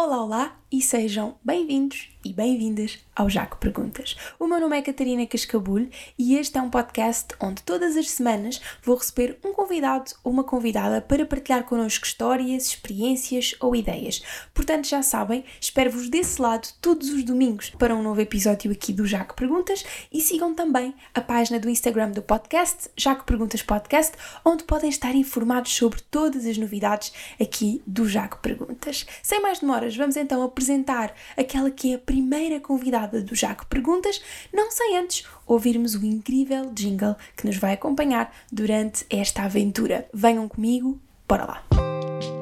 Olá, 0.00 0.22
olá 0.22 0.56
e 0.70 0.80
sejam 0.80 1.34
bem-vindos 1.42 2.08
e 2.24 2.32
bem-vindas 2.32 2.98
ao 3.14 3.30
Jaco 3.30 3.58
Perguntas. 3.58 4.16
O 4.38 4.46
meu 4.46 4.60
nome 4.60 4.76
é 4.76 4.82
Catarina 4.82 5.26
Cascabulho 5.26 5.88
e 6.18 6.36
este 6.36 6.58
é 6.58 6.62
um 6.62 6.70
podcast 6.70 7.28
onde 7.40 7.62
todas 7.62 7.96
as 7.96 8.10
semanas 8.10 8.60
vou 8.82 8.96
receber 8.96 9.38
um 9.44 9.52
convidado 9.52 10.10
ou 10.24 10.32
uma 10.32 10.42
convidada 10.42 11.00
para 11.00 11.24
partilhar 11.24 11.64
connosco 11.64 12.04
histórias, 12.04 12.66
experiências 12.66 13.54
ou 13.60 13.74
ideias. 13.74 14.22
Portanto, 14.52 14.88
já 14.88 15.02
sabem, 15.02 15.44
espero-vos 15.60 16.08
desse 16.08 16.40
lado 16.42 16.68
todos 16.80 17.08
os 17.10 17.22
domingos 17.22 17.70
para 17.70 17.94
um 17.94 18.02
novo 18.02 18.20
episódio 18.20 18.72
aqui 18.72 18.92
do 18.92 19.06
Jaco 19.06 19.34
Perguntas 19.34 19.84
e 20.12 20.20
sigam 20.20 20.54
também 20.54 20.94
a 21.14 21.20
página 21.20 21.60
do 21.60 21.70
Instagram 21.70 22.10
do 22.10 22.22
podcast, 22.22 22.90
Jaco 22.96 23.24
Perguntas 23.24 23.62
Podcast, 23.62 24.12
onde 24.44 24.64
podem 24.64 24.90
estar 24.90 25.14
informados 25.14 25.72
sobre 25.74 26.00
todas 26.10 26.46
as 26.46 26.58
novidades 26.58 27.12
aqui 27.40 27.80
do 27.86 28.08
Jaco 28.08 28.38
Perguntas. 28.40 29.06
Sem 29.22 29.40
mais 29.40 29.60
demoras, 29.60 29.96
vamos 29.96 30.16
então 30.16 30.42
apresentar 30.42 31.14
aquela 31.36 31.70
que 31.70 31.94
é 31.94 32.07
primeira 32.08 32.58
convidada 32.58 33.20
do 33.20 33.34
Jaco 33.34 33.66
Perguntas, 33.66 34.22
não 34.50 34.70
sem 34.70 34.96
antes 34.96 35.26
ouvirmos 35.46 35.94
o 35.94 36.06
incrível 36.06 36.72
jingle 36.72 37.14
que 37.36 37.46
nos 37.46 37.58
vai 37.58 37.74
acompanhar 37.74 38.34
durante 38.50 39.04
esta 39.10 39.42
aventura. 39.42 40.08
Venham 40.14 40.48
comigo, 40.48 40.98
bora 41.28 41.44
lá! 41.44 42.37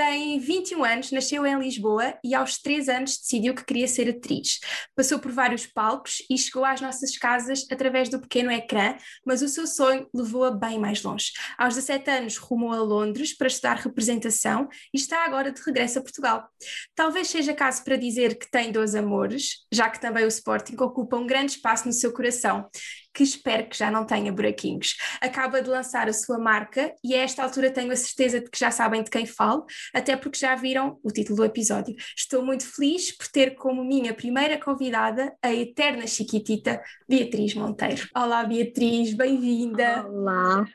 Tem 0.00 0.38
21 0.38 0.82
anos, 0.82 1.12
nasceu 1.12 1.44
em 1.44 1.58
Lisboa 1.58 2.14
e 2.24 2.34
aos 2.34 2.56
3 2.56 2.88
anos 2.88 3.18
decidiu 3.18 3.54
que 3.54 3.66
queria 3.66 3.86
ser 3.86 4.08
atriz. 4.08 4.58
Passou 4.96 5.18
por 5.18 5.30
vários 5.30 5.66
palcos 5.66 6.22
e 6.30 6.38
chegou 6.38 6.64
às 6.64 6.80
nossas 6.80 7.18
casas 7.18 7.66
através 7.70 8.08
do 8.08 8.18
pequeno 8.18 8.50
ecrã, 8.50 8.96
mas 9.26 9.42
o 9.42 9.48
seu 9.48 9.66
sonho 9.66 10.08
levou-a 10.14 10.52
bem 10.52 10.78
mais 10.78 11.02
longe. 11.02 11.32
Aos 11.58 11.74
17 11.74 12.10
anos 12.12 12.38
rumou 12.38 12.72
a 12.72 12.80
Londres 12.80 13.36
para 13.36 13.48
estudar 13.48 13.76
representação 13.76 14.70
e 14.94 14.96
está 14.96 15.22
agora 15.22 15.52
de 15.52 15.60
regresso 15.60 15.98
a 15.98 16.02
Portugal. 16.02 16.48
Talvez 16.94 17.28
seja 17.28 17.52
caso 17.52 17.84
para 17.84 17.96
dizer 17.96 18.38
que 18.38 18.50
tem 18.50 18.72
dois 18.72 18.94
amores, 18.94 19.66
já 19.70 19.90
que 19.90 20.00
também 20.00 20.24
o 20.24 20.28
Sporting 20.28 20.76
ocupa 20.80 21.18
um 21.18 21.26
grande 21.26 21.52
espaço 21.52 21.86
no 21.86 21.92
seu 21.92 22.10
coração 22.10 22.70
que 23.12 23.22
espero 23.22 23.68
que 23.68 23.76
já 23.76 23.90
não 23.90 24.04
tenha 24.04 24.32
buraquinhos. 24.32 24.96
Acaba 25.20 25.60
de 25.60 25.68
lançar 25.68 26.08
a 26.08 26.12
sua 26.12 26.38
marca 26.38 26.94
e 27.02 27.14
a 27.14 27.18
esta 27.18 27.42
altura 27.42 27.70
tenho 27.70 27.92
a 27.92 27.96
certeza 27.96 28.40
de 28.40 28.50
que 28.50 28.58
já 28.58 28.70
sabem 28.70 29.02
de 29.02 29.10
quem 29.10 29.26
falo, 29.26 29.64
até 29.94 30.16
porque 30.16 30.38
já 30.38 30.54
viram 30.54 30.98
o 31.02 31.10
título 31.10 31.36
do 31.38 31.44
episódio. 31.44 31.94
Estou 32.16 32.44
muito 32.44 32.66
feliz 32.66 33.16
por 33.16 33.28
ter 33.28 33.54
como 33.54 33.84
minha 33.84 34.14
primeira 34.14 34.58
convidada 34.58 35.32
a 35.42 35.52
eterna 35.52 36.06
chiquitita 36.06 36.80
Beatriz 37.08 37.54
Monteiro. 37.54 38.08
Olá 38.14 38.44
Beatriz, 38.44 39.14
bem-vinda. 39.14 40.06
Olá, 40.06 40.66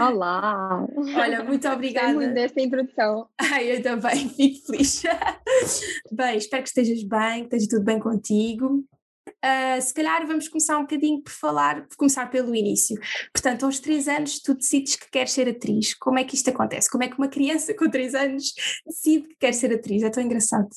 olá. 0.00 0.86
Olha, 1.16 1.42
muito 1.42 1.68
obrigada. 1.68 2.08
Gostei 2.08 2.26
muito 2.26 2.34
desta 2.34 2.60
introdução. 2.60 3.28
Ai, 3.38 3.76
eu 3.76 3.82
também, 3.82 4.28
fico 4.30 4.66
feliz. 4.66 5.02
bem, 6.12 6.36
espero 6.36 6.62
que 6.62 6.68
estejas 6.68 7.02
bem, 7.02 7.48
que 7.48 7.56
esteja 7.56 7.76
tudo 7.76 7.84
bem 7.84 7.98
contigo. 7.98 8.84
Uh, 9.44 9.80
se 9.80 9.94
calhar 9.94 10.26
vamos 10.26 10.48
começar 10.48 10.76
um 10.78 10.82
bocadinho 10.82 11.22
por 11.22 11.30
falar, 11.30 11.86
por 11.86 11.96
começar 11.96 12.28
pelo 12.28 12.54
início. 12.54 12.98
Portanto, 13.32 13.66
aos 13.66 13.78
três 13.78 14.08
anos 14.08 14.40
tu 14.40 14.54
decides 14.54 14.96
que 14.96 15.10
queres 15.10 15.32
ser 15.32 15.48
atriz. 15.48 15.94
Como 15.94 16.18
é 16.18 16.24
que 16.24 16.34
isto 16.34 16.50
acontece? 16.50 16.90
Como 16.90 17.04
é 17.04 17.08
que 17.08 17.16
uma 17.16 17.28
criança 17.28 17.72
com 17.78 17.88
três 17.88 18.14
anos 18.14 18.52
decide 18.86 19.28
que 19.28 19.36
quer 19.36 19.54
ser 19.54 19.72
atriz? 19.72 20.02
É 20.02 20.10
tão 20.10 20.22
engraçado. 20.22 20.68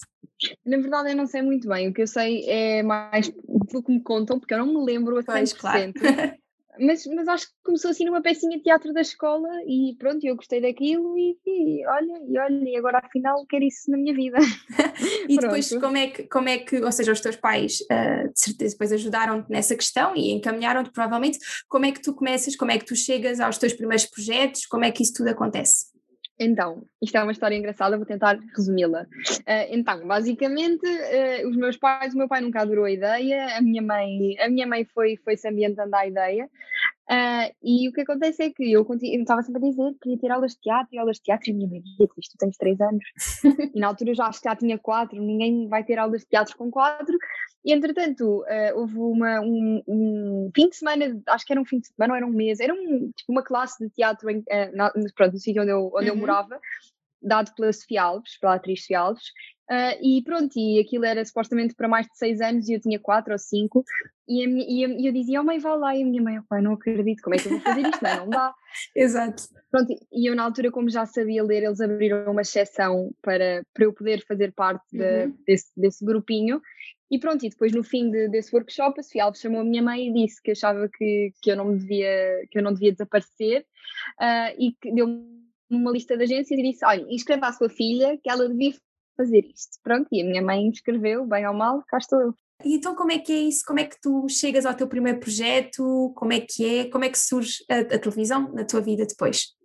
Na 0.65 0.77
verdade, 0.77 1.11
eu 1.11 1.15
não 1.15 1.27
sei 1.27 1.41
muito 1.41 1.67
bem. 1.67 1.89
O 1.89 1.93
que 1.93 2.01
eu 2.01 2.07
sei 2.07 2.43
é 2.47 2.83
mais 2.83 3.31
pelo 3.69 3.83
que 3.83 3.91
me 3.91 4.01
contam, 4.01 4.39
porque 4.39 4.53
eu 4.53 4.59
não 4.59 4.67
me 4.67 4.85
lembro 4.85 5.17
a 5.17 5.23
100%. 5.23 5.25
Pois, 5.25 5.53
claro. 5.53 5.93
mas, 6.79 7.05
mas 7.07 7.27
acho 7.27 7.47
que 7.47 7.53
começou 7.63 7.91
assim 7.91 8.05
numa 8.05 8.21
pecinha 8.21 8.57
de 8.57 8.63
teatro 8.63 8.93
da 8.93 9.01
escola 9.01 9.49
e 9.67 9.95
pronto, 9.97 10.25
eu 10.25 10.35
gostei 10.35 10.61
daquilo 10.61 11.17
e, 11.17 11.37
e 11.45 11.87
olha, 11.87 12.21
e 12.27 12.39
olha, 12.39 12.69
e 12.69 12.77
agora 12.77 12.99
afinal 13.03 13.45
quero 13.47 13.65
isso 13.65 13.89
na 13.91 13.97
minha 13.97 14.13
vida. 14.13 14.37
e 15.27 15.37
depois 15.37 15.69
como 15.79 15.97
é, 15.97 16.07
que, 16.07 16.23
como 16.23 16.49
é 16.49 16.57
que, 16.57 16.81
ou 16.81 16.91
seja, 16.91 17.11
os 17.11 17.21
teus 17.21 17.35
pais 17.35 17.79
uh, 17.81 18.31
de 18.31 18.39
certeza 18.39 18.73
depois 18.73 18.91
ajudaram-te 18.91 19.49
nessa 19.49 19.75
questão 19.75 20.15
e 20.15 20.31
encaminharam-te 20.31 20.91
provavelmente, 20.91 21.39
como 21.67 21.85
é 21.85 21.91
que 21.91 22.01
tu 22.01 22.13
começas, 22.13 22.55
como 22.55 22.71
é 22.71 22.77
que 22.77 22.85
tu 22.85 22.95
chegas 22.95 23.39
aos 23.39 23.57
teus 23.57 23.73
primeiros 23.73 24.05
projetos, 24.05 24.65
como 24.65 24.85
é 24.85 24.91
que 24.91 25.03
isso 25.03 25.13
tudo 25.13 25.29
acontece? 25.29 25.90
Então, 26.43 26.83
isto 26.99 27.15
é 27.15 27.21
uma 27.21 27.31
história 27.31 27.55
engraçada, 27.55 27.97
vou 27.97 28.05
tentar 28.05 28.39
resumi-la. 28.57 29.03
Uh, 29.03 29.69
então, 29.69 30.07
basicamente, 30.07 30.87
uh, 30.87 31.47
os 31.47 31.55
meus 31.55 31.77
pais, 31.77 32.15
o 32.15 32.17
meu 32.17 32.27
pai 32.27 32.41
nunca 32.41 32.61
adorou 32.61 32.85
a 32.85 32.91
ideia, 32.91 33.55
a 33.55 33.61
minha 33.61 33.81
mãe, 33.81 34.35
a 34.39 34.49
minha 34.49 34.65
mãe 34.65 34.83
foi, 34.83 35.17
foi 35.17 35.37
se 35.37 35.47
ambientando 35.47 35.95
à 35.95 36.07
ideia, 36.07 36.49
uh, 37.11 37.55
e 37.61 37.89
o 37.89 37.93
que 37.93 38.01
acontece 38.01 38.43
é 38.43 38.49
que 38.49 38.71
eu, 38.71 38.87
eu 38.87 39.21
estava 39.21 39.41
sempre 39.43 39.65
a 39.65 39.69
dizer 39.69 39.91
que 39.93 39.99
queria 39.99 40.19
ter 40.19 40.31
aulas 40.31 40.53
de 40.53 40.61
teatro, 40.61 40.89
e 40.93 40.97
aulas 40.97 41.17
de 41.17 41.23
teatro, 41.23 41.49
e 41.49 41.53
a 41.53 41.55
minha 41.55 41.69
mãe 41.69 41.81
dizia, 41.81 42.07
tu 42.07 42.37
tens 42.39 42.57
3 42.57 42.81
anos, 42.81 43.03
e 43.75 43.79
na 43.79 43.87
altura 43.87 44.11
eu 44.11 44.15
já 44.15 44.27
acho 44.27 44.41
que 44.41 44.49
já 44.49 44.55
tinha 44.55 44.77
4, 44.77 45.21
ninguém 45.21 45.67
vai 45.67 45.83
ter 45.83 45.99
aulas 45.99 46.21
de 46.21 46.27
teatro 46.27 46.57
com 46.57 46.71
4, 46.71 47.17
e 47.63 47.73
entretanto, 47.73 48.41
uh, 48.41 48.79
houve 48.79 48.97
uma, 48.97 49.39
um, 49.41 49.83
um, 49.87 50.51
fim 50.55 50.69
de 50.69 50.77
semana, 50.77 51.21
acho 51.27 51.45
que 51.45 51.53
era 51.53 51.61
um 51.61 51.65
fim 51.65 51.79
de 51.79 51.87
semana, 51.87 52.13
ou 52.13 52.17
era 52.17 52.25
um 52.25 52.31
mês, 52.31 52.59
era 52.59 52.73
um, 52.73 53.11
tipo 53.15 53.31
uma 53.31 53.43
classe 53.43 53.83
de 53.83 53.89
teatro 53.91 54.29
em, 54.29 54.39
uh, 54.39 54.75
na, 54.75 54.91
pronto, 55.15 55.33
no 55.33 55.39
sítio 55.39 55.61
onde, 55.61 55.71
eu, 55.71 55.91
onde 55.93 56.09
uhum. 56.09 56.15
eu 56.15 56.17
morava, 56.17 56.59
dado 57.21 57.53
pela 57.55 57.71
Sofia 57.71 58.03
Alves, 58.03 58.37
pela 58.39 58.55
atriz 58.55 58.81
Sofia 58.81 58.99
Alves, 58.99 59.27
uh, 59.69 59.97
e 60.01 60.21
pronto, 60.23 60.57
e 60.57 60.79
aquilo 60.79 61.05
era 61.05 61.23
supostamente 61.23 61.75
para 61.75 61.87
mais 61.87 62.07
de 62.07 62.17
seis 62.17 62.41
anos 62.41 62.67
e 62.67 62.73
eu 62.73 62.81
tinha 62.81 62.99
quatro 62.99 63.33
ou 63.33 63.39
cinco, 63.39 63.83
e, 64.27 64.47
minha, 64.47 64.65
e, 64.67 64.85
a, 64.85 64.87
e 64.99 65.07
eu 65.07 65.13
dizia, 65.13 65.41
oh 65.41 65.43
mãe, 65.43 65.59
vá 65.59 65.75
lá, 65.75 65.95
e 65.95 66.03
a 66.03 66.05
minha 66.05 66.21
mãe, 66.21 66.39
oh, 66.39 66.43
pai, 66.47 66.61
não 66.61 66.73
acredito, 66.73 67.21
como 67.21 67.35
é 67.35 67.39
que 67.39 67.47
eu 67.47 67.51
vou 67.51 67.61
fazer 67.61 67.81
isto? 67.81 68.03
Não, 68.03 68.17
não 68.17 68.29
dá. 68.29 68.53
Exato. 68.95 69.43
Pronto, 69.69 69.93
e 70.11 70.29
eu 70.29 70.35
na 70.35 70.43
altura, 70.43 70.71
como 70.71 70.89
já 70.89 71.05
sabia 71.05 71.43
ler, 71.43 71.63
eles 71.63 71.81
abriram 71.81 72.31
uma 72.31 72.41
exceção 72.41 73.11
para, 73.21 73.63
para 73.73 73.85
eu 73.85 73.93
poder 73.93 74.25
fazer 74.25 74.51
parte 74.53 74.85
de, 74.91 75.25
uhum. 75.25 75.37
desse, 75.45 75.71
desse 75.75 76.05
grupinho, 76.05 76.61
e 77.11 77.19
pronto, 77.19 77.45
e 77.45 77.49
depois 77.49 77.73
no 77.73 77.83
fim 77.83 78.09
de, 78.09 78.29
desse 78.29 78.55
workshop, 78.55 78.97
a 78.97 79.03
Sofia 79.03 79.25
Alves 79.25 79.41
chamou 79.41 79.59
a 79.59 79.65
minha 79.65 79.83
mãe 79.83 80.07
e 80.07 80.13
disse 80.13 80.41
que 80.41 80.51
achava 80.51 80.87
que, 80.87 81.33
que, 81.41 81.51
eu, 81.51 81.57
não 81.57 81.75
devia, 81.75 82.47
que 82.49 82.57
eu 82.57 82.63
não 82.63 82.73
devia 82.73 82.93
desaparecer 82.93 83.65
uh, 84.17 84.55
e 84.57 84.71
que 84.79 84.93
deu-me 84.93 85.40
uma 85.71 85.91
lista 85.91 86.17
de 86.17 86.23
agências 86.23 86.59
e 86.59 86.63
disse: 86.63 86.85
Olha, 86.85 87.05
inscreva 87.09 87.47
a 87.47 87.53
sua 87.53 87.69
filha 87.69 88.17
que 88.21 88.29
ela 88.29 88.47
devia 88.47 88.73
fazer 89.17 89.45
isto. 89.45 89.77
Pronto, 89.83 90.07
e 90.11 90.21
a 90.21 90.25
minha 90.25 90.41
mãe 90.41 90.69
escreveu, 90.69 91.25
bem 91.25 91.47
ou 91.47 91.53
mal, 91.53 91.83
cá 91.87 91.97
estou 91.97 92.19
eu. 92.19 92.35
E 92.63 92.75
então 92.75 92.95
como 92.95 93.11
é 93.11 93.17
que 93.17 93.31
é 93.31 93.39
isso? 93.39 93.63
Como 93.65 93.79
é 93.79 93.85
que 93.85 93.99
tu 93.99 94.27
chegas 94.29 94.65
ao 94.65 94.75
teu 94.75 94.87
primeiro 94.87 95.19
projeto? 95.19 96.13
Como 96.15 96.31
é 96.31 96.39
que 96.39 96.63
é? 96.65 96.89
Como 96.89 97.03
é 97.03 97.09
que 97.09 97.17
surge 97.17 97.63
a, 97.69 97.79
a 97.79 97.99
televisão 97.99 98.51
na 98.53 98.63
tua 98.63 98.81
vida 98.81 99.05
depois? 99.05 99.55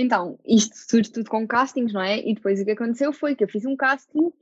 Então, 0.00 0.38
isto 0.46 0.76
surge 0.76 1.10
tudo 1.10 1.28
com 1.28 1.44
castings, 1.44 1.92
não 1.92 2.00
é? 2.00 2.20
E 2.20 2.32
depois 2.32 2.60
o 2.60 2.64
que 2.64 2.70
aconteceu 2.70 3.12
foi 3.12 3.34
que 3.34 3.42
eu 3.42 3.48
fiz 3.48 3.66
um 3.66 3.74
casting 3.74 4.26
uh, 4.26 4.32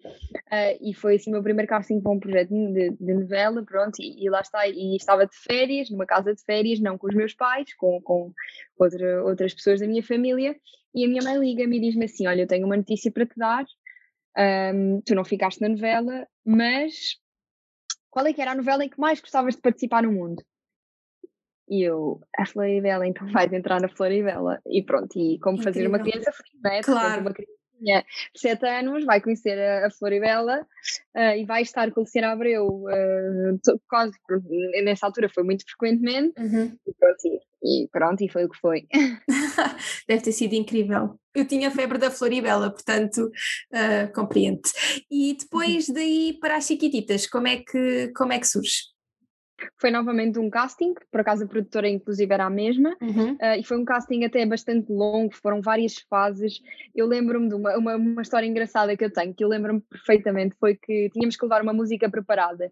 e 0.83 0.93
foi 0.93 1.17
assim 1.17 1.31
o 1.31 1.33
meu 1.33 1.43
primeiro 1.43 1.67
casting 1.67 1.99
para 1.99 2.13
um 2.13 2.21
projeto 2.21 2.51
de, 2.51 2.91
de 2.91 3.15
novela, 3.15 3.65
pronto, 3.65 3.99
e, 3.99 4.23
e, 4.23 4.29
lá 4.29 4.43
está, 4.43 4.69
e 4.69 4.95
estava 4.95 5.27
de 5.27 5.35
férias, 5.35 5.89
numa 5.89 6.05
casa 6.05 6.35
de 6.35 6.43
férias, 6.43 6.79
não 6.79 6.99
com 6.99 7.07
os 7.07 7.15
meus 7.15 7.33
pais, 7.33 7.73
com, 7.73 8.03
com 8.03 8.35
outra, 8.79 9.25
outras 9.25 9.55
pessoas 9.55 9.81
da 9.81 9.87
minha 9.87 10.03
família, 10.03 10.55
e 10.95 11.07
a 11.07 11.09
minha 11.09 11.23
mãe 11.23 11.39
liga-me 11.39 11.79
e 11.79 11.81
diz-me 11.81 12.05
assim, 12.05 12.27
olha, 12.27 12.43
eu 12.43 12.47
tenho 12.47 12.67
uma 12.67 12.77
notícia 12.77 13.11
para 13.11 13.25
te 13.25 13.39
dar, 13.39 13.65
um, 14.75 15.01
tu 15.07 15.15
não 15.15 15.25
ficaste 15.25 15.63
na 15.63 15.71
novela, 15.71 16.29
mas 16.45 17.17
qual 18.11 18.27
é 18.27 18.33
que 18.35 18.43
era 18.43 18.53
a 18.53 18.57
novela 18.57 18.85
em 18.85 18.91
que 18.91 19.01
mais 19.01 19.23
gostavas 19.23 19.57
de 19.57 19.63
participar 19.63 20.03
no 20.03 20.13
mundo? 20.13 20.43
E 21.69 21.83
eu, 21.83 22.21
a 22.39 22.47
Floribela, 22.47 23.07
então 23.07 23.27
vais 23.33 23.53
entrar 23.53 23.81
na 23.81 23.89
Floribela. 23.89 24.61
E 24.67 24.83
pronto, 24.83 25.19
e 25.19 25.39
como 25.41 25.59
Incrível. 25.59 25.73
fazer 25.73 25.89
uma 25.89 25.99
criança 25.99 26.33
feliz, 26.33 26.63
não 26.63 26.71
é? 26.71 26.83
Claro. 26.83 27.21
Uma 27.23 27.33
criancinha 27.33 28.05
de 28.35 28.41
7 28.41 28.67
anos 28.67 29.05
vai 29.05 29.21
conhecer 29.21 29.59
a, 29.59 29.87
a 29.87 29.91
Floribela 29.91 30.67
uh, 31.17 31.37
e 31.37 31.45
vai 31.45 31.63
estar 31.63 31.91
com 31.91 32.01
a 32.01 32.03
Luciana 32.03 32.33
Abreu 32.33 32.67
uh, 32.67 33.81
quase, 33.89 34.13
nessa 34.85 35.07
altura 35.07 35.29
foi 35.29 35.43
muito 35.43 35.65
frequentemente. 35.67 36.41
Uhum. 36.41 36.77
E, 36.87 36.95
pronto, 36.95 37.19
e, 37.25 37.85
e 37.85 37.89
pronto, 37.89 38.25
e 38.25 38.29
foi 38.29 38.45
o 38.45 38.49
que 38.49 38.59
foi. 38.59 38.87
Deve 40.09 40.23
ter 40.23 40.33
sido 40.33 40.55
incrível. 40.55 41.19
Eu 41.35 41.47
tinha 41.47 41.71
febre 41.71 41.99
da 41.99 42.11
Floribela, 42.11 42.71
portanto, 42.71 43.31
uh, 43.73 44.13
compreendo. 44.15 44.63
E 45.11 45.37
depois 45.39 45.89
daí 45.89 46.39
para 46.41 46.57
as 46.57 46.67
Chiquititas, 46.67 47.27
como 47.27 47.47
é 47.47 47.59
que, 47.59 48.13
como 48.17 48.33
é 48.33 48.39
que 48.39 48.47
surge? 48.47 48.96
Foi 49.79 49.91
novamente 49.91 50.39
um 50.39 50.51
casting, 50.51 50.95
por 51.11 51.21
acaso 51.21 51.45
a 51.45 51.47
produtora 51.47 51.89
inclusive 51.89 52.33
era 52.33 52.45
a 52.45 52.51
mesma, 52.51 52.97
uhum. 53.01 53.33
uh, 53.35 53.59
e 53.59 53.65
foi 53.65 53.79
um 53.79 53.85
casting 53.85 54.25
até 54.25 54.45
bastante 54.45 54.93
longo, 54.93 55.35
foram 55.35 55.61
várias 55.61 55.99
fases. 56.11 56.61
Eu 56.95 57.07
lembro-me 57.07 57.49
de 57.49 57.55
uma, 57.55 57.77
uma, 57.77 57.97
uma, 57.97 58.23
história 58.23 58.47
engraçada 58.47 58.97
que 58.97 59.05
eu 59.05 59.13
tenho, 59.13 59.35
que 59.35 59.45
eu 59.45 59.49
lembro-me 59.49 59.81
perfeitamente, 59.81 60.57
foi 60.59 60.77
que 60.77 61.11
tínhamos 61.11 61.37
que 61.37 61.45
levar 61.45 61.63
uma 61.63 61.73
música 61.73 62.11
preparada. 62.11 62.71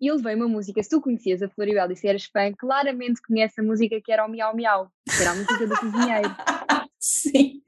E 0.00 0.08
eu 0.08 0.16
levei 0.16 0.34
uma 0.34 0.48
música, 0.48 0.82
se 0.82 0.90
tu 0.90 1.00
conhecias 1.00 1.42
a 1.42 1.48
Floribela 1.48 1.92
e 1.92 1.96
se 1.96 2.06
eras 2.06 2.24
fã, 2.24 2.52
claramente 2.52 3.22
conhece 3.26 3.60
a 3.60 3.64
música 3.64 3.98
que 4.04 4.12
era 4.12 4.26
o 4.26 4.28
Miau 4.28 4.54
Miau, 4.54 4.90
que 5.08 5.22
era 5.22 5.30
a 5.30 5.34
música 5.34 5.66
do 5.66 5.76
cozinheiro. 5.76 6.28
Sim. 7.00 7.62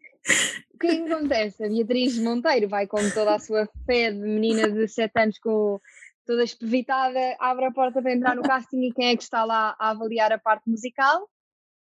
O 0.81 0.87
é 0.87 0.97
que 0.97 1.13
acontece? 1.13 1.65
A 1.65 1.69
Beatriz 1.69 2.19
Monteiro 2.19 2.69
vai 2.69 2.87
com 2.87 2.99
toda 3.11 3.35
a 3.35 3.39
sua 3.39 3.69
fé 3.87 4.13
de 4.13 4.19
menina 4.19 4.71
de 4.71 4.87
7 4.87 5.11
anos 5.17 5.39
com 5.39 5.81
toda 6.29 6.45
espevitada, 6.45 7.19
abre 7.41 7.65
a 7.65 7.73
porta 7.73 8.03
para 8.03 8.13
entrar 8.13 8.37
no 8.37 8.43
casting 8.45 8.83
e 8.83 8.93
quem 8.93 9.09
é 9.09 9.17
que 9.17 9.23
está 9.23 9.45
lá 9.45 9.75
a 9.79 9.91
avaliar 9.91 10.31
a 10.31 10.39
parte 10.39 10.69
musical? 10.69 11.27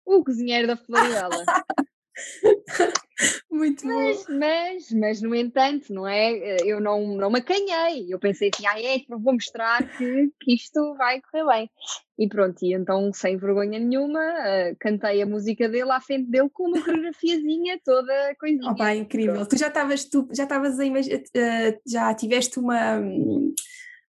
O 0.07 0.25
cozinheiro 0.25 0.67
da 0.67 0.77
Floribela. 0.79 1.45
Muito 3.51 3.87
mas, 3.87 4.25
bom. 4.25 4.39
Mas, 4.39 4.93
mas, 4.93 5.23
no 5.23 5.35
entanto, 5.35 5.93
não 5.93 6.09
é? 6.09 6.57
Eu 6.65 6.81
não, 6.81 7.17
não 7.17 7.31
me 7.31 7.41
acanhei. 7.41 8.07
Eu 8.09 8.19
pensei 8.19 8.51
assim, 8.53 8.67
ah, 8.67 8.81
é, 8.81 9.03
vou 9.09 9.35
mostrar 9.35 9.87
que, 9.97 10.31
que 10.41 10.55
isto 10.55 10.95
vai 10.95 11.21
correr 11.21 11.45
bem. 11.47 11.71
E 12.19 12.27
pronto, 12.27 12.57
e 12.63 12.73
então, 12.73 13.13
sem 13.13 13.37
vergonha 13.37 13.79
nenhuma, 13.79 14.21
uh, 14.21 14.77
cantei 14.79 15.21
a 15.21 15.27
música 15.27 15.69
dele 15.69 15.91
à 15.91 16.01
frente 16.01 16.31
dele 16.31 16.49
com 16.51 16.69
uma 16.69 16.83
coreografiazinha 16.83 17.79
toda 17.85 18.35
coisinha. 18.39 18.73
Oh, 18.73 18.75
pá, 18.75 18.95
incrível. 18.95 19.35
Pronto. 19.35 19.51
Tu 19.51 19.59
já 19.59 19.69
estavas, 19.69 20.05
tu 20.05 20.27
já 20.33 20.45
estavas 20.45 20.81
a 20.81 20.85
uh, 20.85 21.81
já 21.87 22.15
tiveste 22.15 22.59
uma. 22.59 23.03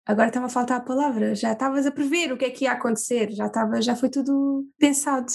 Agora 0.06 0.28
está-me 0.28 0.48
a 0.48 0.50
faltar 0.50 0.80
a 0.80 0.84
palavra, 0.84 1.36
já 1.36 1.52
estavas 1.52 1.86
a 1.86 1.92
prever 1.92 2.34
o 2.34 2.38
que 2.38 2.46
é 2.46 2.50
que 2.50 2.66
ia 2.66 2.72
acontecer, 2.72 3.32
já, 3.32 3.46
estava, 3.46 3.82
já 3.82 3.96
foi 3.96 4.10
tudo 4.10 4.66
pensado. 4.80 5.32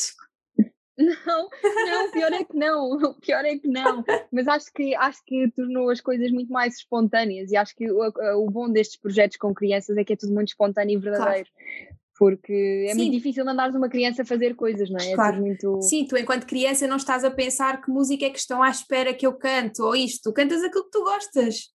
Não, 0.99 1.49
não, 1.63 2.11
pior 2.11 2.33
é 2.33 2.43
que 2.43 2.57
não, 2.57 2.99
pior 3.21 3.45
é 3.45 3.59
que 3.59 3.69
não. 3.69 4.03
Mas 4.33 4.49
acho 4.49 4.73
que 4.73 4.95
acho 4.95 5.23
que 5.27 5.51
tornou 5.55 5.91
as 5.91 6.01
coisas 6.01 6.31
muito 6.31 6.51
mais 6.51 6.77
espontâneas 6.77 7.53
e 7.53 7.57
acho 7.57 7.75
que 7.77 7.91
o, 7.91 8.01
o 8.43 8.51
bom 8.51 8.71
destes 8.71 8.99
projetos 8.99 9.37
com 9.37 9.55
crianças 9.55 9.97
é 9.97 10.05
que 10.05 10.15
é 10.15 10.17
tudo 10.17 10.33
muito 10.33 10.49
espontâneo 10.49 10.99
e 10.99 11.01
verdadeiro. 11.01 11.49
Claro. 11.51 11.97
Porque 12.19 12.87
é 12.89 12.95
Sim. 12.95 12.97
muito 12.97 13.13
difícil 13.13 13.45
mandares 13.45 13.75
uma 13.75 13.91
criança 13.91 14.25
fazer 14.25 14.57
coisas, 14.57 14.89
não 14.89 14.99
é? 14.99 15.15
Claro. 15.15 15.37
É 15.37 15.41
muito... 15.41 15.83
Sim, 15.83 16.07
tu 16.07 16.17
enquanto 16.17 16.47
criança 16.47 16.87
não 16.87 16.97
estás 16.97 17.25
a 17.25 17.31
pensar 17.31 17.83
que 17.83 17.91
música 17.91 18.25
é 18.25 18.31
que 18.31 18.39
estão 18.39 18.63
à 18.63 18.71
espera 18.71 19.13
que 19.13 19.27
eu 19.27 19.35
canto 19.35 19.83
ou 19.85 19.95
isto, 19.95 20.31
tu 20.31 20.33
cantas 20.33 20.63
aquilo 20.65 20.85
que 20.85 20.91
tu 20.91 21.05
gostas. 21.05 21.75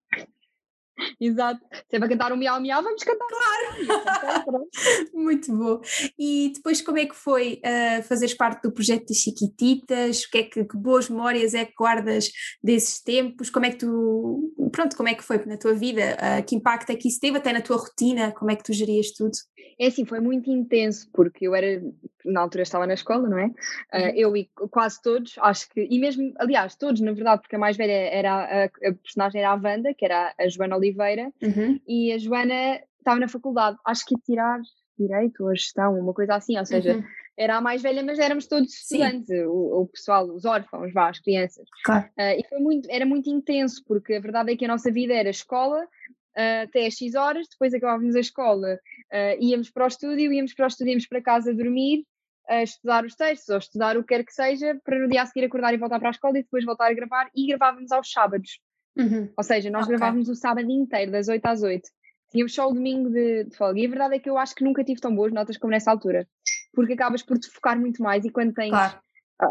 Exato. 1.21 1.61
Se 1.89 1.97
é 1.97 1.99
para 1.99 2.09
cantar 2.09 2.33
um 2.33 2.37
miau 2.37 2.61
miau, 2.61 2.83
vamos 2.83 3.03
cantar. 3.03 3.27
Claro! 3.29 4.67
Muito 5.15 5.57
bom. 5.57 5.81
E 6.19 6.53
depois 6.55 6.81
como 6.83 6.99
é 6.99 7.07
que 7.07 7.15
foi 7.15 7.61
uh, 7.65 8.03
fazeres 8.03 8.35
parte 8.35 8.63
do 8.63 8.73
projeto 8.73 9.07
das 9.09 9.19
Chiquititas? 9.19 10.27
Que, 10.27 10.39
é 10.39 10.43
que, 10.45 10.65
que, 10.65 10.77
boas 10.77 11.09
memórias 11.09 11.55
é 11.55 11.65
que 11.65 11.75
guardas 11.75 12.31
desses 12.63 13.01
tempos? 13.03 13.51
Como 13.51 13.67
é 13.67 13.71
que 13.71 13.79
tu, 13.79 14.53
pronto, 14.73 14.97
como 14.97 15.09
é 15.09 15.15
que 15.15 15.25
foi 15.25 15.45
na 15.47 15.57
tua 15.57 15.75
vida? 15.75 16.17
Uh, 16.17 16.45
que 16.45 16.55
impacto 16.55 16.91
é 16.91 16.97
que 16.97 17.09
isso 17.09 17.21
teve 17.21 17.39
até 17.39 17.53
na 17.53 17.61
tua 17.61 17.77
rotina? 17.77 18.33
Como 18.33 18.51
é 18.51 18.57
que 18.57 18.65
tu 18.65 18.73
gerias 18.73 19.13
tudo? 19.13 19.33
É 19.79 19.87
assim, 19.87 20.05
foi 20.05 20.21
muito 20.21 20.51
intenso, 20.51 21.09
porque 21.13 21.47
eu 21.47 21.55
era, 21.55 21.83
na 22.25 22.41
altura 22.41 22.63
estava 22.63 22.87
na 22.87 22.95
escola, 22.95 23.29
não 23.29 23.39
é? 23.39 23.47
Uh, 23.47 24.15
eu 24.15 24.37
e 24.37 24.51
quase 24.71 25.01
todos, 25.01 25.37
acho 25.39 25.69
que, 25.71 25.87
e 25.91 25.99
mesmo, 25.99 26.33
aliás, 26.39 26.77
todos, 26.77 27.01
na 27.01 27.13
verdade, 27.13 27.43
porque 27.43 27.57
a 27.57 27.59
mais 27.59 27.77
velha 27.77 27.93
era, 27.93 28.33
a, 28.33 28.65
a 28.65 28.93
personagem 28.95 29.41
era 29.41 29.51
a 29.51 29.55
Wanda, 29.55 29.95
que 29.95 30.05
era 30.05 30.35
a 30.39 30.49
Joana 30.49 30.77
Oliveira, 30.77 31.33
uhum. 31.43 31.81
e 31.89 32.13
a 32.13 32.19
Joana 32.19 32.81
estava 32.99 33.19
na 33.19 33.29
faculdade, 33.29 33.79
acho 33.85 34.05
que 34.05 34.15
ia 34.15 34.21
tirar 34.25 34.61
direito 34.99 35.45
ou 35.45 35.55
gestão, 35.55 35.99
uma 35.99 36.13
coisa 36.13 36.35
assim, 36.35 36.59
ou 36.59 36.67
seja, 36.67 36.97
uhum. 36.97 37.05
era 37.37 37.57
a 37.57 37.61
mais 37.61 37.83
velha, 37.83 38.03
mas 38.03 38.19
éramos 38.19 38.47
todos 38.47 38.73
estudantes, 38.73 39.29
o, 39.47 39.83
o, 39.83 39.87
pessoal, 39.87 40.27
os 40.27 40.45
órfãos, 40.45 40.93
vá, 40.93 41.09
as 41.09 41.19
crianças. 41.19 41.67
Claro. 41.85 42.07
Uh, 42.19 42.39
e 42.39 42.45
foi 42.49 42.59
muito, 42.59 42.91
era 42.91 43.07
muito 43.07 43.31
intenso, 43.31 43.83
porque 43.87 44.15
a 44.15 44.21
verdade 44.21 44.53
é 44.53 44.57
que 44.57 44.65
a 44.65 44.69
nossa 44.69 44.93
vida 44.93 45.15
era 45.15 45.31
escola, 45.31 45.83
uh, 45.85 46.65
até 46.65 46.87
às 46.87 46.95
X 46.95 47.15
horas, 47.15 47.47
depois 47.51 47.73
acabávamos 47.73 48.15
a 48.15 48.21
escola, 48.21 48.79
uh, 49.13 49.43
íamos 49.43 49.71
para 49.71 49.85
o 49.85 49.89
estúdio, 49.89 50.33
íamos 50.33 50.55
para 50.55 50.65
o 50.65 50.69
estúdio, 50.69 50.93
íamos 50.93 51.07
para 51.07 51.23
casa 51.23 51.55
dormir, 51.55 52.05
a 52.49 52.63
estudar 52.63 53.05
os 53.05 53.15
textos 53.15 53.49
ou 53.49 53.59
estudar 53.59 53.97
o 53.97 54.03
que 54.03 54.15
quer 54.15 54.25
que 54.25 54.33
seja, 54.33 54.79
para 54.85 54.99
no 54.99 55.09
dia 55.09 55.23
a 55.23 55.27
seguir 55.27 55.47
acordar 55.47 55.73
e 55.73 55.77
voltar 55.77 55.99
para 55.99 56.09
a 56.09 56.11
escola 56.11 56.39
e 56.39 56.43
depois 56.43 56.65
voltar 56.65 56.91
a 56.91 56.95
gravar, 56.95 57.31
e 57.35 57.47
gravávamos 57.47 57.93
aos 57.93 58.11
sábados. 58.11 58.61
Uhum. 58.97 59.33
Ou 59.37 59.45
seja, 59.45 59.71
nós 59.71 59.85
okay. 59.85 59.97
gravávamos 59.97 60.29
o 60.29 60.35
sábado 60.35 60.71
inteiro, 60.71 61.13
das 61.13 61.29
8 61.29 61.47
às 61.47 61.63
8. 61.63 61.89
Tínhamos 62.31 62.55
só 62.55 62.69
o 62.69 62.75
domingo 62.75 63.09
de, 63.11 63.45
de 63.45 63.57
folga. 63.57 63.81
E 63.81 63.87
a 63.87 63.89
verdade 63.89 64.17
é 64.17 64.19
que 64.19 64.29
eu 64.29 64.39
acho 64.39 64.55
que 64.55 64.65
nunca 64.65 64.85
tive 64.85 65.01
tão 65.01 65.15
boas 65.15 65.33
notas 65.33 65.57
como 65.57 65.73
nessa 65.73 65.91
altura. 65.91 66.27
Porque 66.73 66.93
acabas 66.93 67.23
por 67.23 67.39
te 67.39 67.49
focar 67.49 67.79
muito 67.79 68.03
mais 68.03 68.25
e 68.25 68.31
quando 68.31 68.53
tens. 68.53 68.71
Claro. 68.71 68.99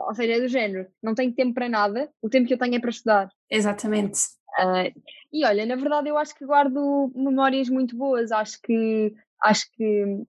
Ou 0.07 0.13
seja, 0.13 0.33
é 0.33 0.39
do 0.39 0.47
género, 0.47 0.87
não 1.01 1.15
tenho 1.15 1.33
tempo 1.33 1.53
para 1.53 1.67
nada, 1.67 2.11
o 2.21 2.29
tempo 2.29 2.47
que 2.47 2.53
eu 2.53 2.59
tenho 2.59 2.75
é 2.75 2.79
para 2.79 2.91
estudar. 2.91 3.29
Exatamente. 3.49 4.19
Uh, 4.59 4.93
e 5.33 5.43
olha, 5.45 5.65
na 5.65 5.75
verdade 5.75 6.09
eu 6.09 6.17
acho 6.17 6.35
que 6.35 6.45
guardo 6.45 7.11
memórias 7.15 7.69
muito 7.69 7.97
boas, 7.97 8.31
acho 8.31 8.61
que 8.61 9.13
acho 9.41 9.65
que 9.73 10.23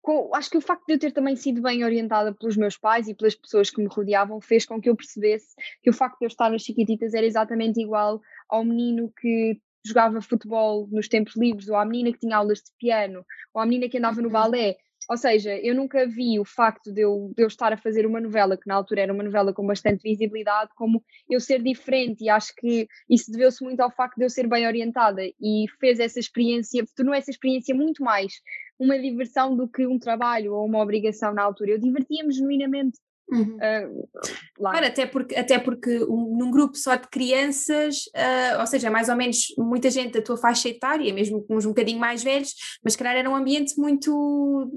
com, 0.00 0.34
acho 0.34 0.50
que 0.50 0.58
o 0.58 0.60
facto 0.60 0.84
de 0.86 0.94
eu 0.94 0.98
ter 0.98 1.12
também 1.12 1.36
sido 1.36 1.62
bem 1.62 1.84
orientada 1.84 2.34
pelos 2.34 2.56
meus 2.56 2.76
pais 2.76 3.08
e 3.08 3.14
pelas 3.14 3.34
pessoas 3.34 3.70
que 3.70 3.80
me 3.80 3.88
rodeavam 3.88 4.40
fez 4.40 4.66
com 4.66 4.80
que 4.80 4.88
eu 4.88 4.96
percebesse 4.96 5.54
que 5.82 5.90
o 5.90 5.92
facto 5.92 6.18
de 6.18 6.26
eu 6.26 6.28
estar 6.28 6.50
nas 6.50 6.62
Chiquititas 6.62 7.14
era 7.14 7.26
exatamente 7.26 7.80
igual 7.80 8.20
ao 8.48 8.64
menino 8.64 9.12
que 9.20 9.60
jogava 9.84 10.20
futebol 10.20 10.88
nos 10.90 11.08
tempos 11.08 11.36
livres, 11.36 11.68
ou 11.68 11.76
à 11.76 11.84
menina 11.84 12.12
que 12.12 12.20
tinha 12.20 12.36
aulas 12.36 12.58
de 12.58 12.70
piano, 12.78 13.24
ou 13.52 13.60
à 13.60 13.66
menina 13.66 13.88
que 13.88 13.98
andava 13.98 14.20
no 14.20 14.28
uhum. 14.28 14.32
balé. 14.32 14.76
Ou 15.08 15.16
seja, 15.16 15.56
eu 15.58 15.74
nunca 15.74 16.06
vi 16.06 16.38
o 16.38 16.44
facto 16.44 16.92
de 16.92 17.02
eu, 17.02 17.32
de 17.36 17.42
eu 17.42 17.46
estar 17.46 17.72
a 17.72 17.76
fazer 17.76 18.06
uma 18.06 18.20
novela, 18.20 18.56
que 18.56 18.66
na 18.66 18.74
altura 18.74 19.02
era 19.02 19.12
uma 19.12 19.22
novela 19.22 19.52
com 19.52 19.66
bastante 19.66 20.02
visibilidade, 20.02 20.70
como 20.76 21.02
eu 21.28 21.40
ser 21.40 21.62
diferente, 21.62 22.24
e 22.24 22.28
acho 22.28 22.54
que 22.56 22.86
isso 23.08 23.30
deveu-se 23.30 23.62
muito 23.62 23.80
ao 23.80 23.90
facto 23.90 24.16
de 24.16 24.24
eu 24.24 24.30
ser 24.30 24.46
bem 24.48 24.66
orientada 24.66 25.22
e 25.24 25.66
fez 25.80 25.98
essa 25.98 26.18
experiência, 26.18 26.84
tornou 26.96 27.14
essa 27.14 27.30
experiência 27.30 27.74
muito 27.74 28.02
mais 28.02 28.32
uma 28.78 28.98
diversão 28.98 29.56
do 29.56 29.68
que 29.68 29.86
um 29.86 29.98
trabalho 29.98 30.54
ou 30.54 30.66
uma 30.66 30.80
obrigação 30.80 31.32
na 31.32 31.42
altura. 31.42 31.72
Eu 31.72 31.78
divertia-me 31.78 32.32
genuinamente 32.32 32.98
Uhum. 33.30 33.56
Uh, 33.56 34.08
claro, 34.54 34.86
até 34.86 35.06
porque, 35.06 35.34
até 35.34 35.58
porque 35.58 36.04
um, 36.04 36.36
num 36.36 36.50
grupo 36.50 36.76
só 36.76 36.96
de 36.96 37.08
crianças, 37.08 38.04
uh, 38.08 38.60
ou 38.60 38.66
seja, 38.66 38.90
mais 38.90 39.08
ou 39.08 39.16
menos 39.16 39.54
muita 39.56 39.90
gente 39.90 40.12
da 40.12 40.22
tua 40.22 40.36
faixa 40.36 40.68
etária, 40.68 41.12
mesmo 41.14 41.44
uns 41.48 41.64
um 41.64 41.70
bocadinho 41.70 41.98
mais 41.98 42.22
velhos, 42.22 42.54
mas 42.84 42.94
calhar 42.94 43.16
era 43.16 43.30
um 43.30 43.36
ambiente 43.36 43.78
muito 43.78 44.70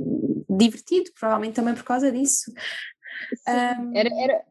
divertido, 0.49 1.11
provavelmente 1.19 1.55
também 1.55 1.73
por 1.73 1.83
causa 1.83 2.11
disso. 2.11 2.51
Um, 3.47 3.97
era, 3.97 4.09
era, 4.21 4.41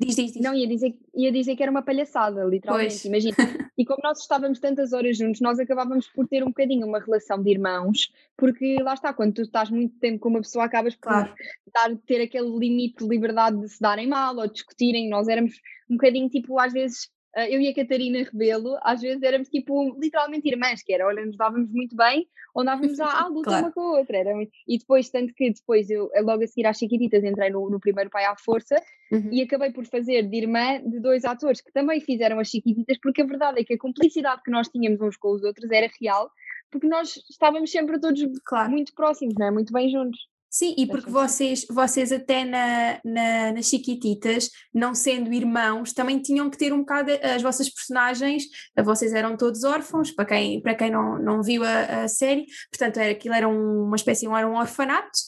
Diz, 0.00 0.16
diz, 0.16 0.32
diz. 0.32 0.42
Não, 0.42 0.54
ia 0.54 0.66
dizer, 0.66 0.96
ia 1.14 1.30
dizer 1.30 1.54
que 1.54 1.62
era 1.62 1.70
uma 1.70 1.82
palhaçada, 1.82 2.42
literalmente. 2.44 3.06
Imagina. 3.06 3.36
E 3.78 3.84
como 3.86 4.00
nós 4.02 4.18
estávamos 4.18 4.60
tantas 4.60 4.92
horas 4.92 5.16
juntos, 5.16 5.40
nós 5.40 5.58
acabávamos 5.58 6.06
por 6.06 6.28
ter 6.28 6.42
um 6.42 6.48
bocadinho 6.48 6.86
uma 6.86 6.98
relação 6.98 7.42
de 7.42 7.50
irmãos, 7.50 8.12
porque 8.36 8.76
lá 8.82 8.92
está, 8.92 9.10
quando 9.14 9.32
tu 9.32 9.40
estás 9.40 9.70
muito 9.70 9.98
tempo 9.98 10.18
com 10.18 10.28
uma 10.28 10.42
pessoa, 10.42 10.66
acabas 10.66 10.94
por 10.94 11.08
claro. 11.08 11.34
dar, 11.72 11.96
ter 12.06 12.20
aquele 12.20 12.50
limite 12.58 12.98
de 12.98 13.08
liberdade 13.08 13.58
de 13.58 13.70
se 13.70 13.80
darem 13.80 14.06
mal 14.06 14.36
ou 14.36 14.46
discutirem. 14.46 15.08
Nós 15.08 15.28
éramos 15.28 15.54
um 15.88 15.94
bocadinho 15.96 16.28
tipo, 16.28 16.58
às 16.58 16.74
vezes, 16.74 17.08
eu 17.36 17.60
e 17.60 17.68
a 17.68 17.74
Catarina 17.74 18.18
Rebelo, 18.24 18.76
às 18.82 19.00
vezes 19.00 19.22
éramos 19.22 19.48
tipo 19.48 19.96
literalmente 20.00 20.48
irmãs, 20.48 20.82
que 20.82 20.92
era, 20.92 21.06
olha, 21.06 21.24
nos 21.24 21.36
dávamos 21.36 21.70
muito 21.70 21.94
bem, 21.94 22.26
ou 22.54 22.62
andávamos 22.62 22.98
à, 22.98 23.06
à 23.24 23.26
luta 23.28 23.50
claro. 23.50 23.66
uma 23.66 23.72
com 23.72 23.80
a 23.80 23.98
outra. 23.98 24.16
Era 24.16 24.34
muito... 24.34 24.50
E 24.66 24.78
depois, 24.78 25.08
tanto 25.10 25.32
que 25.34 25.50
depois 25.50 25.88
eu, 25.90 26.10
logo 26.22 26.42
a 26.42 26.46
seguir 26.46 26.66
às 26.66 26.76
Chiquititas, 26.76 27.22
entrei 27.22 27.50
no, 27.50 27.70
no 27.70 27.78
primeiro 27.78 28.10
Pai 28.10 28.24
à 28.24 28.34
Força 28.36 28.76
uhum. 29.12 29.28
e 29.32 29.42
acabei 29.42 29.70
por 29.70 29.86
fazer 29.86 30.22
de 30.22 30.36
irmã 30.36 30.80
de 30.82 30.98
dois 31.00 31.24
atores 31.24 31.60
que 31.60 31.72
também 31.72 32.00
fizeram 32.00 32.38
as 32.40 32.48
Chiquititas, 32.48 32.98
porque 33.00 33.22
a 33.22 33.26
verdade 33.26 33.60
é 33.60 33.64
que 33.64 33.74
a 33.74 33.78
cumplicidade 33.78 34.42
que 34.42 34.50
nós 34.50 34.68
tínhamos 34.68 35.00
uns 35.00 35.16
com 35.16 35.32
os 35.32 35.42
outros 35.42 35.70
era 35.70 35.88
real, 36.00 36.30
porque 36.70 36.86
nós 36.86 37.16
estávamos 37.30 37.70
sempre 37.70 38.00
todos 38.00 38.20
claro. 38.44 38.70
muito 38.70 38.94
próximos, 38.94 39.34
não 39.38 39.46
é? 39.46 39.50
muito 39.50 39.72
bem 39.72 39.88
juntos. 39.88 40.18
Sim, 40.50 40.74
e 40.76 40.84
porque 40.84 41.08
vocês, 41.08 41.64
vocês 41.70 42.10
até 42.10 42.44
na, 42.44 42.98
na, 43.04 43.52
nas 43.52 43.66
Chiquititas, 43.66 44.50
não 44.74 44.96
sendo 44.96 45.32
irmãos, 45.32 45.92
também 45.92 46.20
tinham 46.20 46.50
que 46.50 46.58
ter 46.58 46.72
um 46.72 46.80
bocado 46.80 47.12
as 47.22 47.40
vossas 47.40 47.70
personagens, 47.70 48.42
vocês 48.84 49.12
eram 49.12 49.36
todos 49.36 49.62
órfãos, 49.62 50.10
para 50.10 50.24
quem, 50.24 50.60
para 50.60 50.74
quem 50.74 50.90
não, 50.90 51.20
não 51.20 51.40
viu 51.40 51.62
a, 51.62 52.02
a 52.02 52.08
série, 52.08 52.46
portanto 52.68 52.96
era, 52.98 53.12
aquilo 53.12 53.32
era 53.32 53.48
uma 53.48 53.94
espécie, 53.94 54.26
era 54.26 54.48
um 54.48 54.56
orfanato, 54.56 55.20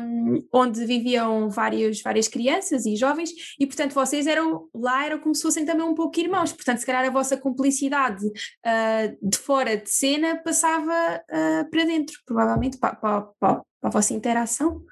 um, 0.00 0.44
onde 0.52 0.84
viviam 0.84 1.48
várias, 1.48 2.02
várias 2.02 2.26
crianças 2.26 2.86
e 2.86 2.96
jovens, 2.96 3.30
e 3.56 3.64
portanto 3.66 3.92
vocês 3.92 4.26
eram, 4.26 4.68
lá 4.74 5.06
eram 5.06 5.20
como 5.20 5.32
se 5.32 5.42
fossem 5.42 5.64
também 5.64 5.86
um 5.86 5.94
pouco 5.94 6.18
irmãos, 6.18 6.52
portanto 6.52 6.78
se 6.78 6.86
calhar 6.86 7.04
a 7.04 7.10
vossa 7.10 7.36
cumplicidade 7.36 8.26
uh, 8.26 9.28
de 9.28 9.38
fora 9.38 9.76
de 9.76 9.88
cena 9.88 10.42
passava 10.42 11.22
uh, 11.30 11.70
para 11.70 11.84
dentro, 11.84 12.16
provavelmente 12.26 12.78
para, 12.78 12.96
para, 12.96 13.22
para 13.38 13.69
a 13.82 13.88
vossa 13.88 14.14
interação? 14.14 14.84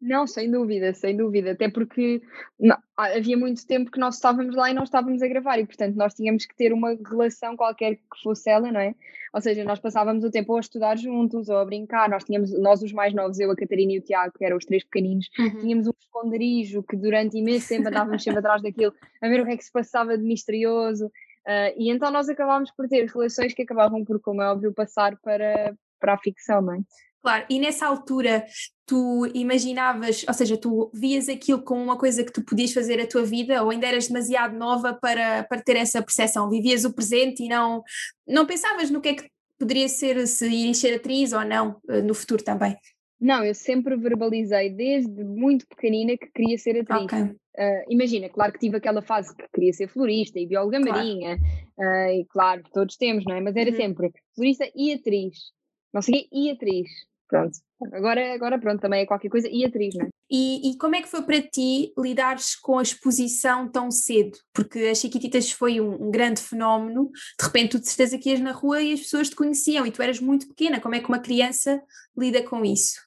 Não, 0.00 0.26
sem 0.26 0.50
dúvida, 0.50 0.92
sem 0.92 1.16
dúvida, 1.16 1.52
até 1.52 1.70
porque 1.70 2.20
não, 2.60 2.76
havia 2.96 3.36
muito 3.36 3.66
tempo 3.66 3.90
que 3.90 3.98
nós 3.98 4.16
estávamos 4.16 4.54
lá 4.54 4.70
e 4.70 4.74
não 4.74 4.84
estávamos 4.84 5.22
a 5.22 5.26
gravar 5.26 5.58
e 5.58 5.64
portanto 5.64 5.96
nós 5.96 6.12
tínhamos 6.12 6.44
que 6.44 6.54
ter 6.54 6.70
uma 6.72 6.94
relação 6.94 7.56
qualquer 7.56 7.96
que 7.96 8.22
fosse 8.22 8.50
ela, 8.50 8.70
não 8.70 8.78
é? 8.78 8.94
Ou 9.32 9.40
seja, 9.40 9.64
nós 9.64 9.80
passávamos 9.80 10.22
o 10.22 10.30
tempo 10.30 10.54
a 10.54 10.60
estudar 10.60 10.98
juntos 10.98 11.48
ou 11.48 11.56
a 11.56 11.64
brincar, 11.64 12.10
nós 12.10 12.24
tínhamos, 12.24 12.52
nós 12.58 12.82
os 12.82 12.92
mais 12.92 13.14
novos, 13.14 13.40
eu, 13.40 13.50
a 13.50 13.56
Catarina 13.56 13.92
e 13.92 13.98
o 13.98 14.02
Tiago, 14.02 14.34
que 14.36 14.44
eram 14.44 14.58
os 14.58 14.66
três 14.66 14.84
pequeninos, 14.84 15.30
uhum. 15.38 15.60
tínhamos 15.60 15.86
um 15.86 15.92
esconderijo 15.98 16.82
que 16.82 16.96
durante 16.96 17.38
imenso 17.38 17.66
tempo 17.66 17.88
andávamos 17.88 18.22
sempre 18.22 18.40
atrás 18.40 18.62
daquilo, 18.62 18.92
a 19.22 19.28
ver 19.28 19.40
o 19.40 19.46
que 19.46 19.52
é 19.52 19.56
que 19.56 19.64
se 19.64 19.72
passava 19.72 20.16
de 20.18 20.24
misterioso 20.24 21.06
uh, 21.06 21.72
e 21.74 21.90
então 21.90 22.10
nós 22.10 22.28
acabámos 22.28 22.70
por 22.70 22.86
ter 22.86 23.06
relações 23.06 23.54
que 23.54 23.62
acabavam 23.62 24.04
por, 24.04 24.20
como 24.20 24.42
é 24.42 24.50
óbvio, 24.50 24.74
passar 24.74 25.16
para, 25.22 25.74
para 25.98 26.14
a 26.14 26.18
ficção, 26.18 26.60
não 26.60 26.74
é? 26.74 26.80
Claro, 27.26 27.44
e 27.50 27.58
nessa 27.58 27.84
altura 27.88 28.46
tu 28.86 29.26
imaginavas, 29.34 30.24
ou 30.28 30.32
seja, 30.32 30.56
tu 30.56 30.92
vias 30.94 31.28
aquilo 31.28 31.60
como 31.60 31.82
uma 31.82 31.98
coisa 31.98 32.22
que 32.22 32.30
tu 32.30 32.40
podias 32.44 32.72
fazer 32.72 33.00
a 33.00 33.06
tua 33.08 33.24
vida 33.24 33.64
ou 33.64 33.70
ainda 33.70 33.88
eras 33.88 34.06
demasiado 34.06 34.56
nova 34.56 34.94
para, 34.94 35.42
para 35.42 35.60
ter 35.60 35.74
essa 35.74 36.00
percepção? 36.00 36.48
Vivias 36.48 36.84
o 36.84 36.94
presente 36.94 37.42
e 37.42 37.48
não, 37.48 37.82
não 38.28 38.46
pensavas 38.46 38.92
no 38.92 39.00
que 39.00 39.08
é 39.08 39.14
que 39.14 39.28
poderia 39.58 39.88
ser, 39.88 40.24
se 40.28 40.46
ir 40.46 40.72
ser 40.72 40.94
atriz 40.94 41.32
ou 41.32 41.44
não 41.44 41.80
eh, 41.88 42.00
no 42.00 42.14
futuro 42.14 42.44
também? 42.44 42.76
Não, 43.20 43.44
eu 43.44 43.56
sempre 43.56 43.96
verbalizei 43.96 44.70
desde 44.70 45.24
muito 45.24 45.66
pequenina 45.66 46.16
que 46.16 46.30
queria 46.32 46.56
ser 46.58 46.78
atriz. 46.78 47.06
Okay. 47.06 47.22
Uh, 47.22 47.90
imagina, 47.90 48.28
claro 48.28 48.52
que 48.52 48.60
tive 48.60 48.76
aquela 48.76 49.02
fase 49.02 49.34
que 49.34 49.48
queria 49.52 49.72
ser 49.72 49.88
florista 49.88 50.38
e 50.38 50.46
bióloga 50.46 50.80
claro. 50.80 50.96
marinha, 50.96 51.38
uh, 51.76 52.20
e 52.20 52.24
claro, 52.26 52.62
todos 52.72 52.96
temos, 52.96 53.24
não 53.24 53.34
é? 53.34 53.40
Mas 53.40 53.56
era 53.56 53.70
uhum. 53.70 53.76
sempre 53.76 54.12
florista 54.32 54.70
e 54.76 54.92
atriz. 54.92 55.56
Não 55.92 56.02
sei 56.02 56.28
e 56.30 56.50
atriz. 56.50 56.88
Pronto. 57.28 57.58
Agora, 57.92 58.34
agora 58.34 58.58
pronto, 58.58 58.80
também 58.80 59.02
é 59.02 59.06
qualquer 59.06 59.28
coisa 59.28 59.48
e 59.50 59.64
atriz, 59.64 59.94
não 59.94 60.06
é? 60.06 60.08
E, 60.30 60.70
e, 60.70 60.78
como 60.78 60.96
é 60.96 61.02
que 61.02 61.08
foi 61.08 61.22
para 61.22 61.40
ti 61.40 61.92
lidares 61.98 62.56
com 62.56 62.78
a 62.78 62.82
exposição 62.82 63.68
tão 63.68 63.90
cedo? 63.90 64.38
Porque 64.52 64.78
as 64.78 64.98
Chiquititas 64.98 65.52
foi 65.52 65.80
um, 65.80 66.06
um, 66.06 66.10
grande 66.10 66.40
fenómeno, 66.40 67.10
de 67.38 67.46
repente 67.46 67.72
tu 67.72 67.80
de 67.80 67.88
certeza 67.88 68.18
que 68.18 68.30
ias 68.30 68.40
na 68.40 68.52
rua 68.52 68.82
e 68.82 68.92
as 68.92 69.00
pessoas 69.00 69.28
te 69.28 69.36
conheciam 69.36 69.86
e 69.86 69.90
tu 69.90 70.02
eras 70.02 70.18
muito 70.18 70.48
pequena, 70.48 70.80
como 70.80 70.94
é 70.94 71.00
que 71.00 71.08
uma 71.08 71.20
criança 71.20 71.80
lida 72.16 72.42
com 72.42 72.64
isso? 72.64 73.06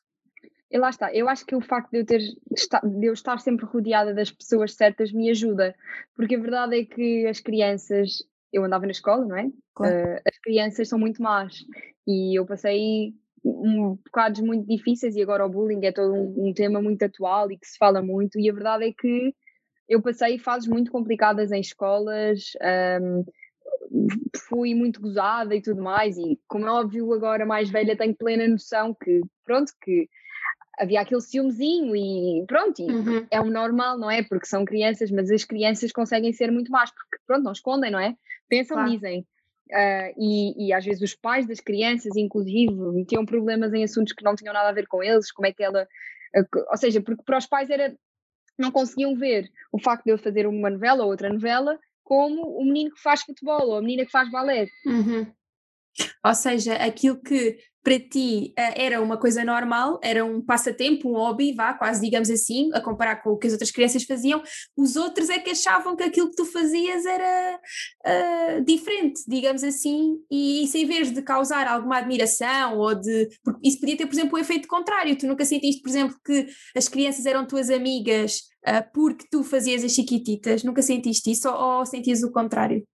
E 0.71 0.77
lá 0.77 0.89
está, 0.89 1.13
eu 1.13 1.27
acho 1.27 1.45
que 1.45 1.55
o 1.55 1.61
facto 1.61 1.89
de 1.91 1.99
eu, 1.99 2.05
ter, 2.05 2.19
de 2.19 3.05
eu 3.05 3.13
estar 3.13 3.39
sempre 3.39 3.65
rodeada 3.65 4.13
das 4.13 4.31
pessoas 4.31 4.75
certas 4.75 5.11
me 5.11 5.29
ajuda, 5.29 5.75
porque 6.15 6.35
a 6.35 6.39
verdade 6.39 6.79
é 6.79 6.85
que 6.85 7.25
as 7.25 7.39
crianças, 7.39 8.23
eu 8.53 8.63
andava 8.63 8.85
na 8.85 8.91
escola, 8.91 9.25
não 9.25 9.35
é? 9.35 9.49
Claro. 9.73 9.95
Uh, 9.95 10.21
as 10.25 10.37
crianças 10.43 10.87
são 10.87 10.99
muito 10.99 11.21
más 11.23 11.65
e 12.05 12.37
eu 12.37 12.45
passei 12.45 13.15
um, 13.43 13.97
bocados 14.05 14.41
muito 14.41 14.67
difíceis 14.67 15.15
e 15.15 15.21
agora 15.21 15.45
o 15.45 15.49
bullying 15.49 15.85
é 15.85 15.91
todo 15.91 16.13
um, 16.13 16.49
um, 16.49 16.53
tema 16.53 16.81
muito 16.81 17.03
atual 17.03 17.51
e 17.51 17.57
que 17.57 17.67
se 17.67 17.77
fala 17.77 18.01
muito 18.01 18.39
e 18.39 18.49
a 18.49 18.53
verdade 18.53 18.85
é 18.85 18.93
que 18.93 19.33
eu 19.87 20.01
passei 20.01 20.37
fases 20.37 20.67
muito 20.67 20.91
complicadas 20.91 21.51
em 21.51 21.59
escolas, 21.59 22.51
um, 23.01 23.25
fui 24.47 24.75
muito 24.75 25.01
gozada 25.01 25.55
e 25.55 25.61
tudo 25.61 25.81
mais 25.81 26.17
e 26.17 26.39
como 26.47 26.67
é 26.67 26.71
óbvio 26.71 27.11
agora 27.13 27.45
mais 27.45 27.69
velha 27.69 27.97
tenho 27.97 28.15
plena 28.15 28.47
noção 28.47 28.93
que 28.93 29.21
pronto, 29.43 29.71
que 29.81 30.07
havia 30.79 31.01
aquele 31.01 31.21
ciúmezinho 31.21 31.95
e 31.95 32.45
pronto, 32.47 32.81
e 32.81 32.85
uhum. 32.85 33.27
é 33.29 33.41
o 33.41 33.49
normal, 33.49 33.97
não 33.97 34.09
é? 34.09 34.23
Porque 34.23 34.45
são 34.45 34.63
crianças, 34.63 35.11
mas 35.11 35.29
as 35.29 35.43
crianças 35.43 35.91
conseguem 35.91 36.31
ser 36.31 36.51
muito 36.51 36.71
más, 36.71 36.89
porque 36.89 37.17
pronto, 37.27 37.43
não 37.43 37.51
escondem, 37.51 37.91
não 37.91 37.99
é? 37.99 38.15
Pensam, 38.47 38.77
claro. 38.77 38.91
dizem. 38.91 39.27
Uh, 39.71 40.13
e, 40.17 40.67
e, 40.67 40.73
às 40.73 40.83
vezes 40.83 41.01
os 41.01 41.15
pais 41.15 41.45
das 41.45 41.59
crianças, 41.59 42.15
inclusive, 42.15 42.73
tinham 43.05 43.23
problemas 43.25 43.71
em 43.71 43.83
assuntos 43.83 44.13
que 44.13 44.23
não 44.23 44.35
tinham 44.35 44.53
nada 44.53 44.69
a 44.69 44.73
ver 44.73 44.87
com 44.87 45.03
eles, 45.03 45.31
como 45.31 45.47
é 45.47 45.53
que 45.53 45.63
ela. 45.63 45.87
Uh, 46.35 46.65
ou 46.71 46.77
seja, 46.77 47.01
porque 47.01 47.23
para 47.23 47.37
os 47.37 47.45
pais 47.45 47.69
era. 47.69 47.95
não 48.57 48.71
conseguiam 48.71 49.15
ver 49.15 49.47
o 49.71 49.79
facto 49.79 50.05
de 50.05 50.11
eu 50.11 50.17
fazer 50.17 50.47
uma 50.47 50.69
novela 50.69 51.03
ou 51.03 51.11
outra 51.11 51.31
novela 51.31 51.77
como 52.09 52.41
o 52.57 52.65
menino 52.65 52.91
que 52.91 53.01
faz 53.01 53.21
futebol 53.21 53.67
ou 53.67 53.77
a 53.77 53.81
menina 53.81 54.03
que 54.03 54.11
faz 54.11 54.31
balé. 54.31 54.67
Uhum. 54.83 55.31
Ou 56.25 56.33
seja, 56.33 56.73
aquilo 56.73 57.21
que 57.21 57.59
para 57.83 57.99
ti 57.99 58.53
uh, 58.57 58.73
era 58.75 59.01
uma 59.01 59.17
coisa 59.17 59.43
normal, 59.43 59.99
era 60.03 60.23
um 60.23 60.41
passatempo, 60.41 61.09
um 61.09 61.13
hobby, 61.13 61.53
vá, 61.53 61.73
quase 61.73 62.01
digamos 62.01 62.29
assim, 62.29 62.69
a 62.73 62.81
comparar 62.81 63.17
com 63.17 63.31
o 63.31 63.37
que 63.37 63.47
as 63.47 63.53
outras 63.53 63.71
crianças 63.71 64.03
faziam, 64.03 64.41
os 64.75 64.95
outros 64.95 65.29
é 65.29 65.39
que 65.39 65.51
achavam 65.51 65.95
que 65.95 66.03
aquilo 66.03 66.29
que 66.29 66.35
tu 66.35 66.45
fazias 66.45 67.05
era 67.05 67.59
uh, 68.05 68.63
diferente, 68.63 69.21
digamos 69.27 69.63
assim, 69.63 70.17
e 70.29 70.63
isso 70.63 70.77
em 70.77 70.85
vez 70.85 71.11
de 71.11 71.21
causar 71.21 71.67
alguma 71.67 71.97
admiração 71.97 72.77
ou 72.77 72.95
de. 72.95 73.29
Porque 73.43 73.67
isso 73.67 73.79
podia 73.79 73.97
ter, 73.97 74.05
por 74.05 74.13
exemplo, 74.13 74.33
o 74.33 74.37
um 74.37 74.41
efeito 74.41 74.67
contrário. 74.67 75.17
Tu 75.17 75.27
nunca 75.27 75.45
sentiste, 75.45 75.81
por 75.81 75.89
exemplo, 75.89 76.15
que 76.25 76.47
as 76.75 76.87
crianças 76.87 77.25
eram 77.25 77.45
tuas 77.45 77.69
amigas 77.69 78.41
uh, 78.67 78.83
porque 78.93 79.25
tu 79.31 79.43
fazias 79.43 79.83
as 79.83 79.91
chiquititas, 79.91 80.63
nunca 80.63 80.81
sentiste 80.81 81.31
isso 81.31 81.49
ou, 81.49 81.79
ou 81.79 81.85
sentias 81.85 82.23
o 82.23 82.31
contrário? 82.31 82.85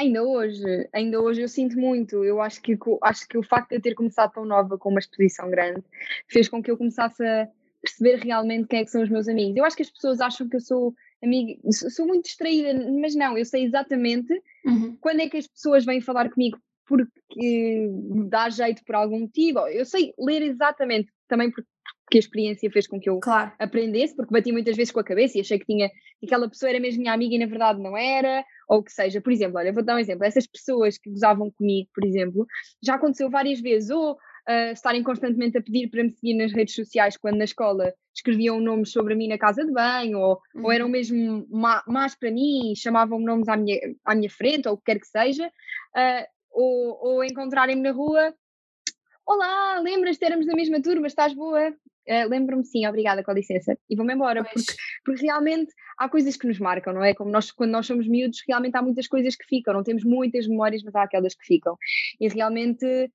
Ainda 0.00 0.24
hoje, 0.24 0.88
ainda 0.94 1.20
hoje 1.20 1.42
eu 1.42 1.48
sinto 1.48 1.78
muito. 1.78 2.24
Eu 2.24 2.40
acho 2.40 2.62
que, 2.62 2.74
acho 3.02 3.28
que 3.28 3.36
o 3.36 3.42
facto 3.42 3.68
de 3.68 3.76
eu 3.76 3.82
ter 3.82 3.94
começado 3.94 4.32
tão 4.32 4.46
nova 4.46 4.78
com 4.78 4.88
uma 4.88 4.98
exposição 4.98 5.50
grande 5.50 5.82
fez 6.26 6.48
com 6.48 6.62
que 6.62 6.70
eu 6.70 6.78
começasse 6.78 7.22
a 7.22 7.46
perceber 7.82 8.16
realmente 8.16 8.66
quem 8.66 8.80
é 8.80 8.84
que 8.84 8.90
são 8.90 9.02
os 9.02 9.10
meus 9.10 9.28
amigos. 9.28 9.58
Eu 9.58 9.64
acho 9.64 9.76
que 9.76 9.82
as 9.82 9.90
pessoas 9.90 10.22
acham 10.22 10.48
que 10.48 10.56
eu 10.56 10.60
sou 10.60 10.94
amiga, 11.22 11.60
sou 11.70 12.06
muito 12.06 12.24
distraída, 12.24 12.72
mas 12.98 13.14
não, 13.14 13.36
eu 13.36 13.44
sei 13.44 13.64
exatamente 13.64 14.32
uhum. 14.64 14.96
quando 15.02 15.20
é 15.20 15.28
que 15.28 15.36
as 15.36 15.46
pessoas 15.46 15.84
vêm 15.84 16.00
falar 16.00 16.30
comigo 16.30 16.58
porque 16.86 17.88
dá 18.28 18.48
jeito 18.48 18.82
por 18.86 18.94
algum 18.94 19.20
motivo. 19.20 19.60
Eu 19.68 19.84
sei 19.84 20.14
ler 20.18 20.40
exatamente 20.42 21.12
também 21.28 21.50
porque 21.50 21.68
que 22.10 22.18
a 22.18 22.20
experiência 22.20 22.70
fez 22.70 22.86
com 22.86 23.00
que 23.00 23.08
eu 23.08 23.20
claro. 23.20 23.52
aprendesse, 23.58 24.14
porque 24.16 24.32
bati 24.32 24.50
muitas 24.50 24.76
vezes 24.76 24.92
com 24.92 25.00
a 25.00 25.04
cabeça 25.04 25.38
e 25.38 25.40
achei 25.40 25.58
que 25.58 25.66
tinha 25.66 25.88
que 26.18 26.26
aquela 26.26 26.48
pessoa 26.48 26.68
era 26.68 26.80
mesmo 26.80 27.00
minha 27.00 27.12
amiga 27.12 27.34
e 27.34 27.38
na 27.38 27.46
verdade 27.46 27.80
não 27.80 27.96
era, 27.96 28.44
ou 28.68 28.82
que 28.82 28.92
seja, 28.92 29.20
por 29.20 29.32
exemplo, 29.32 29.58
olha, 29.58 29.72
vou 29.72 29.82
dar 29.82 29.94
um 29.94 29.98
exemplo, 29.98 30.24
essas 30.24 30.46
pessoas 30.46 30.98
que 30.98 31.08
gozavam 31.08 31.50
comigo, 31.50 31.88
por 31.94 32.04
exemplo, 32.04 32.46
já 32.82 32.96
aconteceu 32.96 33.30
várias 33.30 33.60
vezes, 33.60 33.90
ou 33.90 34.12
uh, 34.12 34.72
estarem 34.72 35.02
constantemente 35.02 35.56
a 35.56 35.62
pedir 35.62 35.88
para 35.88 36.02
me 36.02 36.10
seguir 36.10 36.34
nas 36.34 36.52
redes 36.52 36.74
sociais 36.74 37.16
quando 37.16 37.36
na 37.36 37.44
escola 37.44 37.94
escreviam 38.14 38.60
nomes 38.60 38.90
sobre 38.90 39.14
mim 39.14 39.28
na 39.28 39.38
casa 39.38 39.64
de 39.64 39.72
banho, 39.72 40.18
ou, 40.18 40.40
uhum. 40.54 40.64
ou 40.64 40.72
eram 40.72 40.88
mesmo 40.88 41.46
más 41.86 42.14
para 42.16 42.30
mim, 42.30 42.74
chamavam 42.76 43.20
nomes 43.20 43.48
à 43.48 43.56
minha, 43.56 43.78
à 44.04 44.14
minha 44.14 44.30
frente, 44.30 44.68
ou 44.68 44.74
o 44.74 44.76
que 44.76 44.84
quer 44.86 44.98
que 44.98 45.06
seja, 45.06 45.46
uh, 45.46 46.26
ou, 46.50 46.98
ou 47.02 47.24
encontrarem-me 47.24 47.82
na 47.82 47.92
rua 47.92 48.34
Olá, 49.26 49.78
lembras 49.78 50.16
de 50.16 50.18
termos 50.18 50.44
na 50.44 50.54
mesma 50.54 50.82
turma? 50.82 51.06
Estás 51.06 51.32
boa? 51.32 51.72
Uh, 52.10 52.28
Lembro-me 52.28 52.64
sim, 52.64 52.86
obrigada, 52.86 53.22
com 53.22 53.32
licença. 53.32 53.78
E 53.88 53.94
vou-me 53.94 54.14
embora, 54.14 54.42
porque, 54.42 54.74
porque 55.04 55.22
realmente 55.22 55.72
há 55.96 56.08
coisas 56.08 56.36
que 56.36 56.46
nos 56.46 56.58
marcam, 56.58 56.92
não 56.92 57.04
é? 57.04 57.14
Como 57.14 57.30
nós, 57.30 57.52
quando 57.52 57.70
nós 57.70 57.86
somos 57.86 58.08
miúdos, 58.08 58.42
realmente 58.48 58.76
há 58.76 58.82
muitas 58.82 59.06
coisas 59.06 59.36
que 59.36 59.44
ficam, 59.46 59.72
não 59.72 59.84
temos 59.84 60.02
muitas 60.04 60.48
memórias, 60.48 60.82
mas 60.82 60.94
há 60.94 61.04
aquelas 61.04 61.34
que 61.34 61.46
ficam. 61.46 61.76
E 62.20 62.26
realmente 62.28 63.10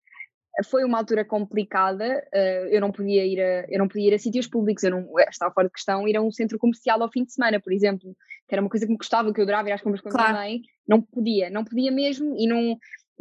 foi 0.64 0.86
uma 0.86 0.98
altura 0.98 1.26
complicada, 1.26 2.24
uh, 2.34 2.68
eu 2.70 2.80
não 2.80 2.92
podia 2.92 3.26
ir 3.26 3.42
a, 3.42 3.66
eu 3.70 3.78
não 3.78 3.88
podia 3.88 4.08
ir 4.08 4.14
a 4.14 4.20
sítios 4.20 4.48
públicos, 4.48 4.84
eu 4.84 4.92
não, 4.92 5.06
estava 5.30 5.54
fora 5.54 5.68
de 5.68 5.74
questão 5.74 6.08
ir 6.08 6.16
a 6.16 6.22
um 6.22 6.32
centro 6.32 6.58
comercial 6.58 7.02
ao 7.02 7.12
fim 7.12 7.26
de 7.26 7.34
semana, 7.34 7.60
por 7.60 7.74
exemplo, 7.74 8.16
que 8.48 8.56
era 8.56 8.62
uma 8.62 8.70
coisa 8.70 8.86
que 8.86 8.92
me 8.92 8.98
gostava, 8.98 9.34
que 9.34 9.42
eu 9.42 9.44
adorava 9.44 9.68
ir 9.70 9.74
às 9.74 9.82
compras 9.82 10.02
com 10.02 10.10
claro. 10.10 10.30
a 10.30 10.32
minha 10.32 10.42
mãe, 10.44 10.62
não 10.88 11.02
podia, 11.02 11.50
não 11.50 11.66
podia 11.66 11.92
mesmo 11.92 12.36
e 12.38 12.48
não, 12.48 12.78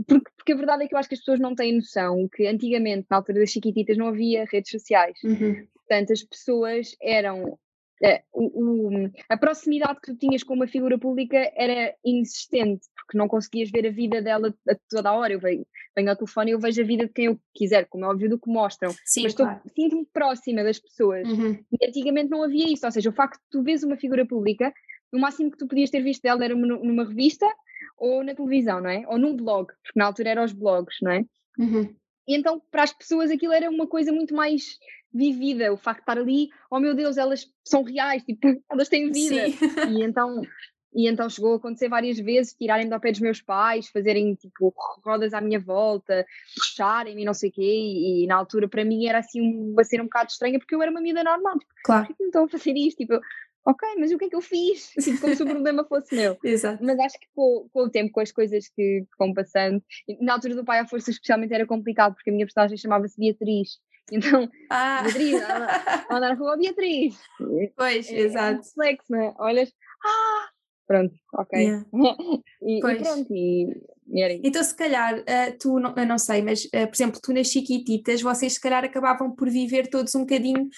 porque, 0.06 0.30
porque, 0.36 0.52
a 0.52 0.56
verdade 0.56 0.84
é 0.84 0.88
que 0.88 0.94
eu 0.94 0.98
acho 0.98 1.08
que 1.08 1.14
as 1.14 1.20
pessoas 1.20 1.40
não 1.40 1.54
têm 1.54 1.76
noção 1.76 2.28
que 2.34 2.46
antigamente, 2.46 3.06
na 3.10 3.18
altura 3.18 3.40
das 3.40 3.50
chiquititas, 3.50 3.96
não 3.96 4.08
havia 4.08 4.44
redes 4.50 4.70
sociais. 4.70 5.18
Uhum. 5.22 5.66
Portanto, 5.74 6.12
as 6.12 6.22
pessoas 6.22 6.96
eram. 7.00 7.58
É, 8.02 8.22
o, 8.32 8.44
o, 8.44 9.10
a 9.28 9.36
proximidade 9.36 10.00
que 10.00 10.12
tu 10.12 10.18
tinhas 10.18 10.42
com 10.42 10.52
uma 10.52 10.66
figura 10.66 10.98
pública 10.98 11.50
era 11.56 11.94
inexistente, 12.04 12.86
porque 12.96 13.16
não 13.16 13.28
conseguias 13.28 13.70
ver 13.70 13.86
a 13.86 13.90
vida 13.90 14.20
dela 14.20 14.52
a 14.68 14.76
toda 14.90 15.10
a 15.10 15.12
hora. 15.14 15.32
Eu 15.32 15.40
venho, 15.40 15.64
venho 15.96 16.10
ao 16.10 16.16
telefone 16.16 16.50
e 16.50 16.54
eu 16.54 16.58
vejo 16.58 16.82
a 16.82 16.84
vida 16.84 17.06
de 17.06 17.12
quem 17.12 17.26
eu 17.26 17.40
quiser, 17.54 17.86
como 17.86 18.04
é 18.04 18.08
óbvio 18.08 18.28
do 18.28 18.38
que 18.38 18.50
mostram. 18.50 18.90
Sim, 19.04 19.22
Mas 19.22 19.34
claro. 19.34 19.60
sinto-me 19.74 20.06
próxima 20.12 20.64
das 20.64 20.78
pessoas. 20.80 21.26
Uhum. 21.26 21.64
E 21.72 21.86
antigamente 21.86 22.30
não 22.30 22.42
havia 22.42 22.70
isso, 22.70 22.84
ou 22.84 22.92
seja, 22.92 23.08
o 23.08 23.12
facto 23.12 23.38
de 23.38 23.48
tu 23.50 23.62
vês 23.62 23.84
uma 23.84 23.96
figura 23.96 24.26
pública, 24.26 24.74
o 25.12 25.18
máximo 25.18 25.50
que 25.50 25.58
tu 25.58 25.68
podias 25.68 25.90
ter 25.90 26.02
visto 26.02 26.22
dela 26.22 26.44
era 26.44 26.54
numa 26.54 27.04
revista 27.04 27.46
ou 27.96 28.24
na 28.24 28.34
televisão, 28.34 28.80
não 28.80 28.90
é? 28.90 29.04
Ou 29.06 29.18
num 29.18 29.36
blog, 29.36 29.66
porque 29.82 29.98
na 29.98 30.06
altura 30.06 30.30
eram 30.30 30.44
os 30.44 30.52
blogs, 30.52 30.96
não 31.02 31.12
é? 31.12 31.24
Uhum. 31.58 31.94
E 32.26 32.36
então, 32.36 32.60
para 32.70 32.82
as 32.82 32.92
pessoas, 32.92 33.30
aquilo 33.30 33.52
era 33.52 33.70
uma 33.70 33.86
coisa 33.86 34.12
muito 34.12 34.34
mais 34.34 34.78
vivida, 35.12 35.72
o 35.72 35.76
facto 35.76 35.98
de 35.98 36.02
estar 36.02 36.18
ali, 36.18 36.48
oh 36.70 36.80
meu 36.80 36.94
Deus, 36.94 37.16
elas 37.16 37.46
são 37.64 37.82
reais, 37.82 38.24
tipo, 38.24 38.40
elas 38.70 38.88
têm 38.88 39.12
vida. 39.12 39.50
Sim. 39.50 39.56
E 39.90 40.02
então, 40.02 40.42
e 40.94 41.08
então 41.08 41.28
chegou 41.28 41.54
a 41.54 41.56
acontecer 41.56 41.88
várias 41.88 42.18
vezes, 42.18 42.54
tirarem-me 42.54 42.92
ao 42.92 43.00
pé 43.00 43.10
dos 43.10 43.20
meus 43.20 43.40
pais, 43.40 43.88
fazerem 43.88 44.34
tipo 44.36 44.72
rodas 45.04 45.34
à 45.34 45.40
minha 45.40 45.58
volta, 45.58 46.24
puxarem-me 46.56 47.22
e 47.22 47.24
não 47.24 47.34
sei 47.34 47.50
o 47.50 47.52
quê, 47.52 47.62
e, 47.62 48.24
e, 48.24 48.26
na 48.26 48.36
altura 48.36 48.68
para 48.68 48.84
mim 48.84 49.06
era 49.06 49.18
assim 49.18 49.40
uma 49.40 49.82
cena 49.82 50.04
um 50.04 50.06
bocado 50.06 50.30
estranha, 50.30 50.58
porque 50.58 50.74
eu 50.74 50.82
era 50.82 50.90
uma 50.90 51.02
vida 51.02 51.22
normal, 51.24 51.58
tipo, 51.58 51.72
claro. 51.84 52.06
por 52.06 52.16
que 52.16 52.22
me 52.22 52.28
estão 52.28 52.44
a 52.44 52.48
fazer 52.48 52.76
isto? 52.76 52.98
Tipo, 52.98 53.20
ok, 53.64 53.88
mas 53.98 54.12
o 54.12 54.18
que 54.18 54.26
é 54.26 54.28
que 54.28 54.36
eu 54.36 54.40
fiz? 54.40 54.92
Assim, 54.96 55.16
como 55.18 55.34
se 55.34 55.42
o 55.42 55.46
problema 55.46 55.84
fosse 55.84 56.14
meu. 56.14 56.36
Exato. 56.44 56.84
Mas 56.84 56.98
acho 56.98 57.18
que 57.18 57.26
com, 57.34 57.68
com, 57.72 57.80
o 57.84 57.90
tempo, 57.90 58.12
com 58.12 58.20
as 58.20 58.32
coisas 58.32 58.68
que 58.68 59.04
vão 59.18 59.32
passando, 59.32 59.82
na 60.20 60.34
altura 60.34 60.54
do 60.54 60.64
pai 60.64 60.78
à 60.78 60.86
força 60.86 61.10
especialmente 61.10 61.54
era 61.54 61.66
complicado, 61.66 62.14
porque 62.14 62.30
a 62.30 62.32
minha 62.32 62.46
personagem 62.46 62.76
chamava-se 62.76 63.18
Beatriz. 63.18 63.78
Então, 64.12 64.50
ah. 64.68 65.00
Beatriz, 65.02 65.40
ela 65.40 66.20
na 66.20 66.34
rua, 66.34 66.58
Beatriz. 66.58 67.18
Pois, 67.74 68.12
é, 68.12 68.18
exato. 68.18 68.60
É 68.60 68.62
complexo, 68.62 69.06
não 69.08 69.18
é? 69.18 69.34
Olhas, 69.38 69.72
ah, 70.04 70.48
pronto, 70.86 71.14
ok. 71.32 71.58
Yeah. 71.58 71.86
e, 72.60 72.76
e, 72.76 72.80
pronto, 72.80 73.34
e 73.34 73.82
Então, 74.42 74.62
se 74.62 74.74
calhar, 74.74 75.18
uh, 75.18 75.58
tu, 75.58 75.78
não, 75.78 75.94
eu 75.96 76.06
não 76.06 76.18
sei, 76.18 76.42
mas, 76.42 76.64
uh, 76.66 76.86
por 76.86 76.94
exemplo, 76.94 77.20
tu 77.22 77.32
nas 77.32 77.48
Chiquititas, 77.48 78.20
vocês 78.20 78.54
se 78.54 78.60
calhar 78.60 78.84
acabavam 78.84 79.34
por 79.34 79.48
viver 79.48 79.88
todos 79.88 80.14
um 80.14 80.20
bocadinho 80.20 80.68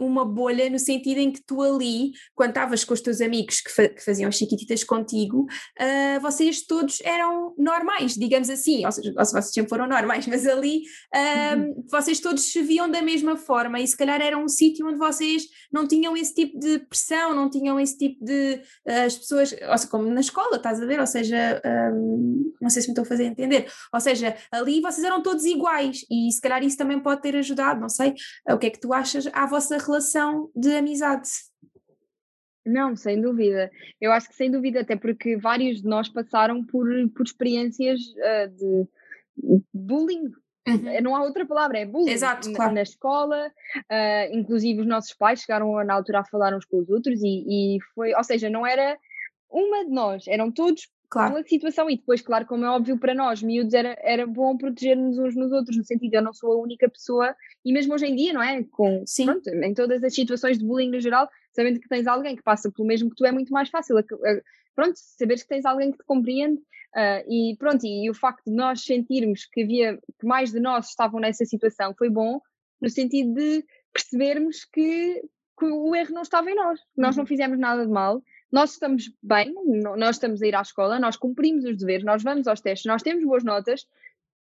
uma 0.00 0.24
bolha, 0.24 0.70
no 0.70 0.78
sentido 0.78 1.18
em 1.18 1.32
que 1.32 1.42
tu 1.44 1.60
ali, 1.60 2.12
quando 2.34 2.50
estavas 2.50 2.84
com 2.84 2.94
os 2.94 3.00
teus 3.00 3.20
amigos 3.20 3.60
que, 3.60 3.70
fa 3.70 3.88
que 3.88 4.04
faziam 4.04 4.28
as 4.28 4.36
Chiquititas 4.36 4.84
contigo, 4.84 5.42
uh, 5.42 6.20
vocês 6.20 6.64
todos 6.66 7.00
eram 7.02 7.54
normais, 7.58 8.14
digamos 8.14 8.48
assim, 8.48 8.84
ou 8.84 8.92
seja, 8.92 9.12
ou 9.16 9.24
se 9.24 9.32
vocês 9.32 9.52
sempre 9.52 9.68
foram 9.68 9.88
normais, 9.88 10.26
mas 10.28 10.46
ali 10.46 10.82
uhum. 11.14 11.84
vocês 11.90 12.20
todos 12.20 12.44
se 12.44 12.62
viam 12.62 12.90
da 12.90 13.02
mesma 13.02 13.36
forma 13.36 13.80
e 13.80 13.86
se 13.86 13.96
calhar 13.96 14.20
era 14.20 14.38
um 14.38 14.48
sítio 14.48 14.86
onde 14.86 14.98
vocês 14.98 15.44
não 15.72 15.86
tinham 15.86 16.16
esse 16.16 16.34
tipo 16.34 16.58
de 16.58 16.78
pressão, 16.80 17.34
não 17.34 17.50
tinham 17.50 17.78
esse 17.80 17.96
tipo 17.96 18.24
de. 18.24 18.60
as 18.86 19.16
pessoas, 19.16 19.52
ou 19.52 19.78
seja, 19.78 19.90
como 19.90 20.04
na 20.10 20.20
escola, 20.20 20.56
estás 20.56 20.80
a 20.80 20.86
ver? 20.86 21.00
Ou 21.00 21.06
seja, 21.06 21.60
um, 21.92 22.51
não 22.60 22.70
sei 22.70 22.82
se 22.82 22.88
me 22.88 22.92
estou 22.92 23.02
a 23.02 23.08
fazer 23.08 23.24
entender. 23.24 23.70
Ou 23.92 24.00
seja, 24.00 24.36
ali 24.50 24.80
vocês 24.80 25.04
eram 25.04 25.22
todos 25.22 25.44
iguais 25.44 26.04
e 26.10 26.30
se 26.30 26.40
calhar 26.40 26.62
isso 26.62 26.76
também 26.76 27.00
pode 27.00 27.22
ter 27.22 27.36
ajudado, 27.36 27.80
não 27.80 27.88
sei. 27.88 28.14
O 28.48 28.58
que 28.58 28.66
é 28.66 28.70
que 28.70 28.80
tu 28.80 28.92
achas 28.92 29.26
à 29.32 29.46
vossa 29.46 29.78
relação 29.78 30.50
de 30.54 30.74
amizade? 30.74 31.28
Não, 32.64 32.94
sem 32.94 33.20
dúvida. 33.20 33.70
Eu 34.00 34.12
acho 34.12 34.28
que 34.28 34.36
sem 34.36 34.50
dúvida, 34.50 34.80
até 34.80 34.96
porque 34.96 35.36
vários 35.36 35.82
de 35.82 35.88
nós 35.88 36.08
passaram 36.08 36.64
por, 36.64 36.86
por 37.14 37.24
experiências 37.24 38.00
uh, 38.00 38.48
de 38.48 38.86
bullying. 39.74 40.30
Uhum. 40.68 41.02
Não 41.02 41.16
há 41.16 41.22
outra 41.24 41.44
palavra, 41.44 41.78
é 41.78 41.86
bullying. 41.86 42.12
Exato, 42.12 42.48
na, 42.50 42.56
claro. 42.56 42.74
na 42.74 42.82
escola, 42.82 43.48
uh, 43.76 44.36
inclusive 44.36 44.80
os 44.80 44.86
nossos 44.86 45.12
pais 45.12 45.40
chegaram 45.40 45.84
na 45.84 45.94
altura 45.94 46.20
a 46.20 46.24
falar 46.24 46.54
uns 46.54 46.64
com 46.64 46.78
os 46.78 46.88
outros 46.88 47.20
e, 47.22 47.76
e 47.76 47.78
foi, 47.94 48.14
ou 48.14 48.22
seja, 48.22 48.48
não 48.48 48.64
era 48.64 48.96
uma 49.50 49.84
de 49.84 49.90
nós, 49.90 50.26
eram 50.28 50.50
todos 50.50 50.88
claro. 51.12 51.34
uma 51.34 51.42
situação. 51.42 51.90
E 51.90 51.96
depois, 51.96 52.22
claro, 52.22 52.46
como 52.46 52.64
é 52.64 52.70
óbvio 52.70 52.98
para 52.98 53.14
nós, 53.14 53.42
miúdos, 53.42 53.74
era, 53.74 53.96
era 54.00 54.26
bom 54.26 54.56
proteger-nos 54.56 55.18
uns 55.18 55.36
nos 55.36 55.52
outros, 55.52 55.76
no 55.76 55.84
sentido, 55.84 56.14
eu 56.14 56.22
não 56.22 56.32
sou 56.32 56.52
a 56.52 56.56
única 56.56 56.88
pessoa, 56.88 57.36
e 57.64 57.72
mesmo 57.72 57.94
hoje 57.94 58.06
em 58.06 58.16
dia, 58.16 58.32
não 58.32 58.42
é? 58.42 58.64
Com, 58.64 59.04
Sim. 59.06 59.26
Pronto, 59.26 59.48
em 59.48 59.74
todas 59.74 60.02
as 60.02 60.14
situações 60.14 60.58
de 60.58 60.64
bullying 60.64 60.90
no 60.90 61.00
geral, 61.00 61.28
sabendo 61.52 61.78
que 61.78 61.88
tens 61.88 62.06
alguém 62.06 62.34
que 62.34 62.42
passa 62.42 62.72
pelo 62.72 62.88
mesmo 62.88 63.10
que 63.10 63.16
tu, 63.16 63.26
é 63.26 63.32
muito 63.32 63.52
mais 63.52 63.68
fácil. 63.68 63.96
Pronto, 64.74 64.94
saberes 64.96 65.42
que 65.42 65.50
tens 65.50 65.66
alguém 65.66 65.92
que 65.92 65.98
te 65.98 66.04
compreende. 66.04 66.60
Uh, 66.94 67.24
e 67.26 67.56
pronto, 67.58 67.86
e, 67.86 68.04
e, 68.04 68.10
o 68.10 68.14
facto 68.14 68.44
de 68.46 68.54
nós 68.54 68.84
sentirmos 68.84 69.46
que 69.46 69.62
havia 69.62 69.96
que 69.96 70.26
mais 70.26 70.52
de 70.52 70.60
nós 70.60 70.88
estavam 70.88 71.20
nessa 71.20 71.44
situação 71.46 71.94
foi 71.96 72.10
bom, 72.10 72.38
no 72.82 72.90
sentido 72.90 73.32
de 73.32 73.64
percebermos 73.94 74.66
que, 74.66 75.22
que 75.58 75.64
o 75.64 75.94
erro 75.94 76.12
não 76.12 76.20
estava 76.20 76.50
em 76.50 76.54
nós, 76.54 76.78
que 76.80 77.00
nós 77.00 77.16
não 77.16 77.22
uhum. 77.22 77.28
fizemos 77.28 77.58
nada 77.58 77.86
de 77.86 77.90
mal 77.90 78.22
nós 78.52 78.72
estamos 78.72 79.10
bem, 79.22 79.54
nós 79.96 80.16
estamos 80.16 80.42
a 80.42 80.46
ir 80.46 80.54
à 80.54 80.60
escola, 80.60 81.00
nós 81.00 81.16
cumprimos 81.16 81.64
os 81.64 81.78
deveres, 81.78 82.04
nós 82.04 82.22
vamos 82.22 82.46
aos 82.46 82.60
testes, 82.60 82.84
nós 82.84 83.02
temos 83.02 83.24
boas 83.24 83.42
notas, 83.42 83.86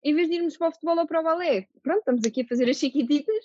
em 0.03 0.15
vez 0.15 0.29
de 0.29 0.37
irmos 0.37 0.57
para 0.57 0.69
o 0.69 0.73
futebol 0.73 0.99
ou 0.99 1.07
para 1.07 1.21
o 1.21 1.23
balé. 1.23 1.69
Pronto, 1.83 2.01
estamos 2.01 2.25
aqui 2.25 2.43
a 2.43 2.47
fazer 2.47 2.69
as 2.69 2.77
chiquititas 2.77 3.45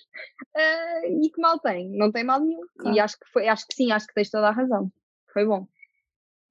uh, 0.55 1.05
e 1.23 1.29
que 1.29 1.39
mal 1.39 1.59
tem? 1.59 1.89
Não 1.95 2.11
tem 2.11 2.23
mal 2.23 2.39
nenhum. 2.39 2.61
Claro. 2.77 2.95
E 2.95 2.99
acho 2.99 3.19
que, 3.19 3.29
foi, 3.31 3.47
acho 3.47 3.67
que 3.67 3.75
sim, 3.75 3.91
acho 3.91 4.07
que 4.07 4.13
tens 4.13 4.29
toda 4.31 4.47
a 4.47 4.51
razão. 4.51 4.91
Foi 5.31 5.45
bom. 5.45 5.67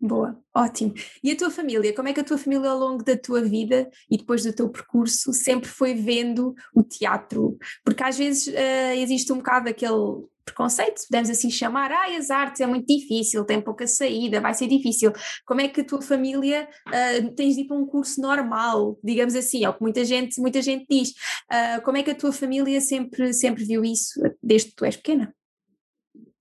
Boa, 0.00 0.38
ótimo. 0.54 0.92
E 1.22 1.32
a 1.32 1.36
tua 1.36 1.50
família? 1.50 1.94
Como 1.94 2.08
é 2.08 2.12
que 2.12 2.20
a 2.20 2.24
tua 2.24 2.36
família 2.36 2.68
ao 2.68 2.78
longo 2.78 3.02
da 3.02 3.16
tua 3.16 3.42
vida 3.42 3.90
e 4.10 4.18
depois 4.18 4.42
do 4.42 4.52
teu 4.52 4.68
percurso 4.68 5.32
sempre 5.32 5.68
foi 5.68 5.94
vendo 5.94 6.54
o 6.74 6.82
teatro? 6.82 7.56
Porque 7.82 8.02
às 8.02 8.18
vezes 8.18 8.48
uh, 8.48 8.94
existe 8.96 9.32
um 9.32 9.38
bocado 9.38 9.70
aquele 9.70 10.26
preconceito, 10.44 11.02
podemos 11.08 11.30
assim 11.30 11.50
chamar, 11.50 11.90
ah, 11.90 12.16
as 12.16 12.30
artes 12.30 12.60
é 12.60 12.66
muito 12.66 12.86
difícil, 12.86 13.44
tem 13.44 13.60
pouca 13.60 13.86
saída, 13.86 14.40
vai 14.40 14.54
ser 14.54 14.66
difícil. 14.66 15.12
Como 15.46 15.60
é 15.60 15.68
que 15.68 15.80
a 15.80 15.84
tua 15.84 16.02
família 16.02 16.68
uh, 16.88 17.34
tens 17.34 17.54
de 17.54 17.62
ir 17.62 17.66
para 17.66 17.76
um 17.76 17.86
curso 17.86 18.20
normal, 18.20 18.98
digamos 19.02 19.34
assim, 19.34 19.64
é 19.64 19.68
o 19.68 19.74
que 19.74 19.82
muita 19.82 20.04
gente, 20.04 20.40
muita 20.40 20.60
gente 20.62 20.86
diz. 20.88 21.10
Uh, 21.10 21.82
como 21.82 21.96
é 21.96 22.02
que 22.02 22.10
a 22.10 22.14
tua 22.14 22.32
família 22.32 22.80
sempre, 22.80 23.32
sempre 23.32 23.64
viu 23.64 23.84
isso 23.84 24.20
desde 24.42 24.70
que 24.70 24.76
tu 24.76 24.84
és 24.84 24.96
pequena? 24.96 25.34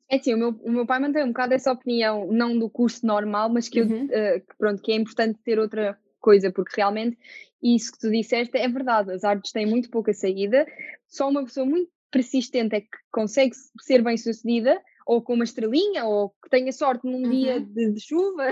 É 0.10 0.18
assim, 0.18 0.34
o 0.34 0.38
meu, 0.38 0.50
o 0.50 0.72
meu 0.72 0.86
pai 0.86 1.00
mantém 1.00 1.24
um 1.24 1.30
bocado 1.30 1.54
essa 1.54 1.72
opinião, 1.72 2.28
não 2.32 2.58
do 2.58 2.70
curso 2.70 3.06
normal, 3.06 3.50
mas 3.50 3.68
que, 3.68 3.82
uhum. 3.82 4.08
eu, 4.12 4.38
uh, 4.38 4.40
que, 4.42 4.58
pronto, 4.58 4.82
que 4.82 4.92
é 4.92 4.96
importante 4.96 5.40
ter 5.44 5.58
outra 5.58 5.98
coisa, 6.20 6.52
porque 6.52 6.74
realmente 6.78 7.18
isso 7.62 7.94
que 7.94 8.00
tu 8.00 8.12
disseste 8.12 8.58
é 8.58 8.68
verdade, 8.68 9.12
as 9.12 9.24
artes 9.24 9.52
têm 9.52 9.66
muito 9.66 9.90
pouca 9.90 10.14
saída, 10.14 10.68
só 11.08 11.30
uma 11.30 11.44
pessoa 11.44 11.66
muito 11.66 11.90
persistente 12.14 12.76
é 12.76 12.82
que 12.82 12.98
consegue 13.12 13.56
ser 13.82 14.04
bem 14.04 14.16
sucedida, 14.16 14.80
ou 15.06 15.22
com 15.22 15.34
uma 15.34 15.44
estrelinha, 15.44 16.06
ou 16.06 16.30
que 16.42 16.50
tenha 16.50 16.72
sorte 16.72 17.06
num 17.06 17.24
uhum. 17.24 17.30
dia 17.30 17.60
de, 17.60 17.92
de 17.92 18.00
chuva. 18.00 18.48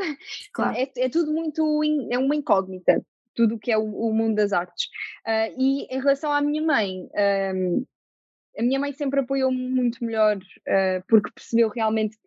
Claro. 0.51 0.75
É, 0.75 0.91
é, 0.97 1.09
tudo 1.09 1.31
muito, 1.31 1.83
in, 1.83 2.09
é 2.11 2.17
uma 2.17 2.35
incógnita, 2.35 3.05
tudo 3.35 3.55
o 3.55 3.59
que 3.59 3.71
é 3.71 3.77
o, 3.77 3.83
o 3.83 4.13
mundo 4.13 4.35
das 4.35 4.51
artes. 4.51 4.87
Uh, 5.25 5.55
e 5.57 5.85
em 5.85 5.99
relação 5.99 6.31
à 6.31 6.41
minha 6.41 6.61
mãe, 6.61 7.07
um, 7.55 7.85
a 8.57 8.63
minha 8.63 8.79
mãe 8.79 8.91
sempre 8.91 9.21
apoiou-me 9.21 9.69
muito 9.69 10.03
melhor, 10.03 10.37
uh, 10.37 11.03
porque 11.07 11.31
percebeu 11.31 11.69
realmente 11.69 12.17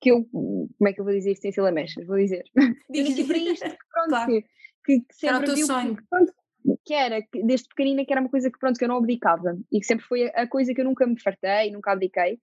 que 0.00 0.10
eu, 0.10 0.24
como 0.24 0.88
é 0.88 0.92
que 0.92 1.00
eu 1.00 1.04
vou 1.04 1.14
dizer 1.14 1.32
isto 1.32 1.42
sem 1.42 1.52
ser 1.52 1.62
lamechas? 1.62 2.06
Vou 2.06 2.16
dizer. 2.16 2.44
Diz 2.90 3.26
para 3.26 3.38
isto, 3.38 3.64
pronto, 3.90 4.08
claro. 4.08 4.32
que, 4.84 5.00
que, 5.00 5.04
sempre 5.12 5.36
Era 5.36 5.38
o 5.38 5.44
teu 5.44 5.54
viu 5.54 5.66
sonho. 5.66 5.96
Que, 5.96 6.02
pronto, 6.08 6.32
que 6.84 6.94
era, 6.94 7.22
desde 7.44 7.68
pequenina, 7.68 8.04
que 8.04 8.12
era 8.12 8.20
uma 8.20 8.30
coisa 8.30 8.50
que 8.50 8.58
pronto, 8.58 8.78
que 8.78 8.84
eu 8.84 8.88
não 8.88 8.98
abdicava 8.98 9.56
e 9.72 9.80
que 9.80 9.86
sempre 9.86 10.04
foi 10.04 10.30
a 10.34 10.46
coisa 10.46 10.74
que 10.74 10.80
eu 10.80 10.84
nunca 10.84 11.06
me 11.06 11.20
fartei, 11.20 11.70
nunca 11.70 11.92
abdiquei. 11.92 12.38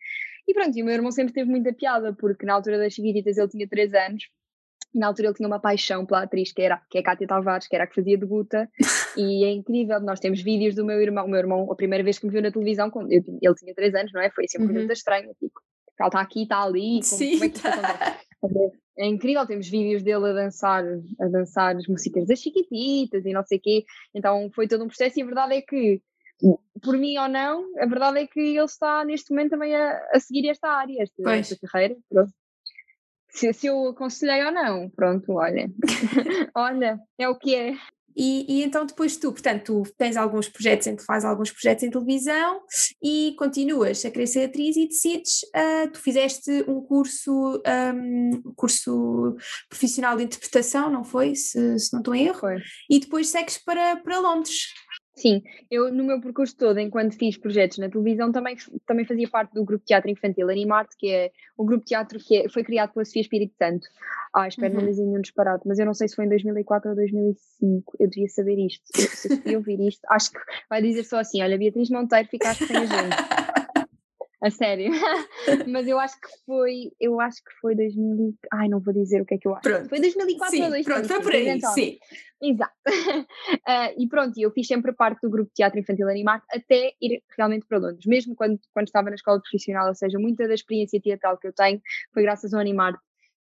E 0.48 0.54
pronto, 0.54 0.78
e 0.78 0.82
o 0.82 0.86
meu 0.86 0.94
irmão 0.94 1.12
sempre 1.12 1.34
teve 1.34 1.50
muita 1.50 1.74
piada, 1.74 2.14
porque 2.14 2.46
na 2.46 2.54
altura 2.54 2.78
das 2.78 2.94
Chiquititas 2.94 3.38
ele 3.38 3.50
tinha 3.50 3.68
3 3.68 3.94
anos 3.94 4.24
e 4.94 5.00
na 5.00 5.08
altura 5.08 5.28
ele 5.28 5.36
tinha 5.36 5.48
uma 5.48 5.60
paixão 5.60 6.06
pela 6.06 6.24
atriz 6.24 6.54
que 6.54 6.62
era 6.62 6.82
que 6.90 6.98
é 6.98 7.02
a 7.02 7.04
Cátia 7.04 7.28
Tavares, 7.28 7.68
que 7.68 7.76
era 7.76 7.84
a 7.84 7.88
que 7.88 7.96
fazia 7.96 8.18
de 8.18 8.26
Guta, 8.26 8.70
e 9.18 9.44
é 9.44 9.52
incrível, 9.52 10.00
nós 10.00 10.20
temos 10.20 10.42
vídeos 10.42 10.74
do 10.74 10.86
meu 10.86 11.02
irmão, 11.02 11.26
o 11.26 11.30
meu 11.30 11.40
irmão, 11.40 11.72
a 11.72 11.76
primeira 11.76 12.04
vez 12.04 12.18
que 12.18 12.26
me 12.26 12.32
viu 12.32 12.42
na 12.42 12.52
televisão, 12.52 12.90
quando 12.90 13.12
eu, 13.12 13.22
ele 13.42 13.56
tinha 13.56 13.76
3 13.76 13.96
anos, 13.96 14.14
não 14.14 14.22
é? 14.22 14.30
Foi 14.30 14.48
sempre 14.48 14.68
uma 14.68 14.72
uhum. 14.72 14.80
coisa 14.80 14.94
estranha, 14.94 15.34
tipo, 15.40 15.60
ela 16.00 16.08
está 16.08 16.22
aqui, 16.22 16.44
está 16.44 16.62
ali, 16.62 17.00
como, 17.02 17.04
Sim, 17.04 17.32
como 17.34 17.44
é 17.44 17.50
que 17.50 17.62
tá. 17.62 18.20
É 18.98 19.06
incrível, 19.06 19.46
temos 19.46 19.68
vídeos 19.68 20.04
dele 20.04 20.30
a 20.30 20.34
dançar, 20.34 20.84
a 21.20 21.28
dançar 21.28 21.76
as 21.76 21.88
músicas 21.88 22.26
das 22.28 22.40
Chiquititas 22.40 23.26
e 23.26 23.34
não 23.34 23.44
sei 23.44 23.58
o 23.58 23.62
quê. 23.62 23.86
Então 24.14 24.50
foi 24.54 24.68
todo 24.68 24.84
um 24.84 24.88
processo 24.88 25.20
e 25.20 25.24
a 25.24 25.26
verdade 25.26 25.56
é 25.56 25.62
que, 25.62 26.02
por 26.82 26.98
mim 26.98 27.18
ou 27.18 27.28
não, 27.28 27.66
a 27.78 27.86
verdade 27.86 28.20
é 28.20 28.28
que 28.28 28.40
ele 28.40 28.64
está 28.64 29.04
neste 29.04 29.32
momento 29.32 29.52
também 29.52 29.76
a, 29.76 30.00
a 30.14 30.20
seguir 30.20 30.48
esta 30.48 30.70
área, 30.70 31.04
esta, 31.04 31.36
esta 31.36 31.68
carreira. 31.68 31.98
Se, 33.30 33.52
se 33.52 33.68
eu 33.68 33.90
aconselhei 33.90 34.46
ou 34.46 34.52
não, 34.52 34.90
pronto, 34.90 35.34
olha. 35.34 35.70
olha, 36.56 36.98
é 37.18 37.28
o 37.28 37.38
que 37.38 37.54
é. 37.54 37.74
E, 38.16 38.46
e, 38.48 38.64
então 38.64 38.86
depois 38.86 39.18
tu, 39.18 39.32
portanto, 39.32 39.84
tu 39.84 39.94
tens 39.98 40.16
alguns 40.16 40.48
projetos, 40.48 40.88
em, 40.88 40.98
fazes 40.98 41.26
alguns 41.26 41.52
projetos 41.52 41.84
em 41.84 41.90
televisão 41.90 42.62
e 43.04 43.36
continuas 43.38 44.06
a 44.06 44.12
querer 44.12 44.28
ser 44.28 44.46
atriz 44.46 44.78
e 44.78 44.88
decides, 44.88 45.44
uh, 45.56 45.92
tu 45.92 46.00
fizeste 46.00 46.64
um 46.68 46.82
curso, 46.82 47.62
um, 47.94 48.54
curso 48.56 49.36
profissional 49.70 50.16
de 50.16 50.24
interpretação, 50.24 50.90
não 50.90 51.04
foi? 51.04 51.36
Se, 51.36 51.80
se 51.80 51.94
não 51.94 52.00
estou 52.00 52.16
em 52.16 52.28
erro. 52.28 52.40
Foi. 52.40 52.58
E 52.90 53.00
depois 53.00 53.28
segues 53.28 53.58
para, 53.58 53.98
para 53.98 54.20
Londres. 54.20 54.68
Sim, 55.16 55.42
eu 55.72 55.94
no 55.94 56.04
meu 56.04 56.20
percurso 56.20 56.56
todo, 56.58 56.78
enquanto 56.78 57.18
fiz 57.18 57.38
projetos 57.38 57.78
na 57.78 57.90
televisão, 57.90 58.34
também, 58.34 58.58
também 58.86 59.06
fazia 59.06 59.30
parte 59.30 59.54
do 59.54 59.64
grupo 59.64 59.82
de 59.82 59.88
teatro 59.88 60.12
infantil 60.12 60.50
Animarte, 60.50 60.96
que 60.98 61.10
é 61.10 61.32
o 61.58 61.64
grupo 61.64 61.86
de 61.86 61.90
teatro 61.90 62.20
que 62.20 62.38
é, 62.38 62.50
foi 62.50 62.66
criado 62.66 62.92
pela 62.92 63.06
Sofia 63.06 63.22
Espírito 63.22 63.56
Santo. 63.58 63.88
Ah, 64.36 64.48
espero 64.48 64.74
uhum. 64.74 64.82
não 64.82 64.88
dizer 64.90 65.06
nenhum 65.06 65.22
disparate, 65.22 65.66
mas 65.66 65.80
eu 65.80 65.86
não 65.86 65.94
sei 65.94 66.10
se 66.10 66.16
foi 66.16 66.26
em 66.26 66.30
2004 66.30 66.90
ou 66.90 66.96
2005, 66.98 67.96
eu 67.98 68.10
devia 68.10 68.28
saber 68.28 68.60
isto. 68.60 68.84
Se 68.94 69.32
a 69.32 69.36
Sofia 69.38 69.58
ouvir 69.58 69.80
isto, 69.88 70.02
acho 70.10 70.32
que 70.32 70.40
vai 70.70 70.82
dizer 70.82 71.06
só 71.06 71.20
assim: 71.20 71.42
olha, 71.42 71.58
Beatriz 71.58 71.90
Monteiro, 71.90 72.28
ficaste 72.28 72.66
sem 72.66 72.76
a 72.76 72.86
gente. 72.86 73.16
a 74.42 74.50
sério. 74.50 74.92
Mas 75.68 75.88
eu 75.88 76.00
acho 76.00 76.20
que 76.20 76.28
foi, 76.46 76.92
eu 77.00 77.20
acho 77.20 77.38
que 77.38 77.52
foi 77.62 77.76
2000, 77.76 78.36
ai 78.54 78.68
não 78.68 78.80
vou 78.80 78.94
dizer 78.94 79.22
o 79.22 79.26
que 79.26 79.36
é 79.36 79.38
que 79.38 79.48
eu 79.48 79.54
acho. 79.56 79.64
Pronto. 79.64 79.90
Foi 79.90 80.00
2004 80.00 80.56
sim, 80.56 80.64
ou 80.64 80.70
2005. 80.70 80.94
Pronto, 80.94 81.08
foi 81.08 81.24
por 81.24 81.36
aí, 81.36 81.50
então. 81.50 81.74
sim. 81.74 81.98
Exato. 82.42 82.74
Uh, 82.88 83.94
e 83.98 84.08
pronto, 84.08 84.34
eu 84.38 84.52
fiz 84.52 84.68
sempre 84.68 84.94
parte 84.94 85.22
do 85.22 85.30
grupo 85.30 85.50
de 85.50 85.56
teatro 85.56 85.80
infantil 85.80 86.10
animado 86.10 86.44
até 86.52 86.94
ir 87.02 87.22
realmente 87.38 87.66
para 87.66 87.78
Londres, 87.78 88.06
mesmo 88.06 88.36
quando, 88.36 88.60
quando 88.74 88.88
estava 88.88 89.10
na 89.10 89.16
escola 89.16 89.40
profissional, 89.40 89.88
ou 89.88 89.96
seja, 89.96 90.20
muita 90.20 90.48
da 90.48 90.54
experiência 90.54 91.02
teatral 91.02 91.38
que 91.38 91.48
eu 91.48 91.54
tenho 91.54 91.82
foi 92.14 92.24
graças 92.24 92.54
ao 92.54 92.60
animar. 92.60 92.94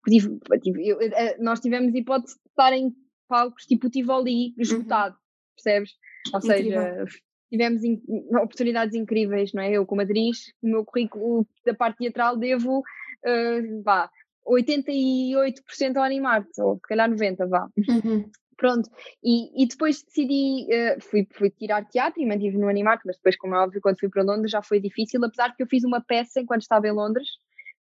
Tive, 0.07 0.39
tive, 0.61 0.87
eu, 0.87 0.99
eh, 0.99 1.37
nós 1.39 1.59
tivemos 1.59 1.93
hipótese 1.93 2.35
de 2.35 2.49
estar 2.49 2.73
em 2.73 2.91
palcos 3.27 3.65
tipo 3.65 3.89
Tivoli 3.89 4.47
uhum. 4.47 4.53
esgotado, 4.57 5.15
uhum. 5.15 5.55
percebes? 5.55 5.91
Ou 6.33 6.39
Incrível. 6.39 7.05
Tivemos 7.51 7.83
in, 7.83 8.01
oportunidades 8.29 8.95
incríveis, 8.95 9.51
não 9.53 9.61
é? 9.61 9.71
Eu, 9.71 9.85
como 9.85 10.01
atriz, 10.01 10.53
o 10.61 10.67
meu 10.67 10.85
currículo 10.85 11.45
da 11.65 11.73
parte 11.73 11.97
teatral 11.97 12.37
devo, 12.37 12.79
uh, 12.79 13.83
vá, 13.83 14.09
88% 14.47 15.97
ao 15.97 16.03
animar 16.03 16.45
ou 16.59 16.75
se 16.75 16.81
calhar 16.81 17.09
90%, 17.09 17.49
vá. 17.49 17.67
Uhum. 17.77 18.29
Pronto, 18.57 18.89
e, 19.23 19.63
e 19.63 19.67
depois 19.67 20.03
decidi, 20.03 20.67
uh, 20.67 21.01
fui, 21.01 21.27
fui 21.31 21.49
tirar 21.49 21.83
teatro 21.85 22.21
e 22.21 22.27
mantive 22.27 22.59
no 22.59 22.69
Animarte, 22.69 23.01
mas 23.07 23.15
depois, 23.15 23.35
como 23.35 23.55
é 23.55 23.59
óbvio, 23.59 23.81
quando 23.81 23.99
fui 23.99 24.07
para 24.07 24.21
Londres 24.21 24.51
já 24.51 24.61
foi 24.61 24.79
difícil, 24.79 25.23
apesar 25.25 25.55
que 25.55 25.63
eu 25.63 25.67
fiz 25.67 25.83
uma 25.83 25.99
peça 25.99 26.39
enquanto 26.39 26.61
estava 26.61 26.87
em 26.87 26.91
Londres, 26.91 27.27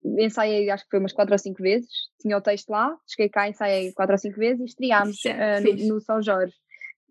ensaiei, 0.03 0.71
acho 0.71 0.83
que 0.83 0.89
foi 0.89 0.99
umas 0.99 1.13
quatro 1.13 1.35
ou 1.35 1.37
cinco 1.37 1.61
vezes, 1.61 1.87
tinha 2.19 2.35
o 2.35 2.41
texto 2.41 2.71
lá, 2.71 2.97
cheguei 3.07 3.29
cá, 3.29 3.47
ensaiei 3.47 3.93
quatro 3.93 4.15
ou 4.15 4.17
cinco 4.17 4.39
vezes 4.39 4.59
e 4.59 4.65
estreámos 4.65 5.17
uh, 5.25 5.87
no, 5.87 5.93
no, 5.93 6.01
São 6.01 6.19
Jorge. 6.19 6.55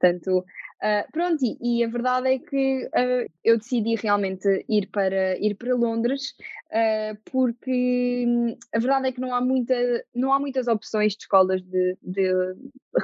Portanto, 0.01 0.44
Uh, 0.83 1.05
pronto, 1.12 1.45
e, 1.45 1.59
e, 1.61 1.85
a 1.85 1.88
verdade 1.88 2.29
é 2.29 2.38
que 2.38 2.87
uh, 2.87 3.31
eu 3.45 3.59
decidi 3.59 3.97
realmente 3.97 4.64
ir 4.66 4.87
para, 4.87 5.38
ir 5.38 5.55
para 5.55 5.75
Londres 5.75 6.35
uh, 6.73 7.21
porque 7.31 8.25
hum, 8.27 8.57
a 8.75 8.79
verdade 8.79 9.09
é 9.09 9.12
que 9.12 9.21
não 9.21 9.35
há, 9.35 9.43
muita, 9.43 9.75
não 10.14 10.33
há 10.33 10.40
muitas 10.40 10.69
opções 10.69 11.12
de 11.12 11.25
escolas 11.25 11.61
de, 11.61 11.99
de, 12.01 12.33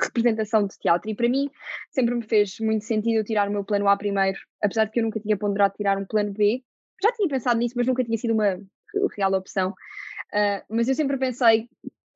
representação 0.02 0.66
de 0.66 0.78
teatro 0.78 1.10
e 1.10 1.14
para 1.14 1.28
mim 1.28 1.50
sempre 1.90 2.14
me 2.14 2.22
fez 2.22 2.58
muito 2.60 2.86
sentido 2.86 3.18
eu 3.18 3.24
tirar 3.24 3.46
o 3.46 3.52
meu 3.52 3.62
plano 3.62 3.88
A 3.88 3.96
primeiro, 3.98 4.38
apesar 4.62 4.86
de 4.86 4.92
que 4.92 5.00
eu 5.00 5.04
nunca 5.04 5.20
tinha 5.20 5.36
ponderado 5.36 5.74
tirar 5.76 5.98
um 5.98 6.06
plano 6.06 6.32
B. 6.32 6.62
Já 7.02 7.12
tinha 7.12 7.28
pensado 7.28 7.58
nisso, 7.58 7.74
mas 7.76 7.86
nunca 7.86 8.02
tinha 8.02 8.16
sido 8.16 8.32
uma 8.32 8.58
real 9.14 9.34
opção. 9.34 9.74
mas 10.70 10.88
eu 10.88 10.94
sempre 10.94 11.18
pensei 11.18 11.68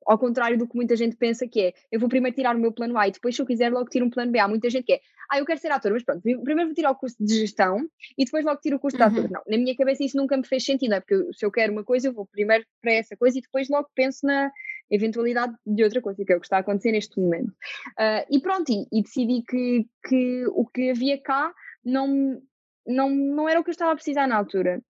ao 0.05 0.17
contrário 0.17 0.57
do 0.57 0.67
que 0.67 0.75
muita 0.75 0.95
gente 0.95 1.15
pensa 1.15 1.47
que 1.47 1.61
é, 1.61 1.73
eu 1.91 1.99
vou 1.99 2.09
primeiro 2.09 2.35
tirar 2.35 2.55
o 2.55 2.59
meu 2.59 2.71
plano 2.71 2.97
A 2.97 3.07
e 3.07 3.11
depois, 3.11 3.35
se 3.35 3.41
eu 3.41 3.45
quiser, 3.45 3.71
logo 3.71 3.89
tiro 3.89 4.05
um 4.05 4.09
plano 4.09 4.31
B. 4.31 4.39
Há 4.39 4.47
muita 4.47 4.69
gente 4.69 4.85
que 4.85 4.93
é, 4.93 5.01
ah, 5.29 5.39
eu 5.39 5.45
quero 5.45 5.59
ser 5.59 5.71
ator, 5.71 5.91
mas 5.91 6.03
pronto, 6.03 6.21
primeiro 6.21 6.65
vou 6.65 6.73
tirar 6.73 6.91
o 6.91 6.95
curso 6.95 7.15
de 7.19 7.39
gestão 7.39 7.87
e 8.17 8.25
depois 8.25 8.45
logo 8.45 8.59
tiro 8.59 8.77
o 8.77 8.79
curso 8.79 8.97
uhum. 8.97 9.09
de 9.09 9.19
ator. 9.19 9.31
Não, 9.31 9.41
na 9.47 9.57
minha 9.57 9.75
cabeça 9.75 10.03
isso 10.03 10.17
nunca 10.17 10.35
me 10.35 10.45
fez 10.45 10.63
sentido, 10.63 10.93
é 10.93 10.99
porque 10.99 11.33
se 11.33 11.45
eu 11.45 11.51
quero 11.51 11.71
uma 11.71 11.83
coisa, 11.83 12.07
eu 12.07 12.13
vou 12.13 12.25
primeiro 12.25 12.65
para 12.81 12.93
essa 12.93 13.15
coisa 13.15 13.37
e 13.37 13.41
depois 13.41 13.69
logo 13.69 13.87
penso 13.95 14.25
na 14.25 14.51
eventualidade 14.89 15.53
de 15.65 15.83
outra 15.83 16.01
coisa, 16.01 16.23
que 16.25 16.33
é 16.33 16.35
o 16.35 16.39
que 16.39 16.45
está 16.45 16.57
a 16.57 16.59
acontecer 16.59 16.91
neste 16.91 17.19
momento. 17.19 17.49
Uh, 17.91 18.25
e 18.29 18.41
pronto, 18.41 18.69
e, 18.69 18.85
e, 18.91 19.01
decidi 19.01 19.41
que, 19.47 19.87
que 20.05 20.45
o 20.47 20.65
que 20.65 20.89
havia 20.89 21.21
cá 21.21 21.53
não, 21.83 22.41
não, 22.85 23.09
não 23.09 23.47
era 23.47 23.59
o 23.59 23.63
que 23.63 23.69
eu 23.69 23.73
estava 23.73 23.93
a 23.93 23.95
precisar 23.95 24.27
na 24.27 24.35
altura 24.35 24.81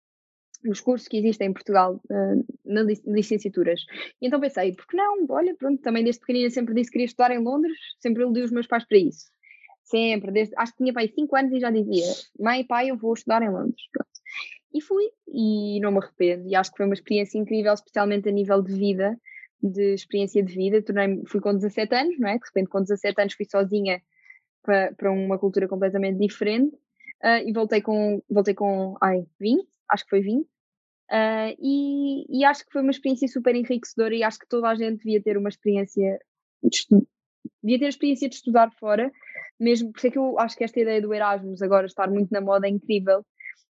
os 0.66 0.80
cursos 0.80 1.08
que 1.08 1.18
existem 1.18 1.50
em 1.50 1.54
Portugal 1.54 2.00
uh, 2.10 2.46
na 2.66 2.84
licenciaturas. 3.06 3.82
E 4.22 4.28
então 4.28 4.40
pensei, 4.40 4.74
por 4.74 4.86
que 4.88 4.96
não? 4.96 5.26
Olha, 5.30 5.56
pronto, 5.56 5.82
também 5.82 6.04
desde 6.04 6.22
pequenina 6.22 6.50
sempre 6.50 6.74
disse 6.74 6.90
que 6.90 6.94
queria 6.94 7.06
estudar 7.06 7.32
em 7.32 7.40
Londres, 7.40 7.78
sempre 8.00 8.24
iludi 8.24 8.42
os 8.42 8.52
meus 8.52 8.68
pais 8.68 8.86
para 8.86 8.98
isso. 8.98 9.32
Sempre, 9.84 10.32
desde, 10.32 10.54
acho 10.58 10.72
que 10.74 10.78
tinha 10.78 10.94
pai 10.94 11.08
5 11.08 11.36
anos 11.36 11.52
e 11.54 11.60
já 11.60 11.72
dizia, 11.72 12.06
mãe 12.40 12.62
e 12.62 12.64
pai, 12.64 12.92
eu 12.92 12.98
vou 12.98 13.14
estudar 13.14 13.42
em 13.42 13.50
Londres. 13.50 13.82
Pronto. 13.92 14.10
E 14.74 14.82
fui, 14.82 15.10
e 15.28 15.80
não 15.82 15.92
me 15.92 15.98
arrependo, 15.98 16.48
e 16.48 16.56
acho 16.56 16.72
que 16.72 16.78
foi 16.78 16.86
uma 16.86 16.96
experiência 16.96 17.38
incrível, 17.38 17.74
especialmente 17.74 18.30
a 18.30 18.32
nível 18.32 18.62
de 18.62 18.74
vida, 18.74 19.20
de 19.62 19.94
experiência 19.94 20.42
de 20.42 20.54
vida. 20.54 20.82
Tornei 20.82 21.22
fui 21.28 21.42
com 21.42 21.54
17 21.54 21.94
anos, 21.94 22.20
não 22.20 22.30
é? 22.30 22.38
De 22.38 22.46
repente, 22.46 22.70
com 22.70 22.82
17 22.82 23.22
anos, 23.22 23.34
fui 23.34 23.46
sozinha 23.46 24.02
para, 24.64 24.94
para 24.94 25.12
uma 25.12 25.38
cultura 25.38 25.68
completamente 25.68 26.18
diferente. 26.18 26.76
Uh, 27.24 27.46
e 27.46 27.54
voltei 27.54 27.82
com, 27.82 28.22
voltei 28.30 28.56
com, 28.56 28.96
ai, 29.00 29.26
20, 29.40 29.68
acho 29.92 30.04
que 30.04 30.10
foi 30.10 30.22
20, 30.22 30.48
Uh, 31.12 31.52
e, 31.60 32.40
e, 32.40 32.46
acho 32.46 32.66
que 32.66 32.72
foi 32.72 32.82
uma 32.82 32.92
experiência 32.92 33.28
super 33.28 33.54
enriquecedora 33.54 34.16
e 34.16 34.24
acho 34.24 34.40
que 34.40 34.48
toda 34.48 34.70
a 34.70 34.76
gente 34.76 35.04
devia 35.04 35.22
ter 35.22 35.36
uma 35.36 35.50
experiência 35.50 36.18
de 36.64 36.88
devia 37.62 37.80
ter 37.80 37.86
a 37.86 37.90
experiência 37.90 38.30
de 38.30 38.36
estudar 38.36 38.72
fora, 38.80 39.12
mesmo 39.60 39.92
porque 39.92 40.08
é 40.08 40.12
que 40.12 40.18
eu 40.18 40.40
acho 40.40 40.56
que 40.56 40.64
esta 40.64 40.80
ideia 40.80 41.02
do 41.02 41.14
Erasmus 41.14 41.62
agora 41.62 41.86
estar 41.86 42.10
muito 42.10 42.32
na 42.32 42.40
moda 42.40 42.66
é 42.66 42.70
incrível. 42.70 43.26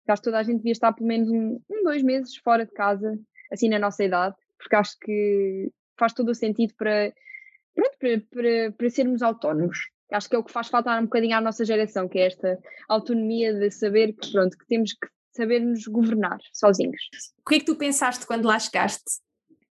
Acho 0.07 0.21
que 0.21 0.25
toda 0.25 0.39
a 0.39 0.43
gente 0.43 0.57
devia 0.57 0.71
estar 0.71 0.93
pelo 0.93 1.07
menos 1.07 1.29
um, 1.29 1.59
um, 1.69 1.83
dois 1.83 2.03
meses 2.03 2.35
fora 2.37 2.65
de 2.65 2.71
casa, 2.73 3.17
assim 3.51 3.69
na 3.69 3.79
nossa 3.79 4.03
idade, 4.03 4.35
porque 4.57 4.75
acho 4.75 4.97
que 4.99 5.71
faz 5.97 6.13
todo 6.13 6.29
o 6.29 6.35
sentido 6.35 6.73
para, 6.75 7.13
pronto, 7.73 7.97
para, 7.97 8.21
para, 8.29 8.71
para 8.77 8.89
sermos 8.89 9.21
autónomos. 9.21 9.89
Acho 10.11 10.29
que 10.29 10.35
é 10.35 10.39
o 10.39 10.43
que 10.43 10.51
faz 10.51 10.67
faltar 10.67 10.99
um 10.99 11.05
bocadinho 11.05 11.37
à 11.37 11.41
nossa 11.41 11.63
geração, 11.63 12.09
que 12.09 12.19
é 12.19 12.27
esta 12.27 12.59
autonomia 12.89 13.53
de 13.53 13.71
saber 13.71 14.13
que, 14.13 14.31
pronto, 14.31 14.57
que 14.57 14.67
temos 14.67 14.93
que 14.93 15.07
saber-nos 15.31 15.85
governar 15.87 16.39
sozinhos. 16.53 17.01
O 17.39 17.49
que 17.49 17.55
é 17.55 17.59
que 17.59 17.65
tu 17.65 17.75
pensaste 17.75 18.25
quando 18.25 18.45
lá 18.45 18.59
chegaste? 18.59 19.03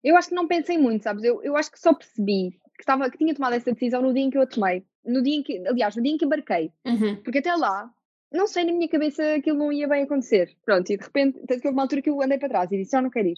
Eu 0.04 0.16
acho 0.16 0.30
que 0.30 0.36
não 0.36 0.48
pensei 0.48 0.78
muito, 0.78 1.04
sabes? 1.04 1.24
Eu, 1.24 1.42
eu 1.44 1.58
acho 1.58 1.72
que 1.72 1.80
só 1.80 1.94
percebi 1.94 2.52
que, 2.76 2.82
estava, 2.82 3.10
que 3.10 3.18
tinha 3.18 3.34
tomado 3.34 3.54
essa 3.54 3.72
decisão 3.72 4.02
no 4.02 4.14
dia 4.14 4.24
em 4.24 4.30
que 4.30 4.38
eu 4.38 4.44
a 4.44 4.48
tomei. 4.48 4.86
No 5.04 5.24
dia 5.24 5.36
em 5.36 5.44
que, 5.44 5.68
aliás, 5.68 5.96
no 5.96 6.04
dia 6.04 6.14
em 6.14 6.18
que 6.18 6.26
embarquei. 6.26 6.72
Uhum. 6.86 7.16
Porque 7.24 7.40
até 7.40 7.56
lá, 7.56 7.90
não 8.32 8.48
sei, 8.48 8.66
na 8.66 8.74
minha 8.74 8.90
cabeça 8.90 9.36
aquilo 9.36 9.58
não 9.58 9.72
ia 9.72 9.88
bem 9.88 10.04
acontecer. 10.04 10.56
Pronto, 10.64 10.92
e 10.92 10.98
de 10.98 11.04
repente, 11.04 11.40
tanto 11.48 11.62
que 11.62 11.68
houve 11.68 11.76
uma 11.76 11.84
altura 11.84 12.02
que 12.02 12.10
eu 12.10 12.22
andei 12.22 12.38
para 12.38 12.50
trás 12.50 12.72
e 12.72 12.78
disse, 12.78 12.92
já 12.92 13.02
não 13.02 13.10
quero 13.10 13.30
ir. 13.30 13.38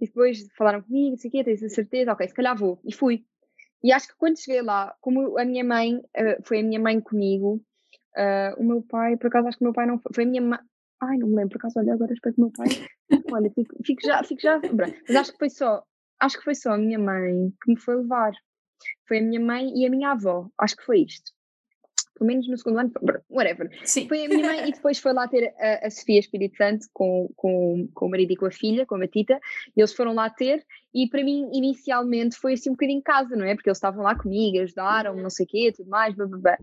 E 0.00 0.06
depois 0.06 0.46
falaram 0.56 0.82
comigo, 0.82 1.10
não 1.10 1.16
sei 1.16 1.28
o 1.28 1.32
quê, 1.32 1.44
tens 1.44 1.62
a 1.62 1.68
certeza, 1.68 2.12
ok, 2.12 2.26
se 2.26 2.34
calhar 2.34 2.56
vou. 2.56 2.80
E 2.84 2.92
fui. 2.92 3.24
E 3.82 3.92
acho 3.92 4.08
que 4.08 4.14
quando 4.16 4.38
cheguei 4.38 4.62
lá, 4.62 4.96
como 5.00 5.38
a 5.38 5.44
minha 5.44 5.64
mãe, 5.64 5.96
uh, 5.96 6.42
foi 6.44 6.60
a 6.60 6.62
minha 6.62 6.80
mãe 6.80 7.00
comigo, 7.00 7.60
uh, 8.16 8.60
o 8.60 8.64
meu 8.64 8.82
pai, 8.82 9.16
por 9.16 9.26
acaso 9.26 9.48
acho 9.48 9.58
que 9.58 9.64
o 9.64 9.66
meu 9.66 9.74
pai 9.74 9.86
não 9.86 9.98
foi, 9.98 10.12
foi 10.14 10.24
a 10.24 10.26
minha, 10.26 10.60
Ai, 11.02 11.18
não 11.18 11.26
me 11.26 11.34
lembro, 11.34 11.50
por 11.50 11.58
acaso, 11.58 11.80
olha, 11.80 11.94
agora 11.94 12.10
respeito 12.10 12.38
o 12.38 12.42
meu 12.42 12.52
pai. 12.52 12.68
Olha, 13.32 13.50
fico, 13.50 13.74
fico, 13.84 14.06
já, 14.06 14.22
fico 14.22 14.40
já. 14.40 14.60
Mas 15.08 15.16
acho 15.16 15.32
que 15.32 15.38
foi 15.38 15.50
só, 15.50 15.82
acho 16.20 16.38
que 16.38 16.44
foi 16.44 16.54
só 16.54 16.72
a 16.72 16.78
minha 16.78 16.98
mãe 16.98 17.52
que 17.62 17.72
me 17.72 17.80
foi 17.80 17.96
levar. 17.96 18.32
Foi 19.08 19.18
a 19.18 19.22
minha 19.22 19.40
mãe 19.40 19.72
e 19.74 19.84
a 19.84 19.90
minha 19.90 20.12
avó. 20.12 20.48
Acho 20.56 20.76
que 20.76 20.84
foi 20.84 21.00
isto. 21.00 21.32
Pelo 22.14 22.28
menos 22.28 22.46
no 22.48 22.56
segundo 22.56 22.78
ano, 22.78 22.92
whatever. 23.28 23.68
Sim. 23.84 24.06
Foi 24.06 24.24
a 24.24 24.28
minha 24.28 24.46
mãe 24.46 24.68
e 24.68 24.72
depois 24.72 25.00
foi 25.00 25.12
lá 25.12 25.26
ter 25.26 25.52
a, 25.58 25.86
a 25.86 25.90
Sofia 25.90 26.20
Espírito 26.20 26.56
Santo 26.56 26.86
com, 26.92 27.28
com, 27.34 27.88
com 27.92 28.06
o 28.06 28.10
marido 28.10 28.32
e 28.32 28.36
com 28.36 28.46
a 28.46 28.50
filha, 28.52 28.86
com 28.86 28.94
a 28.94 28.98
Matita, 28.98 29.40
e 29.76 29.80
eles 29.80 29.92
foram 29.92 30.14
lá 30.14 30.30
ter, 30.30 30.64
e 30.94 31.08
para 31.08 31.24
mim, 31.24 31.50
inicialmente, 31.52 32.36
foi 32.36 32.52
assim 32.52 32.70
um 32.70 32.74
bocadinho 32.74 33.02
casa, 33.02 33.34
não 33.34 33.44
é? 33.44 33.56
Porque 33.56 33.68
eles 33.68 33.78
estavam 33.78 34.04
lá 34.04 34.14
comigo, 34.14 34.60
ajudaram, 34.60 35.16
não 35.16 35.30
sei 35.30 35.46
o 35.46 35.48
quê, 35.48 35.72
tudo 35.74 35.90
mais, 35.90 36.14
blá, 36.14 36.26
blá, 36.26 36.38
blá. 36.38 36.58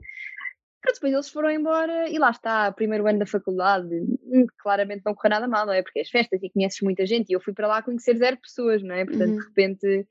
Mas 0.84 0.96
depois 0.96 1.14
eles 1.14 1.30
foram 1.30 1.52
embora 1.52 2.10
e 2.10 2.18
lá 2.18 2.32
está, 2.32 2.72
primeiro 2.72 3.06
ano 3.06 3.20
da 3.20 3.26
faculdade, 3.26 3.94
hum, 4.24 4.46
claramente 4.58 5.02
não 5.06 5.14
correu 5.14 5.32
nada 5.32 5.48
mal, 5.48 5.66
não 5.66 5.74
é? 5.74 5.82
Porque 5.82 6.00
as 6.00 6.10
festas 6.10 6.42
e 6.42 6.50
conheces 6.50 6.80
muita 6.82 7.06
gente 7.06 7.30
e 7.30 7.34
eu 7.34 7.42
fui 7.42 7.54
para 7.54 7.68
lá 7.68 7.82
conhecer 7.82 8.18
zero 8.18 8.38
pessoas, 8.38 8.82
não 8.82 8.96
é? 8.96 9.06
Portanto, 9.06 9.32
uhum. 9.32 9.40
de 9.40 9.46
repente, 9.46 10.08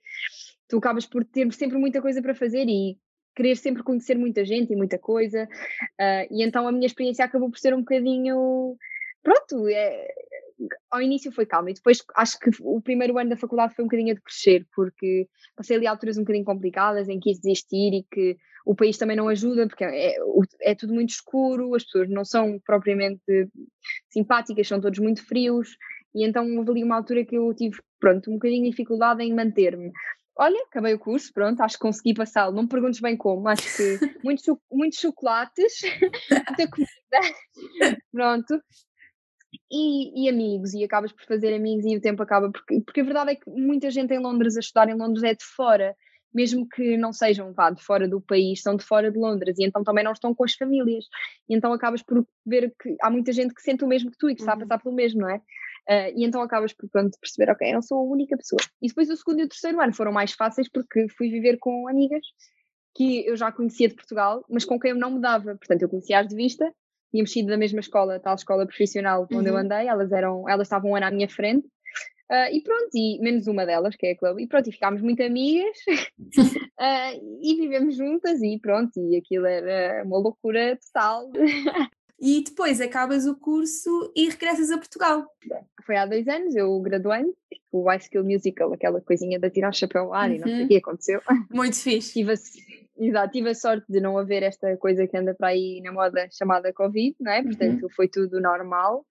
tu 0.69 0.79
acabas 0.79 1.07
por 1.07 1.25
ter 1.25 1.51
sempre 1.53 1.79
muita 1.79 2.03
coisa 2.03 2.21
para 2.21 2.35
fazer 2.35 2.69
e 2.69 2.99
querer 3.35 3.57
sempre 3.57 3.83
conhecer 3.83 4.17
muita 4.19 4.45
gente 4.45 4.73
e 4.73 4.77
muita 4.77 4.99
coisa. 4.99 5.49
Uh, 5.99 6.27
e 6.31 6.43
então 6.43 6.67
a 6.67 6.73
minha 6.73 6.87
experiência 6.87 7.25
acabou 7.25 7.51
por 7.51 7.59
ser 7.59 7.73
um 7.73 7.81
bocadinho. 7.81 8.77
Pronto, 9.23 9.69
é, 9.69 10.09
ao 10.91 11.01
início 11.01 11.31
foi 11.31 11.47
calmo 11.47 11.69
e 11.69 11.75
depois 11.75 12.03
acho 12.17 12.39
que 12.39 12.51
o 12.61 12.81
primeiro 12.81 13.17
ano 13.19 13.31
da 13.31 13.37
faculdade 13.37 13.75
foi 13.75 13.85
um 13.85 13.89
bocadinho 13.89 14.15
de 14.15 14.21
crescer, 14.21 14.67
porque 14.75 15.29
passei 15.57 15.77
ali 15.77 15.87
alturas 15.87 16.17
um 16.19 16.23
bocadinho 16.23 16.45
complicadas 16.45 17.09
em 17.09 17.21
que 17.21 17.31
quis 17.31 17.41
desistir 17.41 17.95
e 17.95 18.07
que 18.11 18.37
o 18.69 18.75
país 18.75 18.99
também 18.99 19.17
não 19.17 19.29
ajuda, 19.29 19.67
porque 19.67 19.83
é, 19.83 20.17
é 20.61 20.75
tudo 20.75 20.93
muito 20.93 21.09
escuro, 21.09 21.75
as 21.75 21.85
pessoas 21.85 22.11
não 22.11 22.23
são 22.23 22.61
propriamente 22.67 23.49
simpáticas, 24.11 24.69
são 24.69 24.79
todos 24.79 24.99
muito 24.99 25.27
frios, 25.27 25.71
e 26.15 26.23
então 26.23 26.45
houve 26.55 26.73
ali 26.73 26.85
uma 26.85 26.97
altura 26.97 27.25
que 27.25 27.35
eu 27.35 27.55
tive, 27.55 27.79
pronto, 27.99 28.31
um 28.31 28.35
bocadinho 28.35 28.65
de 28.65 28.71
dificuldade 28.71 29.23
em 29.23 29.35
manter-me. 29.35 29.91
Olha, 30.37 30.63
acabei 30.65 30.93
o 30.93 30.99
curso, 30.99 31.33
pronto, 31.33 31.63
acho 31.63 31.77
que 31.77 31.81
consegui 31.81 32.13
passá-lo. 32.13 32.55
Não 32.55 32.65
me 32.65 32.69
perguntes 32.69 33.01
bem 33.01 33.17
como, 33.17 33.49
acho 33.49 33.75
que 33.75 33.99
muitos, 34.23 34.45
muitos 34.71 35.01
chocolates, 35.01 35.73
muita 36.31 36.69
comida, 36.71 38.01
pronto 38.13 38.63
e, 39.71 40.27
e, 40.27 40.29
amigos, 40.29 40.75
e 40.75 40.85
acabas 40.85 41.11
por 41.11 41.25
fazer 41.25 41.55
amigos 41.55 41.87
e 41.87 41.97
o 41.97 42.01
tempo 42.01 42.23
acaba, 42.23 42.51
porque, 42.51 42.83
porque 42.83 43.01
a 43.01 43.05
verdade 43.05 43.33
é 43.33 43.35
que 43.35 43.51
muita 43.51 43.91
gente 43.91 44.13
em 44.13 44.19
Londres 44.19 44.57
a 44.57 44.61
estudar 44.61 44.89
em 44.89 44.95
Londres 44.95 45.23
é 45.25 45.35
de 45.35 45.45
fora, 45.45 45.97
mesmo 46.33 46.69
que 46.69 46.97
não 46.97 47.13
sejam 47.13 47.53
vá, 47.53 47.71
de 47.71 47.83
fora 47.83 48.09
do 48.09 48.21
país, 48.21 48.63
são 48.63 48.77
de 48.77 48.85
fora 48.85 49.11
de 49.11 49.19
Londres, 49.19 49.59
e 49.59 49.65
então 49.65 49.83
também 49.83 50.05
não 50.05 50.13
estão 50.13 50.35
com 50.35 50.45
as 50.45 50.55
famílias, 50.55 51.05
e 51.49 51.57
então 51.57 51.73
acabas 51.73 52.03
por 52.03 52.27
ver 52.47 52.75
que 52.81 52.97
há 53.03 53.11
muita 53.11 53.33
gente 53.33 53.55
que 53.55 53.63
sente 53.63 53.85
o 53.85 53.89
mesmo 53.89 54.11
que 54.11 54.19
tu 54.19 54.31
e 54.31 54.35
que 54.35 54.43
está 54.43 54.55
uhum. 54.55 54.63
a 54.63 54.67
passar 54.67 54.83
pelo 54.83 54.95
mesmo, 54.95 55.23
não 55.23 55.31
é? 55.31 55.41
Uh, 55.89 56.13
e 56.15 56.25
então 56.25 56.43
acabas 56.43 56.75
por 56.75 56.89
pronto, 56.91 57.17
perceber, 57.19 57.51
ok, 57.51 57.71
eu 57.71 57.75
não 57.75 57.83
sou 57.83 57.99
a 57.99 58.03
única 58.03 58.37
pessoa. 58.37 58.61
E 58.83 58.89
depois 58.89 59.09
o 59.09 59.17
segundo 59.17 59.41
e 59.41 59.45
o 59.45 59.49
terceiro 59.49 59.81
ano 59.81 59.95
foram 59.95 60.13
mais 60.13 60.33
fáceis 60.33 60.69
porque 60.71 61.09
fui 61.17 61.31
viver 61.31 61.57
com 61.59 61.89
amigas 61.89 62.21
que 62.95 63.27
eu 63.27 63.37
já 63.37 63.51
conhecia 63.51 63.89
de 63.89 63.95
Portugal, 63.95 64.45
mas 64.51 64.65
com 64.65 64.79
quem 64.79 64.91
eu 64.91 64.97
não 64.97 65.13
me 65.13 65.21
dava. 65.21 65.57
Portanto, 65.57 65.83
eu 65.83 65.89
conhecia-as 65.89 66.29
de 66.29 66.35
vista, 66.35 66.71
tínhamos 67.11 67.33
sido 67.33 67.47
da 67.47 67.57
mesma 67.57 67.81
escola, 67.81 68.21
tal 68.21 68.35
escola 68.35 68.67
profissional 68.67 69.23
onde 69.33 69.49
uhum. 69.49 69.57
eu 69.57 69.57
andei, 69.57 69.87
elas 69.87 70.13
eram, 70.13 70.49
elas 70.49 70.67
estavam 70.67 70.91
um 70.91 70.97
ano 70.97 71.07
à 71.07 71.11
minha 71.11 71.29
frente. 71.29 71.67
Uh, 72.31 72.53
e 72.53 72.61
pronto, 72.61 72.91
e 72.95 73.19
menos 73.21 73.47
uma 73.47 73.65
delas, 73.65 73.97
que 73.97 74.07
é 74.07 74.13
a 74.13 74.17
Chloe, 74.17 74.43
e 74.43 74.47
pronto, 74.47 74.69
e 74.69 74.73
ficámos 74.73 75.01
muito 75.01 75.23
amigas 75.23 75.79
uh, 75.89 76.61
e 77.41 77.57
vivemos 77.57 77.97
juntas 77.97 78.43
e 78.43 78.59
pronto, 78.59 79.01
e 79.01 79.17
aquilo 79.17 79.47
era 79.47 80.05
uma 80.05 80.19
loucura 80.19 80.77
total. 80.77 81.31
E 82.21 82.43
depois 82.43 82.81
acabas 82.81 83.27
o 83.27 83.37
curso 83.37 84.13
e 84.15 84.29
regressas 84.29 84.73
a 84.73 84.77
Portugal. 84.77 85.25
Foi 85.87 85.97
há 85.97 86.05
dois 86.05 86.27
anos, 86.27 86.55
eu 86.57 86.79
graduei, 86.81 87.25
tipo 87.49 87.65
o 87.71 87.85
High 87.85 88.01
School 88.01 88.25
Musical, 88.25 88.73
aquela 88.73 89.01
coisinha 89.01 89.39
de 89.39 89.49
tirar 89.51 89.71
o 89.71 89.73
chapéu 89.73 90.07
ao 90.07 90.15
ar 90.15 90.29
uhum. 90.29 90.35
e 90.35 90.39
não 90.39 90.47
sei 90.49 90.57
o 90.57 90.61
uhum. 90.61 90.69
que 90.69 90.77
aconteceu. 90.77 91.23
Muito 91.49 91.77
fixe. 91.77 92.15
Tive 92.15 92.33
a, 92.33 92.37
exato, 92.99 93.33
tive 93.33 93.51
a 93.51 93.55
sorte 93.55 93.87
de 93.89 94.01
não 94.01 94.19
haver 94.19 94.43
esta 94.43 94.77
coisa 94.77 95.07
que 95.07 95.17
anda 95.17 95.33
para 95.33 95.49
aí 95.49 95.81
na 95.81 95.93
moda 95.93 96.29
chamada 96.33 96.73
Covid, 96.73 97.15
não 97.21 97.31
é? 97.31 97.43
Portanto, 97.43 97.85
uhum. 97.85 97.91
foi 97.91 98.09
tudo 98.09 98.41
normal. 98.41 99.07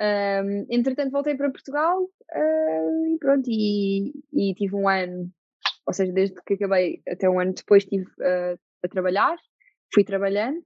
Um, 0.00 0.66
entretanto, 0.68 1.12
voltei 1.12 1.36
para 1.36 1.50
Portugal 1.50 2.08
uh, 2.34 3.14
e 3.14 3.18
pronto, 3.18 3.48
e, 3.48 4.12
e, 4.32 4.54
tive 4.54 4.74
um 4.74 4.88
ano, 4.88 5.30
ou 5.86 5.92
seja, 5.92 6.12
desde 6.12 6.36
que 6.46 6.54
acabei 6.54 7.02
até 7.08 7.28
um 7.28 7.40
ano 7.40 7.54
depois, 7.54 7.82
estive 7.82 8.06
uh, 8.20 8.58
a 8.84 8.88
trabalhar, 8.88 9.36
fui 9.92 10.04
trabalhando 10.04 10.62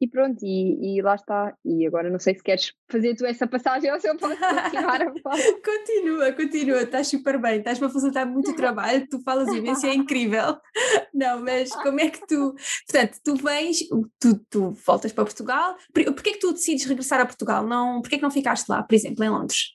e 0.00 0.08
pronto, 0.08 0.44
e, 0.44 0.98
e, 0.98 1.02
lá 1.02 1.14
está. 1.14 1.54
E 1.64 1.86
agora 1.86 2.10
não 2.10 2.18
sei 2.18 2.34
se 2.34 2.42
queres 2.42 2.72
fazer 2.90 3.14
tu 3.14 3.24
essa 3.24 3.46
passagem 3.46 3.90
ou 3.92 4.00
se 4.00 4.08
eu 4.08 4.16
posso 4.16 4.36
continuar 4.36 5.02
a 5.02 5.12
falar. 5.22 5.38
continua, 5.64 6.32
continua, 6.32 6.82
estás 6.82 7.08
super 7.08 7.40
bem, 7.40 7.58
estás-me 7.58 7.86
a 7.86 7.90
facilitar 7.90 8.26
muito 8.28 8.54
trabalho, 8.54 9.06
tu 9.08 9.20
falas 9.22 9.48
imenso, 9.48 9.86
é 9.86 9.94
incrível. 9.94 10.58
Não, 11.14 11.40
mas 11.40 11.74
como 11.76 12.00
é 12.00 12.10
que 12.10 12.26
tu. 12.26 12.54
Portanto, 12.86 13.18
tu 13.24 13.36
vens, 13.36 13.78
tu, 14.20 14.44
tu 14.50 14.70
voltas 14.86 15.12
para 15.12 15.24
Portugal, 15.24 15.76
porquê 15.92 16.30
é 16.30 16.32
que 16.32 16.40
tu 16.40 16.52
decides 16.52 16.84
regressar 16.84 17.20
a 17.20 17.26
Portugal? 17.26 17.66
Não, 17.66 18.00
porquê 18.00 18.16
é 18.16 18.18
que 18.18 18.24
não 18.24 18.30
ficaste 18.30 18.68
lá, 18.68 18.82
por 18.82 18.94
exemplo, 18.94 19.24
em 19.24 19.30
Londres? 19.30 19.74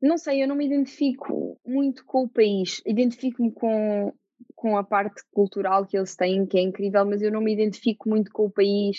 Não 0.00 0.18
sei, 0.18 0.42
eu 0.42 0.48
não 0.48 0.56
me 0.56 0.66
identifico 0.66 1.58
muito 1.64 2.04
com 2.04 2.24
o 2.24 2.28
país, 2.28 2.82
identifico-me 2.86 3.50
com, 3.52 4.12
com 4.54 4.76
a 4.76 4.84
parte 4.84 5.22
cultural 5.32 5.86
que 5.86 5.96
eles 5.96 6.14
têm, 6.14 6.46
que 6.46 6.58
é 6.58 6.60
incrível, 6.60 7.04
mas 7.06 7.22
eu 7.22 7.32
não 7.32 7.40
me 7.40 7.52
identifico 7.52 8.08
muito 8.08 8.30
com 8.30 8.44
o 8.46 8.50
país. 8.50 8.98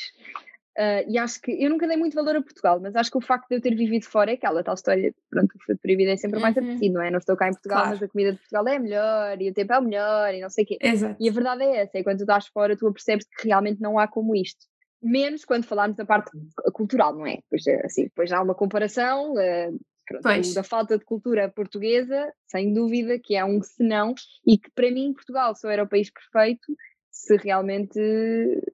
Uh, 0.77 1.01
e 1.09 1.17
acho 1.17 1.41
que 1.41 1.51
eu 1.51 1.71
nunca 1.71 1.87
dei 1.87 1.97
muito 1.97 2.13
valor 2.13 2.35
a 2.35 2.41
Portugal, 2.41 2.79
mas 2.79 2.95
acho 2.95 3.09
que 3.09 3.17
o 3.17 3.21
facto 3.21 3.47
de 3.49 3.55
eu 3.55 3.61
ter 3.61 3.73
vivido 3.73 4.05
fora 4.05 4.29
é 4.29 4.35
aquela 4.35 4.63
tal 4.63 4.75
história, 4.75 5.11
pronto, 5.27 5.51
o 5.55 5.59
fruto 5.63 5.81
proibido 5.81 6.11
é 6.11 6.17
sempre 6.17 6.39
mais 6.39 6.55
uhum. 6.55 6.63
apetecido, 6.63 6.93
não 6.93 7.01
é? 7.01 7.09
Não 7.09 7.17
estou 7.17 7.35
cá 7.35 7.47
em 7.47 7.53
Portugal, 7.53 7.79
claro. 7.79 7.93
mas 7.95 8.03
a 8.03 8.07
comida 8.07 8.31
de 8.33 8.37
Portugal 8.37 8.67
é 8.67 8.77
melhor 8.77 9.41
e 9.41 9.49
o 9.49 9.53
tempo 9.55 9.73
é 9.73 9.79
o 9.79 9.81
melhor 9.81 10.33
e 10.35 10.39
não 10.39 10.49
sei 10.51 10.65
o 10.65 10.67
quê. 10.67 10.77
Exato. 10.79 11.15
E 11.19 11.27
a 11.27 11.31
verdade 11.31 11.63
é 11.63 11.77
essa, 11.77 11.97
é 11.97 12.03
quando 12.03 12.17
tu 12.17 12.21
estás 12.21 12.45
fora, 12.49 12.77
tu 12.77 12.93
percebes 12.93 13.25
que 13.25 13.47
realmente 13.47 13.81
não 13.81 13.97
há 13.97 14.07
como 14.07 14.35
isto. 14.35 14.67
Menos 15.01 15.45
quando 15.45 15.65
falarmos 15.65 15.97
da 15.97 16.05
parte 16.05 16.29
cultural, 16.73 17.15
não 17.15 17.25
é? 17.25 17.39
Pois, 17.49 17.67
assim, 17.83 18.03
depois 18.03 18.31
há 18.31 18.39
uma 18.39 18.53
comparação 18.53 19.33
uh, 19.33 19.79
pronto, 20.07 20.53
da 20.53 20.63
falta 20.63 20.97
de 20.97 21.05
cultura 21.05 21.49
portuguesa, 21.49 22.33
sem 22.47 22.73
dúvida 22.73 23.19
que 23.19 23.35
é 23.35 23.43
um 23.43 23.61
senão, 23.61 24.13
e 24.45 24.57
que 24.57 24.69
para 24.71 24.91
mim 24.91 25.13
Portugal 25.13 25.55
só 25.55 25.69
era 25.69 25.83
o 25.83 25.89
país 25.89 26.09
perfeito 26.09 26.75
se 27.17 27.35
realmente, 27.37 27.99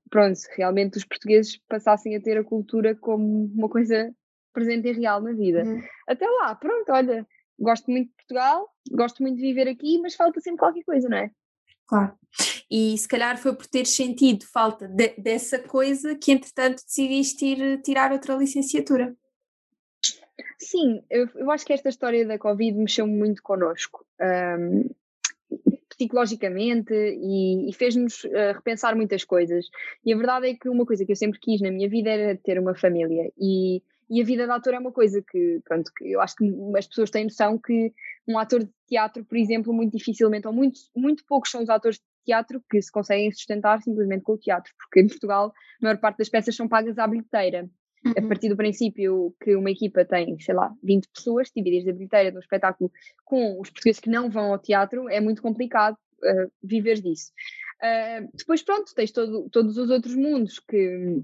pronto, 0.09 0.35
se 0.35 0.49
realmente 0.57 0.97
os 0.97 1.05
portugueses 1.05 1.57
passassem 1.67 2.15
a 2.15 2.21
ter 2.21 2.37
a 2.37 2.43
cultura 2.43 2.93
como 2.93 3.45
uma 3.45 3.69
coisa 3.69 4.13
presente 4.53 4.89
e 4.89 4.91
real 4.91 5.21
na 5.21 5.31
vida. 5.31 5.63
Uhum. 5.63 5.81
Até 6.07 6.27
lá, 6.27 6.53
pronto, 6.53 6.91
olha, 6.91 7.25
gosto 7.57 7.89
muito 7.89 8.09
de 8.09 8.15
Portugal, 8.15 8.69
gosto 8.91 9.23
muito 9.23 9.37
de 9.37 9.41
viver 9.41 9.67
aqui, 9.67 9.97
mas 9.99 10.15
falta 10.15 10.41
sempre 10.41 10.59
qualquer 10.59 10.83
coisa, 10.83 11.07
não 11.07 11.17
é? 11.17 11.31
Claro. 11.87 12.13
E 12.69 12.97
se 12.97 13.07
calhar 13.07 13.37
foi 13.37 13.55
por 13.55 13.67
ter 13.67 13.85
sentido 13.85 14.45
falta 14.51 14.87
de, 14.87 15.09
dessa 15.17 15.59
coisa 15.59 16.15
que, 16.15 16.31
entretanto, 16.31 16.83
decidiste 16.83 17.45
ir 17.45 17.81
tirar 17.81 18.11
outra 18.11 18.35
licenciatura. 18.35 19.15
Sim, 20.63 21.03
eu, 21.09 21.27
eu 21.35 21.51
acho 21.51 21.65
que 21.65 21.73
esta 21.73 21.89
história 21.89 22.25
da 22.25 22.39
Covid 22.39 22.77
mexeu 22.77 23.05
muito 23.05 23.41
connosco. 23.41 24.05
Um, 24.21 24.89
psicologicamente 25.89 26.93
e, 26.93 27.69
e 27.69 27.73
fez-nos 27.73 28.23
uh, 28.23 28.53
repensar 28.53 28.95
muitas 28.95 29.23
coisas. 29.23 29.67
E 30.05 30.13
a 30.13 30.17
verdade 30.17 30.49
é 30.49 30.55
que 30.55 30.69
uma 30.69 30.85
coisa 30.85 31.05
que 31.05 31.11
eu 31.11 31.15
sempre 31.15 31.39
quis 31.39 31.61
na 31.61 31.71
minha 31.71 31.87
vida 31.87 32.09
era 32.09 32.37
ter 32.37 32.59
uma 32.59 32.75
família 32.75 33.31
e, 33.37 33.81
e 34.09 34.21
a 34.21 34.25
vida 34.25 34.45
de 34.45 34.51
ator 34.51 34.73
é 34.73 34.79
uma 34.79 34.91
coisa 34.91 35.21
que, 35.21 35.61
pronto, 35.63 35.91
que 35.95 36.11
eu 36.11 36.21
acho 36.21 36.35
que 36.35 36.45
as 36.77 36.87
pessoas 36.87 37.09
têm 37.09 37.25
noção 37.25 37.57
que 37.57 37.93
um 38.27 38.37
ator 38.37 38.63
de 38.63 38.69
teatro, 38.87 39.23
por 39.23 39.37
exemplo, 39.37 39.73
muito 39.73 39.95
dificilmente, 39.97 40.47
ou 40.47 40.53
muito, 40.53 40.79
muito 40.95 41.23
poucos 41.25 41.51
são 41.51 41.61
os 41.61 41.69
atores 41.69 41.97
de 41.97 42.03
teatro 42.25 42.61
que 42.69 42.81
se 42.81 42.91
conseguem 42.91 43.31
sustentar 43.31 43.81
simplesmente 43.81 44.23
com 44.23 44.33
o 44.33 44.37
teatro, 44.37 44.73
porque 44.77 45.01
em 45.01 45.07
Portugal 45.07 45.53
a 45.81 45.85
maior 45.85 45.97
parte 45.97 46.17
das 46.17 46.29
peças 46.29 46.55
são 46.55 46.67
pagas 46.67 46.97
à 46.97 47.07
bilheteira. 47.07 47.69
Uhum. 48.05 48.13
A 48.17 48.27
partir 48.27 48.49
do 48.49 48.57
princípio 48.57 49.33
que 49.41 49.55
uma 49.55 49.71
equipa 49.71 50.03
tem, 50.03 50.37
sei 50.39 50.53
lá, 50.53 50.73
20 50.83 51.07
pessoas 51.07 51.51
divididas 51.55 51.85
da 51.85 51.93
bilheteira 51.93 52.31
de 52.31 52.37
um 52.37 52.41
espetáculo 52.41 52.91
com 53.23 53.59
os 53.61 53.69
portugueses 53.69 54.01
que 54.01 54.09
não 54.09 54.29
vão 54.29 54.51
ao 54.51 54.59
teatro, 54.59 55.09
é 55.09 55.21
muito 55.21 55.41
complicado 55.41 55.95
uh, 55.95 56.51
viver 56.61 56.99
disso. 56.99 57.31
Uh, 57.81 58.29
depois, 58.33 58.61
pronto, 58.61 58.93
tens 58.93 59.11
todo, 59.11 59.49
todos 59.49 59.77
os 59.77 59.89
outros 59.89 60.15
mundos 60.15 60.59
que 60.59 61.23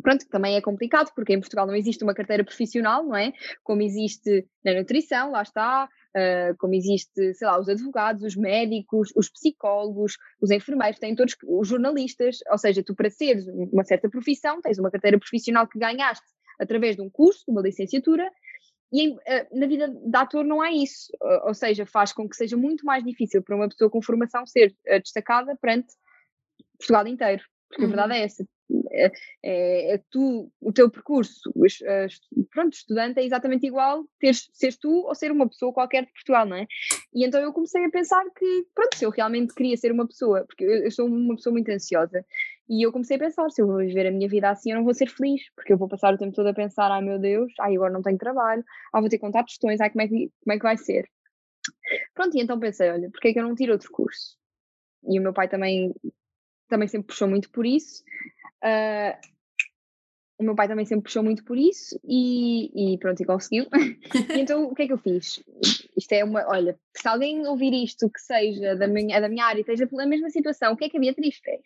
pronto, 0.00 0.24
que 0.24 0.30
também 0.30 0.56
é 0.56 0.60
complicado, 0.60 1.12
porque 1.14 1.34
em 1.34 1.40
Portugal 1.40 1.66
não 1.66 1.74
existe 1.74 2.02
uma 2.02 2.14
carteira 2.14 2.44
profissional, 2.44 3.04
não 3.04 3.16
é? 3.16 3.32
Como 3.62 3.82
existe 3.82 4.46
na 4.64 4.74
nutrição, 4.74 5.30
lá 5.30 5.42
está, 5.42 5.88
uh, 6.16 6.56
como 6.58 6.74
existe, 6.74 7.34
sei 7.34 7.46
lá, 7.46 7.58
os 7.58 7.68
advogados, 7.68 8.22
os 8.22 8.36
médicos, 8.36 9.12
os 9.16 9.28
psicólogos, 9.28 10.16
os 10.40 10.50
enfermeiros, 10.50 10.98
têm 10.98 11.14
todos, 11.14 11.36
os 11.46 11.68
jornalistas, 11.68 12.38
ou 12.50 12.58
seja, 12.58 12.82
tu 12.82 12.94
para 12.94 13.10
seres 13.10 13.46
uma 13.48 13.84
certa 13.84 14.08
profissão, 14.08 14.60
tens 14.60 14.78
uma 14.78 14.90
carteira 14.90 15.18
profissional 15.18 15.66
que 15.66 15.78
ganhaste 15.78 16.26
através 16.60 16.96
de 16.96 17.02
um 17.02 17.10
curso, 17.10 17.44
de 17.46 17.52
uma 17.52 17.62
licenciatura, 17.62 18.30
e 18.92 19.08
uh, 19.08 19.18
na 19.52 19.66
vida 19.66 19.88
de 19.88 20.16
ator 20.16 20.44
não 20.44 20.60
há 20.60 20.70
isso, 20.70 21.12
uh, 21.22 21.48
ou 21.48 21.54
seja, 21.54 21.86
faz 21.86 22.12
com 22.12 22.28
que 22.28 22.36
seja 22.36 22.56
muito 22.56 22.84
mais 22.84 23.02
difícil 23.02 23.42
para 23.42 23.56
uma 23.56 23.68
pessoa 23.68 23.90
com 23.90 24.02
formação 24.02 24.46
ser 24.46 24.74
destacada 24.84 25.56
perante 25.56 25.94
Portugal 26.78 27.06
inteiro, 27.06 27.42
porque 27.68 27.82
uhum. 27.82 27.88
a 27.88 27.96
verdade 27.96 28.14
é 28.14 28.24
essa, 28.24 28.44
é, 28.90 29.12
é, 29.42 29.94
é, 29.94 30.02
tu, 30.10 30.50
o 30.60 30.72
teu 30.72 30.90
percurso, 30.90 31.52
pronto, 32.50 32.74
estudante 32.74 33.20
é 33.20 33.24
exatamente 33.24 33.66
igual 33.66 34.04
teres, 34.18 34.48
seres 34.52 34.76
tu 34.76 35.06
ou 35.06 35.14
ser 35.14 35.32
uma 35.32 35.48
pessoa 35.48 35.72
qualquer 35.72 36.04
de 36.04 36.12
Portugal, 36.12 36.46
não 36.46 36.56
é? 36.56 36.66
E 37.14 37.24
então 37.24 37.40
eu 37.40 37.52
comecei 37.52 37.84
a 37.84 37.90
pensar 37.90 38.24
que, 38.36 38.66
pronto, 38.74 38.96
se 38.96 39.04
eu 39.04 39.10
realmente 39.10 39.54
queria 39.54 39.76
ser 39.76 39.92
uma 39.92 40.06
pessoa, 40.06 40.44
porque 40.46 40.64
eu, 40.64 40.84
eu 40.84 40.90
sou 40.90 41.06
uma 41.06 41.34
pessoa 41.36 41.52
muito 41.52 41.70
ansiosa, 41.70 42.24
e 42.68 42.86
eu 42.86 42.92
comecei 42.92 43.16
a 43.16 43.20
pensar, 43.20 43.50
se 43.50 43.60
eu 43.60 43.66
vou 43.66 43.78
viver 43.78 44.06
a 44.06 44.10
minha 44.10 44.28
vida 44.28 44.48
assim, 44.48 44.70
eu 44.70 44.76
não 44.76 44.84
vou 44.84 44.94
ser 44.94 45.08
feliz, 45.08 45.42
porque 45.54 45.72
eu 45.72 45.78
vou 45.78 45.88
passar 45.88 46.14
o 46.14 46.18
tempo 46.18 46.34
todo 46.34 46.46
a 46.46 46.54
pensar, 46.54 46.90
ai 46.90 47.02
meu 47.02 47.18
Deus, 47.18 47.52
ai 47.60 47.74
agora 47.74 47.92
não 47.92 48.02
tenho 48.02 48.18
trabalho, 48.18 48.64
ah, 48.92 49.00
vou 49.00 49.08
ter 49.08 49.18
que 49.18 49.24
contar 49.24 49.44
questões, 49.44 49.80
ai 49.80 49.90
como 49.90 50.02
é 50.02 50.08
que, 50.08 50.30
como 50.42 50.54
é 50.54 50.56
que 50.56 50.62
vai 50.62 50.76
ser? 50.76 51.08
Pronto, 52.14 52.36
e 52.36 52.40
então 52.40 52.58
pensei, 52.58 52.90
olha, 52.90 53.10
porque 53.10 53.28
é 53.28 53.32
que 53.32 53.38
eu 53.38 53.42
não 53.42 53.54
tiro 53.54 53.72
outro 53.72 53.90
curso? 53.90 54.36
E 55.08 55.18
o 55.18 55.22
meu 55.22 55.32
pai 55.32 55.48
também, 55.48 55.94
também 56.68 56.88
sempre 56.88 57.08
puxou 57.08 57.28
muito 57.28 57.50
por 57.50 57.66
isso, 57.66 58.02
Uh, 58.62 59.32
o 60.38 60.44
meu 60.44 60.54
pai 60.54 60.66
também 60.66 60.84
sempre 60.84 61.04
puxou 61.04 61.22
muito 61.22 61.44
por 61.44 61.56
isso 61.56 61.98
e, 62.04 62.94
e 62.94 62.98
pronto, 62.98 63.22
e 63.22 63.26
conseguiu. 63.26 63.66
e 64.36 64.40
então 64.40 64.64
o 64.64 64.74
que 64.74 64.82
é 64.82 64.86
que 64.86 64.92
eu 64.92 64.98
fiz? 64.98 65.42
Isto 65.96 66.12
é 66.12 66.24
uma, 66.24 66.44
olha, 66.48 66.78
se 66.96 67.06
alguém 67.06 67.46
ouvir 67.46 67.72
isto 67.72 68.10
que 68.10 68.20
seja 68.20 68.74
da 68.74 68.88
minha, 68.88 69.20
da 69.20 69.28
minha 69.28 69.44
área 69.44 69.58
e 69.58 69.60
esteja 69.60 69.86
pela 69.86 70.06
mesma 70.06 70.30
situação, 70.30 70.72
o 70.72 70.76
que 70.76 70.84
é 70.84 70.88
que 70.88 70.96
a 70.96 71.00
Beatriz 71.00 71.38
fez? 71.38 71.60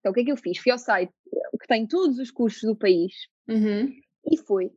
Então 0.00 0.10
o 0.10 0.14
que 0.14 0.20
é 0.20 0.24
que 0.24 0.32
eu 0.32 0.36
fiz? 0.36 0.58
Fui 0.58 0.72
ao 0.72 0.78
site 0.78 1.12
que 1.60 1.66
tem 1.68 1.86
todos 1.86 2.18
os 2.18 2.30
cursos 2.30 2.62
do 2.62 2.74
país 2.74 3.12
uhum. 3.48 3.92
e 4.30 4.36
foi 4.38 4.72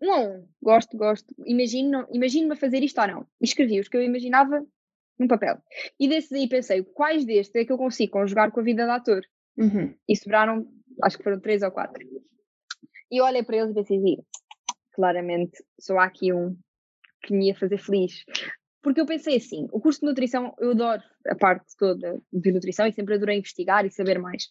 um 0.00 0.12
a 0.12 0.20
um, 0.20 0.46
gosto, 0.62 0.96
gosto, 0.96 1.34
imagino-me 1.44 2.06
imagino 2.12 2.52
a 2.52 2.56
fazer 2.56 2.82
isto 2.82 3.00
ou 3.00 3.06
não. 3.06 3.26
E 3.40 3.44
escrevi 3.44 3.78
os 3.78 3.88
que 3.88 3.96
eu 3.96 4.02
imaginava 4.02 4.64
num 5.18 5.28
papel. 5.28 5.58
E 5.98 6.08
desse 6.08 6.34
aí 6.34 6.48
pensei, 6.48 6.82
quais 6.82 7.26
destes 7.26 7.54
é 7.54 7.64
que 7.64 7.72
eu 7.72 7.76
consigo 7.76 8.12
conjugar 8.12 8.50
com 8.50 8.60
a 8.60 8.62
vida 8.62 8.84
de 8.84 8.90
ator? 8.90 9.22
Uhum. 9.58 9.94
E 10.08 10.16
sobraram 10.16 10.66
acho 11.02 11.18
que 11.18 11.24
foram 11.24 11.40
três 11.40 11.62
ou 11.62 11.70
quatro. 11.70 12.02
E 13.10 13.20
olhei 13.20 13.42
para 13.42 13.56
eles 13.56 13.70
e 13.70 13.74
pensei, 13.74 14.18
claramente, 14.92 15.62
só 15.78 15.98
há 15.98 16.04
aqui 16.04 16.32
um 16.32 16.56
que 17.22 17.34
me 17.34 17.48
ia 17.48 17.54
fazer 17.54 17.78
feliz. 17.78 18.24
Porque 18.82 19.00
eu 19.00 19.06
pensei 19.06 19.36
assim, 19.36 19.68
o 19.72 19.80
curso 19.80 20.00
de 20.00 20.06
nutrição, 20.06 20.54
eu 20.58 20.70
adoro 20.70 21.02
a 21.26 21.34
parte 21.34 21.76
toda 21.76 22.20
de 22.32 22.52
nutrição 22.52 22.86
e 22.86 22.92
sempre 22.92 23.14
adorei 23.14 23.38
investigar 23.38 23.84
e 23.84 23.90
saber 23.90 24.18
mais. 24.18 24.48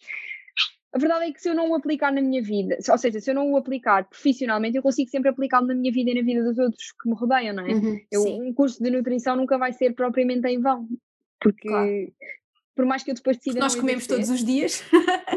A 0.92 0.98
verdade 0.98 1.26
é 1.26 1.32
que 1.32 1.40
se 1.40 1.48
eu 1.48 1.54
não 1.54 1.70
o 1.70 1.74
aplicar 1.74 2.12
na 2.12 2.20
minha 2.20 2.42
vida, 2.42 2.76
ou 2.88 2.98
seja, 2.98 3.20
se 3.20 3.30
eu 3.30 3.34
não 3.34 3.50
o 3.52 3.56
aplicar 3.56 4.08
profissionalmente, 4.08 4.76
eu 4.76 4.82
consigo 4.82 5.08
sempre 5.08 5.30
aplicá-lo 5.30 5.68
na 5.68 5.74
minha 5.74 5.92
vida 5.92 6.10
e 6.10 6.14
na 6.14 6.22
vida 6.22 6.42
dos 6.42 6.58
outros 6.58 6.92
que 7.00 7.08
me 7.08 7.14
rodeiam, 7.14 7.54
não 7.54 7.66
é? 7.66 7.72
Uhum, 7.72 8.00
eu, 8.10 8.24
um 8.24 8.52
curso 8.52 8.82
de 8.82 8.90
nutrição 8.90 9.36
nunca 9.36 9.56
vai 9.56 9.72
ser 9.72 9.94
propriamente 9.94 10.46
em 10.48 10.60
vão, 10.60 10.88
porque 11.40 11.68
claro 11.68 12.12
por 12.80 12.86
mais 12.86 13.02
que 13.02 13.10
eu 13.10 13.14
depois 13.14 13.36
decida. 13.36 13.60
Nós 13.60 13.74
comemos 13.74 14.06
todos 14.06 14.30
os 14.30 14.42
dias. 14.42 14.82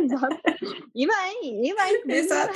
Exato. 0.01 0.39
E 0.95 1.06
bem, 1.06 1.67
e 1.67 1.75
bem. 1.75 2.01
Exato. 2.15 2.53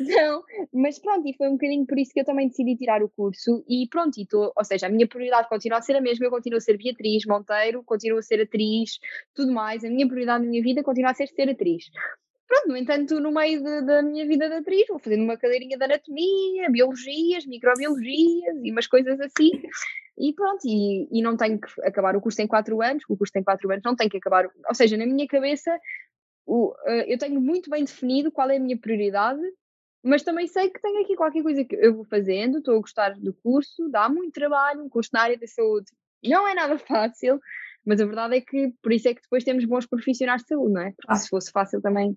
Não, 0.00 0.42
mas 0.72 0.98
pronto, 0.98 1.28
e 1.28 1.34
foi 1.34 1.48
um 1.48 1.52
bocadinho 1.52 1.86
por 1.86 1.98
isso 1.98 2.14
que 2.14 2.20
eu 2.20 2.24
também 2.24 2.48
decidi 2.48 2.76
tirar 2.76 3.02
o 3.02 3.10
curso 3.10 3.62
e 3.68 3.86
pronto, 3.88 4.18
e 4.18 4.24
tô, 4.24 4.50
ou 4.56 4.64
seja, 4.64 4.86
a 4.86 4.88
minha 4.88 5.06
prioridade 5.06 5.50
continua 5.50 5.78
a 5.78 5.82
ser 5.82 5.96
a 5.96 6.00
mesma, 6.00 6.24
eu 6.24 6.30
continuo 6.30 6.56
a 6.56 6.60
ser 6.62 6.78
Beatriz 6.78 7.26
Monteiro, 7.26 7.84
continuo 7.84 8.18
a 8.18 8.22
ser 8.22 8.40
atriz, 8.40 8.98
tudo 9.34 9.52
mais, 9.52 9.84
a 9.84 9.90
minha 9.90 10.06
prioridade 10.06 10.44
na 10.44 10.50
minha 10.50 10.62
vida 10.62 10.82
continua 10.82 11.10
a 11.10 11.14
ser 11.14 11.28
ser 11.28 11.50
atriz. 11.50 11.90
Pronto, 12.48 12.68
no 12.68 12.76
entanto, 12.76 13.20
no 13.20 13.30
meio 13.30 13.62
de, 13.62 13.82
da 13.82 14.02
minha 14.02 14.26
vida 14.26 14.48
de 14.48 14.54
atriz, 14.54 14.86
vou 14.88 14.98
fazendo 14.98 15.24
uma 15.24 15.36
cadeirinha 15.36 15.76
de 15.76 15.84
anatomia, 15.84 16.70
biologias, 16.70 17.44
microbiologias 17.44 18.56
e 18.62 18.72
umas 18.72 18.86
coisas 18.86 19.20
assim. 19.20 19.50
E 20.18 20.32
pronto, 20.32 20.60
e, 20.64 21.08
e 21.10 21.22
não 21.22 21.36
tenho 21.36 21.60
que 21.60 21.68
acabar 21.82 22.16
o 22.16 22.20
curso 22.20 22.40
em 22.40 22.46
4 22.46 22.80
anos, 22.82 23.04
o 23.08 23.16
curso 23.16 23.32
tem 23.32 23.42
4 23.42 23.70
anos, 23.70 23.84
não 23.84 23.94
tenho 23.94 24.10
que 24.10 24.16
acabar. 24.16 24.48
Ou 24.68 24.74
seja, 24.74 24.96
na 24.96 25.06
minha 25.06 25.26
cabeça, 25.26 25.78
o, 26.46 26.68
uh, 26.70 27.04
eu 27.06 27.18
tenho 27.18 27.40
muito 27.40 27.68
bem 27.68 27.84
definido 27.84 28.32
qual 28.32 28.50
é 28.50 28.56
a 28.56 28.60
minha 28.60 28.78
prioridade, 28.78 29.40
mas 30.02 30.22
também 30.22 30.46
sei 30.46 30.70
que 30.70 30.80
tenho 30.80 31.02
aqui 31.02 31.16
qualquer 31.16 31.42
coisa 31.42 31.64
que 31.64 31.74
eu 31.74 31.94
vou 31.94 32.04
fazendo, 32.04 32.58
estou 32.58 32.76
a 32.76 32.80
gostar 32.80 33.14
do 33.18 33.34
curso, 33.34 33.88
dá 33.90 34.08
muito 34.08 34.32
trabalho, 34.32 34.82
um 34.82 34.88
curso 34.88 35.10
na 35.12 35.22
área 35.22 35.38
da 35.38 35.46
saúde 35.46 35.90
não 36.28 36.46
é 36.46 36.54
nada 36.54 36.78
fácil, 36.78 37.40
mas 37.84 38.00
a 38.00 38.06
verdade 38.06 38.36
é 38.36 38.40
que 38.40 38.72
por 38.82 38.92
isso 38.92 39.08
é 39.08 39.14
que 39.14 39.22
depois 39.22 39.44
temos 39.44 39.64
bons 39.64 39.86
profissionais 39.86 40.42
de 40.42 40.48
saúde, 40.48 40.74
não 40.74 40.82
é? 40.82 40.92
Porque 40.92 41.12
ah. 41.12 41.16
se 41.16 41.28
fosse 41.28 41.50
fácil 41.50 41.80
também. 41.80 42.16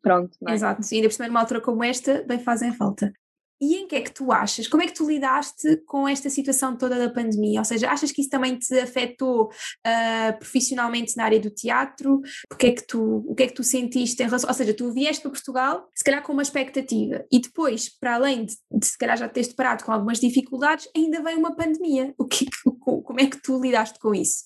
Pronto. 0.00 0.36
É? 0.48 0.52
Exato, 0.52 0.82
e 0.92 0.96
ainda 0.96 1.08
por 1.08 1.14
cima 1.14 1.28
numa 1.28 1.40
altura 1.40 1.60
como 1.60 1.84
esta, 1.84 2.22
bem 2.22 2.38
fazem 2.38 2.72
falta. 2.72 3.12
E 3.60 3.76
em 3.76 3.88
que 3.88 3.96
é 3.96 4.00
que 4.00 4.12
tu 4.12 4.30
achas? 4.30 4.68
Como 4.68 4.82
é 4.82 4.86
que 4.86 4.94
tu 4.94 5.06
lidaste 5.06 5.76
com 5.86 6.08
esta 6.08 6.30
situação 6.30 6.76
toda 6.76 6.98
da 6.98 7.10
pandemia? 7.10 7.60
Ou 7.60 7.64
seja, 7.64 7.90
achas 7.90 8.12
que 8.12 8.20
isso 8.20 8.30
também 8.30 8.56
te 8.56 8.78
afetou 8.78 9.46
uh, 9.46 10.38
profissionalmente 10.38 11.16
na 11.16 11.24
área 11.24 11.40
do 11.40 11.50
teatro? 11.50 12.20
O 12.52 12.56
que 12.56 12.68
é 12.68 12.72
que 12.72 12.86
tu, 12.86 13.24
o 13.26 13.34
que 13.34 13.42
é 13.42 13.46
que 13.48 13.54
tu 13.54 13.64
sentiste 13.64 14.22
em 14.22 14.26
relação? 14.26 14.48
Ou 14.48 14.54
seja, 14.54 14.72
tu 14.72 14.92
vieste 14.92 15.22
para 15.22 15.32
Portugal, 15.32 15.88
se 15.94 16.04
calhar 16.04 16.22
com 16.22 16.32
uma 16.32 16.42
expectativa, 16.42 17.24
e 17.32 17.40
depois, 17.40 17.88
para 17.88 18.14
além 18.14 18.44
de, 18.44 18.54
de 18.70 18.86
se 18.86 18.96
calhar 18.96 19.16
já 19.16 19.28
teres 19.28 19.48
deparado 19.48 19.84
com 19.84 19.92
algumas 19.92 20.20
dificuldades, 20.20 20.88
ainda 20.96 21.22
vem 21.22 21.36
uma 21.36 21.54
pandemia. 21.56 22.14
O 22.16 22.24
que, 22.24 22.46
como 22.84 23.20
é 23.20 23.26
que 23.26 23.42
tu 23.42 23.60
lidaste 23.60 23.98
com 23.98 24.14
isso? 24.14 24.44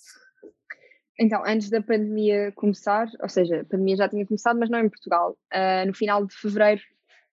Então, 1.21 1.43
antes 1.47 1.69
da 1.69 1.83
pandemia 1.83 2.51
começar, 2.53 3.07
ou 3.21 3.29
seja, 3.29 3.61
a 3.61 3.65
pandemia 3.65 3.97
já 3.97 4.09
tinha 4.09 4.27
começado, 4.27 4.59
mas 4.59 4.71
não 4.71 4.81
em 4.81 4.89
Portugal, 4.89 5.37
uh, 5.55 5.87
no 5.87 5.95
final 5.95 6.27
de 6.27 6.35
fevereiro 6.35 6.81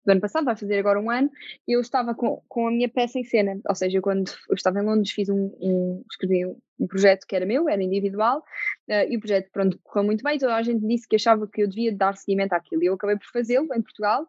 do 0.04 0.12
ano 0.12 0.20
passado, 0.20 0.44
vai 0.44 0.56
fazer 0.56 0.78
agora 0.78 1.00
um 1.00 1.10
ano, 1.10 1.30
eu 1.66 1.80
estava 1.80 2.14
com, 2.14 2.42
com 2.48 2.68
a 2.68 2.70
minha 2.70 2.88
peça 2.88 3.18
em 3.18 3.24
cena, 3.24 3.58
ou 3.66 3.74
seja, 3.74 4.00
quando 4.00 4.30
eu 4.48 4.54
estava 4.54 4.80
em 4.80 4.84
Londres 4.84 5.12
fiz 5.12 5.28
um, 5.28 5.50
um 5.60 6.04
escrevi 6.10 6.46
um, 6.46 6.56
um, 6.78 6.86
projeto 6.86 7.26
que 7.26 7.34
era 7.34 7.46
meu, 7.46 7.68
era 7.68 7.82
individual, 7.82 8.38
uh, 8.88 9.08
e 9.08 9.16
o 9.16 9.20
projeto, 9.20 9.50
pronto, 9.50 9.78
correu 9.82 10.06
muito 10.06 10.22
bem, 10.22 10.38
toda 10.38 10.54
a 10.54 10.62
gente 10.62 10.86
disse 10.86 11.08
que 11.08 11.16
achava 11.16 11.48
que 11.48 11.62
eu 11.62 11.68
devia 11.68 11.94
dar 11.94 12.16
seguimento 12.16 12.54
àquilo, 12.54 12.82
e 12.82 12.86
eu 12.86 12.94
acabei 12.94 13.16
por 13.16 13.26
fazê-lo 13.32 13.72
em 13.74 13.82
Portugal, 13.82 14.26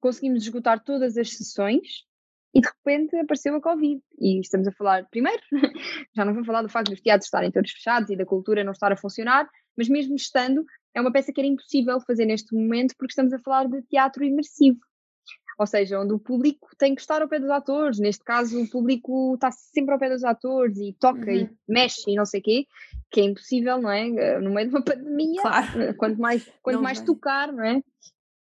conseguimos 0.00 0.42
esgotar 0.42 0.82
todas 0.82 1.16
as 1.16 1.36
sessões, 1.36 2.06
e 2.54 2.60
de 2.60 2.68
repente 2.68 3.16
apareceu 3.16 3.54
a 3.54 3.62
Covid. 3.62 4.02
E 4.20 4.38
estamos 4.40 4.68
a 4.68 4.72
falar, 4.72 5.08
primeiro, 5.10 5.40
já 6.14 6.22
não 6.22 6.34
vou 6.34 6.44
falar 6.44 6.60
do 6.60 6.68
facto 6.68 6.90
dos 6.90 7.00
teatros 7.00 7.26
estarem 7.26 7.50
todos 7.50 7.70
fechados 7.70 8.10
e 8.10 8.16
da 8.16 8.26
cultura 8.26 8.62
não 8.62 8.72
estar 8.72 8.92
a 8.92 8.96
funcionar, 8.96 9.48
mas 9.74 9.88
mesmo 9.88 10.14
estando, 10.14 10.62
é 10.94 11.00
uma 11.00 11.10
peça 11.10 11.32
que 11.32 11.40
era 11.40 11.48
impossível 11.48 11.98
fazer 12.02 12.26
neste 12.26 12.54
momento 12.54 12.94
porque 12.98 13.12
estamos 13.12 13.32
a 13.32 13.38
falar 13.38 13.66
de 13.68 13.80
teatro 13.84 14.22
imersivo 14.22 14.78
ou 15.58 15.66
seja, 15.66 16.00
onde 16.00 16.12
o 16.12 16.18
público 16.18 16.68
tem 16.78 16.94
que 16.94 17.00
estar 17.00 17.22
ao 17.22 17.28
pé 17.28 17.38
dos 17.38 17.50
atores, 17.50 17.98
neste 17.98 18.24
caso 18.24 18.60
o 18.60 18.68
público 18.68 19.34
está 19.34 19.50
sempre 19.50 19.92
ao 19.92 19.98
pé 19.98 20.08
dos 20.08 20.24
atores 20.24 20.78
e 20.78 20.96
toca 20.98 21.30
uhum. 21.30 21.36
e 21.36 21.50
mexe 21.68 22.10
e 22.10 22.14
não 22.14 22.24
sei 22.24 22.40
o 22.40 22.42
quê, 22.42 22.66
que 23.10 23.20
é 23.20 23.24
impossível, 23.24 23.80
não 23.80 23.90
é? 23.90 24.08
Eh, 24.08 24.40
no 24.40 24.50
meio 24.50 24.68
de 24.68 24.74
uma 24.74 24.84
pandemia, 24.84 25.42
claro. 25.42 25.82
Eh, 25.82 25.92
quanto 25.94 26.20
mais, 26.20 26.50
quanto 26.62 26.82
mais 26.82 27.00
tocar, 27.00 27.52
não 27.52 27.64
é? 27.64 27.82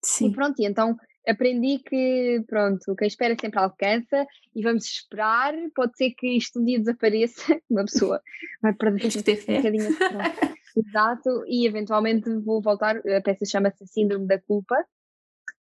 Sim. 0.02 0.28
E 0.28 0.32
pronto, 0.32 0.60
e 0.60 0.66
então 0.66 0.96
aprendi 1.26 1.78
que, 1.78 2.42
pronto, 2.46 2.94
quem 2.96 3.08
espera 3.08 3.36
sempre 3.38 3.58
alcança 3.58 4.26
e 4.54 4.62
vamos 4.62 4.86
esperar, 4.86 5.54
pode 5.74 5.96
ser 5.96 6.10
que 6.12 6.36
isto 6.36 6.60
um 6.60 6.64
dia 6.64 6.78
desapareça, 6.78 7.42
uma 7.70 7.84
pessoa 7.84 8.20
vai 8.62 8.72
perder 8.72 9.06
um 9.06 9.56
bocadinho 9.56 9.88
Exato, 10.76 11.44
e 11.46 11.66
eventualmente 11.66 12.30
vou 12.38 12.62
voltar, 12.62 12.96
a 12.96 13.20
peça 13.20 13.44
chama-se 13.44 13.86
Síndrome 13.88 14.26
da 14.26 14.40
Culpa, 14.40 14.76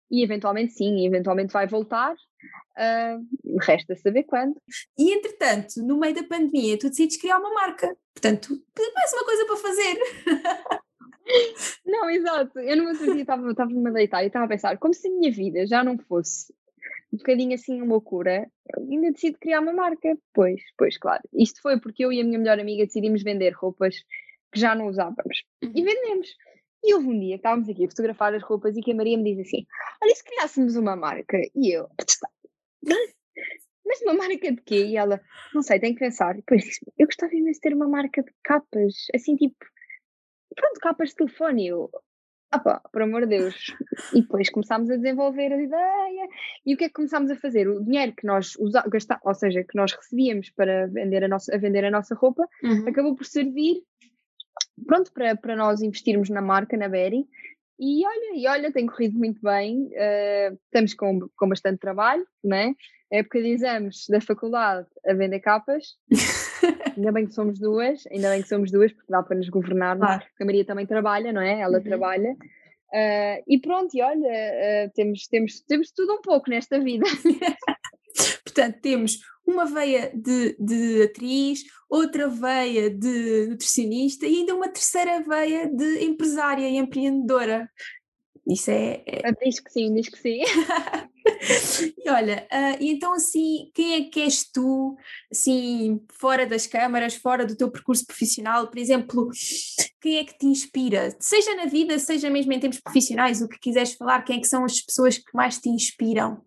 e 0.09 0.23
eventualmente 0.23 0.73
sim, 0.73 1.05
eventualmente 1.05 1.53
vai 1.53 1.67
voltar, 1.67 2.13
uh, 2.13 3.57
resta 3.61 3.95
saber 3.95 4.23
quando. 4.23 4.55
E 4.97 5.13
entretanto, 5.13 5.81
no 5.83 5.99
meio 5.99 6.15
da 6.15 6.23
pandemia, 6.23 6.77
tu 6.77 6.89
decides 6.89 7.17
criar 7.17 7.39
uma 7.39 7.53
marca, 7.53 7.95
portanto, 8.13 8.61
mais 8.95 9.13
uma 9.13 9.25
coisa 9.25 9.45
para 9.45 9.57
fazer. 9.57 9.99
Não, 11.85 12.09
exato. 12.09 12.57
Eu 12.59 12.77
no 12.77 12.87
outro 12.87 13.13
dia 13.13 13.21
estava-me 13.21 13.89
a 13.89 13.91
deitar 13.91 14.23
e 14.23 14.27
estava 14.27 14.45
a 14.45 14.47
pensar, 14.47 14.77
como 14.77 14.93
se 14.93 15.07
a 15.07 15.11
minha 15.11 15.31
vida 15.31 15.67
já 15.67 15.83
não 15.83 15.97
fosse 15.97 16.53
um 17.11 17.17
bocadinho 17.17 17.53
assim 17.53 17.81
uma 17.81 17.93
loucura, 17.93 18.49
ainda 18.77 19.11
decido 19.11 19.37
criar 19.39 19.61
uma 19.61 19.73
marca. 19.73 20.17
Pois, 20.33 20.61
pois, 20.77 20.97
claro. 20.97 21.23
Isto 21.33 21.61
foi 21.61 21.79
porque 21.79 22.03
eu 22.03 22.11
e 22.11 22.21
a 22.21 22.23
minha 22.23 22.39
melhor 22.39 22.59
amiga 22.59 22.85
decidimos 22.85 23.23
vender 23.23 23.53
roupas 23.53 23.95
que 24.51 24.59
já 24.59 24.75
não 24.75 24.87
usávamos. 24.87 25.43
E 25.61 25.65
uhum. 25.65 25.73
vendemos. 25.73 26.27
E 26.83 26.93
houve 26.93 27.07
um 27.07 27.19
dia 27.19 27.35
que 27.35 27.39
estávamos 27.39 27.69
aqui 27.69 27.85
a 27.85 27.89
fotografar 27.89 28.33
as 28.33 28.43
roupas 28.43 28.75
e 28.77 28.81
que 28.81 28.91
a 28.91 28.95
Maria 28.95 29.17
me 29.17 29.35
diz 29.35 29.47
assim: 29.47 29.65
Olha, 30.01 30.15
se 30.15 30.23
criássemos 30.23 30.75
uma 30.75 30.95
marca? 30.95 31.37
E 31.55 31.75
eu, 31.75 31.87
mas 33.85 34.01
uma 34.01 34.13
marca 34.13 34.51
de 34.51 34.61
quê? 34.61 34.85
E 34.85 34.97
ela, 34.97 35.21
não 35.53 35.61
sei, 35.61 35.79
tem 35.79 35.93
que 35.93 35.99
pensar. 35.99 36.33
E 36.35 36.37
depois 36.37 36.63
disse: 36.63 36.81
Eu 36.97 37.07
gostava 37.07 37.33
imenso 37.35 37.59
de 37.59 37.61
ter 37.61 37.73
uma 37.73 37.87
marca 37.87 38.21
de 38.21 38.31
capas, 38.43 38.93
assim 39.13 39.35
tipo, 39.35 39.55
pronto, 40.55 40.79
capas 40.79 41.09
de 41.09 41.15
telefone. 41.15 41.67
Eu, 41.67 41.89
ah 42.51 42.59
pá, 42.59 42.81
por 42.91 43.01
amor 43.01 43.21
de 43.21 43.37
Deus. 43.37 43.75
E 44.13 44.21
depois 44.21 44.49
começámos 44.49 44.89
a 44.89 44.95
desenvolver 44.95 45.51
a 45.51 45.61
ideia. 45.61 46.27
E 46.65 46.73
o 46.73 46.77
que 46.77 46.85
é 46.85 46.87
que 46.87 46.93
começámos 46.93 47.31
a 47.31 47.35
fazer? 47.35 47.67
O 47.67 47.83
dinheiro 47.83 48.13
que 48.15 48.25
nós 48.25 48.55
usávamos, 48.57 49.05
ou 49.23 49.33
seja, 49.33 49.63
que 49.63 49.75
nós 49.75 49.93
recebíamos 49.93 50.49
para 50.51 50.87
vender 50.87 51.23
a 51.23 51.27
nossa, 51.27 51.53
a 51.53 51.57
vender 51.57 51.83
a 51.85 51.91
nossa 51.91 52.15
roupa, 52.15 52.47
uhum. 52.63 52.87
acabou 52.87 53.15
por 53.15 53.25
servir 53.25 53.81
pronto, 54.85 55.11
para, 55.11 55.35
para 55.35 55.55
nós 55.55 55.81
investirmos 55.81 56.29
na 56.29 56.41
marca, 56.41 56.77
na 56.77 56.87
Berry. 56.87 57.27
E 57.79 58.05
olha, 58.05 58.35
e 58.35 58.47
olha, 58.47 58.71
tem 58.71 58.87
corrido 58.87 59.17
muito 59.17 59.39
bem, 59.41 59.83
uh, 59.85 60.57
estamos 60.65 60.93
com, 60.95 61.29
com 61.35 61.49
bastante 61.49 61.79
trabalho, 61.79 62.25
né? 62.43 62.73
época 63.11 63.41
de 63.41 63.49
exames 63.49 64.05
da 64.09 64.19
faculdade 64.19 64.87
a 65.05 65.13
vender 65.13 65.39
capas. 65.39 65.95
ainda 66.97 67.11
bem 67.11 67.25
que 67.25 67.33
somos 67.33 67.59
duas, 67.59 68.05
ainda 68.11 68.29
bem 68.29 68.41
que 68.41 68.49
somos 68.49 68.71
duas, 68.71 68.91
porque 68.91 69.11
dá 69.11 69.23
para 69.23 69.37
nos 69.37 69.49
governar, 69.49 69.97
claro. 69.97 70.21
porque 70.21 70.43
a 70.43 70.45
Maria 70.45 70.65
também 70.65 70.85
trabalha, 70.85 71.31
não 71.31 71.41
é? 71.41 71.61
Ela 71.61 71.77
uhum. 71.77 71.83
trabalha. 71.83 72.31
Uh, 72.31 73.43
e 73.47 73.59
pronto, 73.61 73.93
e 73.95 74.01
olha, 74.01 74.27
uh, 74.27 74.91
temos, 74.93 75.27
temos, 75.27 75.61
temos 75.61 75.91
tudo 75.91 76.13
um 76.13 76.21
pouco 76.21 76.49
nesta 76.49 76.79
vida. 76.79 77.05
Portanto, 78.57 78.79
temos 78.81 79.19
uma 79.45 79.65
veia 79.65 80.11
de, 80.15 80.57
de 80.59 81.03
atriz, 81.03 81.63
outra 81.87 82.27
veia 82.27 82.89
de 82.89 83.45
nutricionista 83.49 84.25
e 84.25 84.37
ainda 84.37 84.55
uma 84.55 84.67
terceira 84.67 85.21
veia 85.21 85.67
de 85.67 86.03
empresária 86.03 86.67
e 86.67 86.77
empreendedora. 86.77 87.69
Isso 88.47 88.71
é. 88.71 89.03
é... 89.05 89.21
Ah, 89.25 89.31
diz 89.43 89.59
que 89.59 89.71
sim, 89.71 89.93
diz 89.93 90.09
que 90.09 90.17
sim. 90.17 90.41
e 92.03 92.09
olha, 92.09 92.47
uh, 92.51 92.83
e 92.83 92.89
então 92.89 93.13
assim, 93.13 93.69
quem 93.75 93.93
é 93.93 94.09
que 94.09 94.21
és 94.21 94.49
tu, 94.49 94.97
assim, 95.31 96.01
fora 96.13 96.47
das 96.47 96.65
câmaras, 96.65 97.13
fora 97.13 97.45
do 97.45 97.55
teu 97.55 97.69
percurso 97.69 98.07
profissional, 98.07 98.67
por 98.67 98.79
exemplo, 98.79 99.29
quem 100.01 100.17
é 100.17 100.23
que 100.23 100.35
te 100.35 100.47
inspira? 100.47 101.15
Seja 101.19 101.53
na 101.53 101.65
vida, 101.65 101.99
seja 101.99 102.27
mesmo 102.27 102.53
em 102.53 102.59
termos 102.59 102.79
profissionais, 102.79 103.39
o 103.39 103.47
que 103.47 103.59
quiseres 103.59 103.93
falar, 103.93 104.23
quem 104.23 104.37
é 104.37 104.41
que 104.41 104.47
são 104.47 104.65
as 104.65 104.81
pessoas 104.81 105.19
que 105.19 105.35
mais 105.35 105.59
te 105.59 105.69
inspiram? 105.69 106.41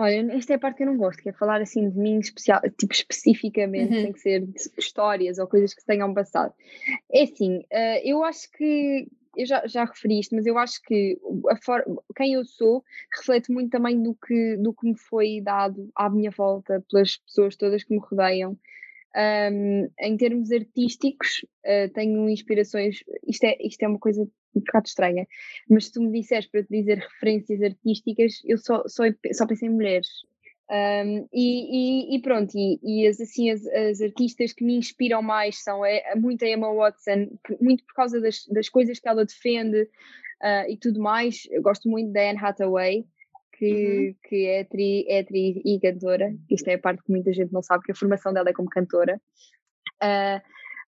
Olha, 0.00 0.32
esta 0.32 0.54
é 0.54 0.56
a 0.56 0.58
parte 0.58 0.78
que 0.78 0.82
eu 0.82 0.86
não 0.86 0.96
gosto, 0.96 1.22
que 1.22 1.28
é 1.28 1.32
falar 1.32 1.60
assim 1.60 1.90
de 1.90 1.98
mim 1.98 2.20
especial, 2.20 2.58
tipo 2.78 2.94
especificamente, 2.94 3.94
uhum. 3.94 4.02
tem 4.04 4.12
que 4.14 4.20
ser 4.20 4.48
histórias 4.78 5.38
ou 5.38 5.46
coisas 5.46 5.74
que 5.74 5.82
se 5.82 5.86
tenham 5.86 6.14
passado. 6.14 6.54
É 7.12 7.24
assim, 7.24 7.58
uh, 7.58 8.00
eu 8.02 8.24
acho 8.24 8.50
que 8.52 9.06
eu 9.36 9.44
já, 9.44 9.66
já 9.66 9.84
referi 9.84 10.20
isto, 10.20 10.34
mas 10.34 10.46
eu 10.46 10.56
acho 10.56 10.80
que 10.84 11.18
quem 12.16 12.32
eu 12.32 12.46
sou 12.46 12.82
reflete 13.14 13.52
muito 13.52 13.70
também 13.70 14.02
do 14.02 14.14
que, 14.14 14.56
do 14.56 14.72
que 14.72 14.86
me 14.86 14.96
foi 14.96 15.42
dado 15.42 15.90
à 15.94 16.08
minha 16.08 16.30
volta 16.30 16.82
pelas 16.90 17.18
pessoas 17.18 17.54
todas 17.54 17.84
que 17.84 17.92
me 17.92 18.00
rodeiam. 18.00 18.56
Um, 19.14 19.90
em 20.00 20.16
termos 20.16 20.50
artísticos, 20.50 21.44
uh, 21.66 21.92
tenho 21.92 22.26
inspirações. 22.30 23.04
Isto 23.28 23.44
é, 23.44 23.58
isto 23.60 23.82
é 23.82 23.88
uma 23.88 23.98
coisa 23.98 24.26
um 24.54 24.60
bocado 24.60 24.86
estranha, 24.86 25.26
mas 25.68 25.86
se 25.86 25.92
tu 25.92 26.02
me 26.02 26.20
disseres 26.20 26.46
para 26.46 26.62
te 26.62 26.68
dizer 26.70 26.98
referências 26.98 27.62
artísticas, 27.62 28.42
eu 28.44 28.58
só, 28.58 28.82
só, 28.86 29.04
só 29.32 29.46
pensei 29.46 29.68
em 29.68 29.72
mulheres. 29.72 30.08
Um, 30.70 31.28
e, 31.32 32.12
e, 32.12 32.16
e, 32.16 32.22
pronto, 32.22 32.52
e, 32.56 32.78
e 32.82 33.06
as, 33.08 33.20
assim, 33.20 33.50
as, 33.50 33.66
as, 33.66 34.00
artistas 34.00 34.52
que 34.52 34.64
me 34.64 34.76
inspiram 34.76 35.20
mais 35.20 35.64
são 35.64 35.84
é, 35.84 36.14
muito 36.14 36.44
a 36.44 36.48
Emma 36.48 36.72
Watson, 36.72 37.28
muito 37.60 37.84
por 37.84 37.94
causa 37.94 38.20
das, 38.20 38.46
das 38.46 38.68
coisas 38.68 39.00
que 39.00 39.08
ela 39.08 39.24
defende 39.24 39.82
uh, 39.82 40.68
e 40.68 40.76
tudo 40.76 41.00
mais. 41.00 41.48
Eu 41.50 41.60
gosto 41.60 41.88
muito 41.88 42.12
da 42.12 42.30
Anne 42.30 42.38
Hathaway, 42.38 43.04
que, 43.52 43.72
uhum. 43.72 44.14
que 44.28 44.46
é, 44.46 44.60
atriz, 44.60 45.04
é 45.08 45.18
atriz 45.18 45.56
e 45.64 45.80
cantora. 45.80 46.34
Isto 46.48 46.68
é 46.68 46.74
a 46.74 46.78
parte 46.78 47.02
que 47.02 47.10
muita 47.10 47.32
gente 47.32 47.52
não 47.52 47.62
sabe, 47.62 47.82
que 47.82 47.90
a 47.90 47.96
formação 47.96 48.32
dela 48.32 48.50
é 48.50 48.52
como 48.52 48.68
cantora. 48.68 49.20
Uh, 50.00 50.40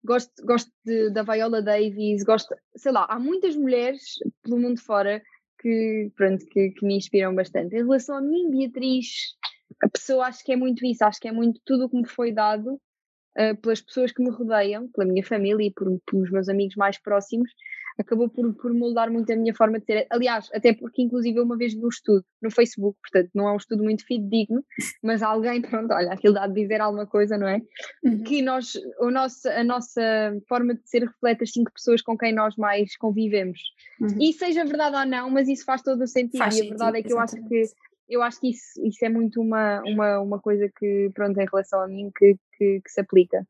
gosto, 0.04 0.32
gosto 0.44 0.70
de, 0.84 1.10
da 1.10 1.22
Viola 1.22 1.62
Davis, 1.62 2.22
gosto, 2.24 2.54
sei 2.76 2.92
lá, 2.92 3.06
há 3.08 3.18
muitas 3.18 3.56
mulheres 3.56 4.02
pelo 4.42 4.58
mundo 4.58 4.80
fora 4.80 5.22
que, 5.60 6.10
pronto, 6.16 6.44
que, 6.46 6.70
que 6.70 6.86
me 6.86 6.96
inspiram 6.96 7.34
bastante. 7.34 7.74
Em 7.74 7.82
relação 7.82 8.16
a 8.16 8.20
mim, 8.20 8.50
Beatriz, 8.50 9.36
a 9.82 9.88
pessoa 9.88 10.26
acho 10.26 10.44
que 10.44 10.52
é 10.52 10.56
muito 10.56 10.84
isso, 10.84 11.04
acho 11.04 11.20
que 11.20 11.28
é 11.28 11.32
muito 11.32 11.60
tudo 11.64 11.86
o 11.86 11.88
que 11.88 11.96
me 11.96 12.06
foi 12.06 12.32
dado 12.32 12.74
uh, 12.74 13.56
pelas 13.60 13.80
pessoas 13.80 14.12
que 14.12 14.22
me 14.22 14.30
rodeiam, 14.30 14.88
pela 14.88 15.10
minha 15.10 15.24
família 15.24 15.66
e 15.66 15.72
por, 15.72 15.86
pelos 16.10 16.30
meus 16.30 16.48
amigos 16.48 16.74
mais 16.76 17.00
próximos, 17.00 17.50
acabou 17.98 18.28
por, 18.28 18.54
por 18.54 18.72
moldar 18.72 19.10
muito 19.10 19.32
a 19.32 19.36
minha 19.36 19.54
forma 19.54 19.78
de 19.78 19.86
ser. 19.86 20.06
Aliás, 20.10 20.48
até 20.52 20.72
porque 20.72 21.02
inclusive 21.02 21.38
eu 21.38 21.44
uma 21.44 21.56
vez 21.56 21.74
vi 21.74 21.84
um 21.84 21.88
estudo 21.88 22.24
no 22.40 22.50
Facebook, 22.50 22.98
portanto 23.00 23.30
não 23.34 23.48
é 23.48 23.52
um 23.52 23.56
estudo 23.56 23.82
muito 23.82 24.04
fidedigno, 24.06 24.64
mas 25.02 25.22
alguém, 25.22 25.60
pronto, 25.62 25.92
olha, 25.92 26.12
aquilo 26.12 26.34
dá 26.34 26.46
de 26.46 26.54
dizer 26.54 26.80
alguma 26.80 27.06
coisa, 27.06 27.36
não 27.36 27.48
é? 27.48 27.60
Uhum. 28.04 28.22
Que 28.22 28.42
nós, 28.42 28.74
o 29.00 29.10
nosso, 29.10 29.48
a 29.48 29.64
nossa 29.64 30.02
forma 30.48 30.74
de 30.74 30.88
ser 30.88 31.04
reflete 31.04 31.44
as 31.44 31.50
cinco 31.50 31.72
pessoas 31.72 32.02
com 32.02 32.16
quem 32.16 32.32
nós 32.32 32.56
mais 32.56 32.96
convivemos. 32.96 33.60
Uhum. 34.00 34.18
E 34.20 34.32
seja 34.32 34.64
verdade 34.64 34.96
ou 34.96 35.06
não, 35.06 35.30
mas 35.30 35.48
isso 35.48 35.64
faz 35.64 35.82
todo 35.82 36.02
o 36.02 36.06
sentido. 36.06 36.38
Faz 36.38 36.58
e 36.58 36.62
a 36.62 36.68
verdade 36.68 36.98
é 36.98 37.02
que 37.02 37.08
exatamente. 37.08 37.52
eu 37.52 37.62
acho 37.62 37.68
que 37.68 37.92
eu 38.08 38.22
acho 38.22 38.40
que 38.40 38.50
isso, 38.50 38.86
isso 38.86 39.04
é 39.04 39.08
muito 39.08 39.40
uma, 39.40 39.80
uma, 39.86 40.20
uma 40.20 40.38
coisa 40.38 40.70
que, 40.78 41.10
pronto, 41.14 41.40
em 41.40 41.46
relação 41.50 41.80
a 41.80 41.88
mim, 41.88 42.10
que, 42.14 42.36
que, 42.58 42.80
que 42.82 42.90
se 42.90 43.00
aplica. 43.00 43.46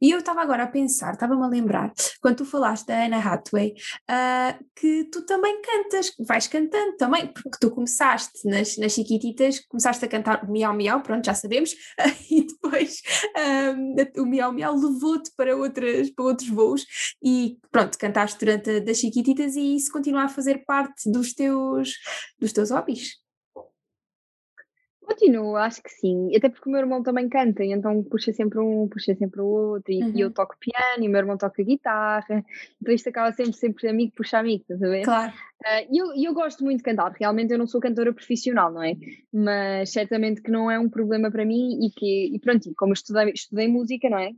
E 0.00 0.10
eu 0.10 0.18
estava 0.18 0.40
agora 0.40 0.64
a 0.64 0.66
pensar, 0.66 1.14
estava-me 1.14 1.42
a 1.42 1.48
lembrar, 1.48 1.92
quando 2.20 2.36
tu 2.36 2.44
falaste 2.44 2.86
da 2.86 3.04
Anna 3.04 3.18
Hathaway, 3.18 3.74
uh, 4.08 4.64
que 4.76 5.04
tu 5.04 5.24
também 5.26 5.60
cantas, 5.60 6.12
vais 6.26 6.46
cantando 6.46 6.96
também, 6.96 7.26
porque 7.28 7.58
tu 7.60 7.70
começaste 7.70 8.46
nas, 8.48 8.76
nas 8.76 8.92
Chiquititas, 8.92 9.60
começaste 9.68 10.04
a 10.04 10.08
cantar 10.08 10.48
Miau 10.48 10.74
Miau, 10.74 11.00
pronto, 11.02 11.24
já 11.24 11.34
sabemos, 11.34 11.74
e 12.30 12.46
depois 12.46 13.02
um, 13.76 14.22
o 14.22 14.26
Miau 14.26 14.52
Miau 14.52 14.74
levou-te 14.74 15.32
para, 15.36 15.56
outras, 15.56 16.10
para 16.10 16.24
outros 16.24 16.48
voos 16.48 16.86
e 17.22 17.58
pronto, 17.70 17.98
cantaste 17.98 18.38
durante 18.38 18.70
a, 18.70 18.80
das 18.80 18.98
Chiquititas 18.98 19.56
e 19.56 19.76
isso 19.76 19.90
continua 19.92 20.24
a 20.24 20.28
fazer 20.28 20.64
parte 20.64 21.10
dos 21.10 21.34
teus, 21.34 21.94
dos 22.38 22.52
teus 22.52 22.70
hobbies. 22.70 23.27
Continuo, 25.08 25.56
acho 25.56 25.82
que 25.82 25.90
sim. 25.90 26.36
Até 26.36 26.50
porque 26.50 26.68
o 26.68 26.72
meu 26.72 26.82
irmão 26.82 27.02
também 27.02 27.30
canta, 27.30 27.64
e 27.64 27.72
então 27.72 28.04
puxa 28.04 28.30
sempre 28.30 28.58
um, 28.58 28.86
puxa 28.86 29.14
sempre 29.14 29.40
o 29.40 29.46
outro, 29.46 29.90
e, 29.90 30.00
e 30.00 30.20
eu 30.20 30.26
uhum. 30.26 30.32
toco 30.34 30.54
piano, 30.60 31.02
e 31.02 31.08
o 31.08 31.10
meu 31.10 31.20
irmão 31.20 31.38
toca 31.38 31.62
guitarra, 31.62 32.44
então 32.80 32.94
isto 32.94 33.08
acaba 33.08 33.32
sempre, 33.32 33.54
sempre 33.54 33.88
amigo 33.88 34.12
puxa 34.14 34.38
amigo, 34.38 34.60
estás 34.60 34.82
a 34.82 34.88
ver? 34.88 35.04
Claro. 35.04 35.32
Uh, 35.32 35.88
e 35.90 35.98
eu, 35.98 36.14
eu 36.14 36.34
gosto 36.34 36.62
muito 36.62 36.78
de 36.78 36.82
cantar, 36.82 37.10
realmente 37.18 37.50
eu 37.50 37.58
não 37.58 37.66
sou 37.66 37.80
cantora 37.80 38.12
profissional, 38.12 38.70
não 38.70 38.82
é? 38.82 38.96
Mas 39.32 39.92
certamente 39.92 40.42
que 40.42 40.50
não 40.50 40.70
é 40.70 40.78
um 40.78 40.90
problema 40.90 41.30
para 41.30 41.46
mim 41.46 41.86
e 41.86 41.90
que, 41.90 42.26
e 42.34 42.38
pronto, 42.38 42.70
como 42.76 42.92
estudei, 42.92 43.32
estudei 43.32 43.66
música, 43.66 44.10
não 44.10 44.18
é? 44.18 44.32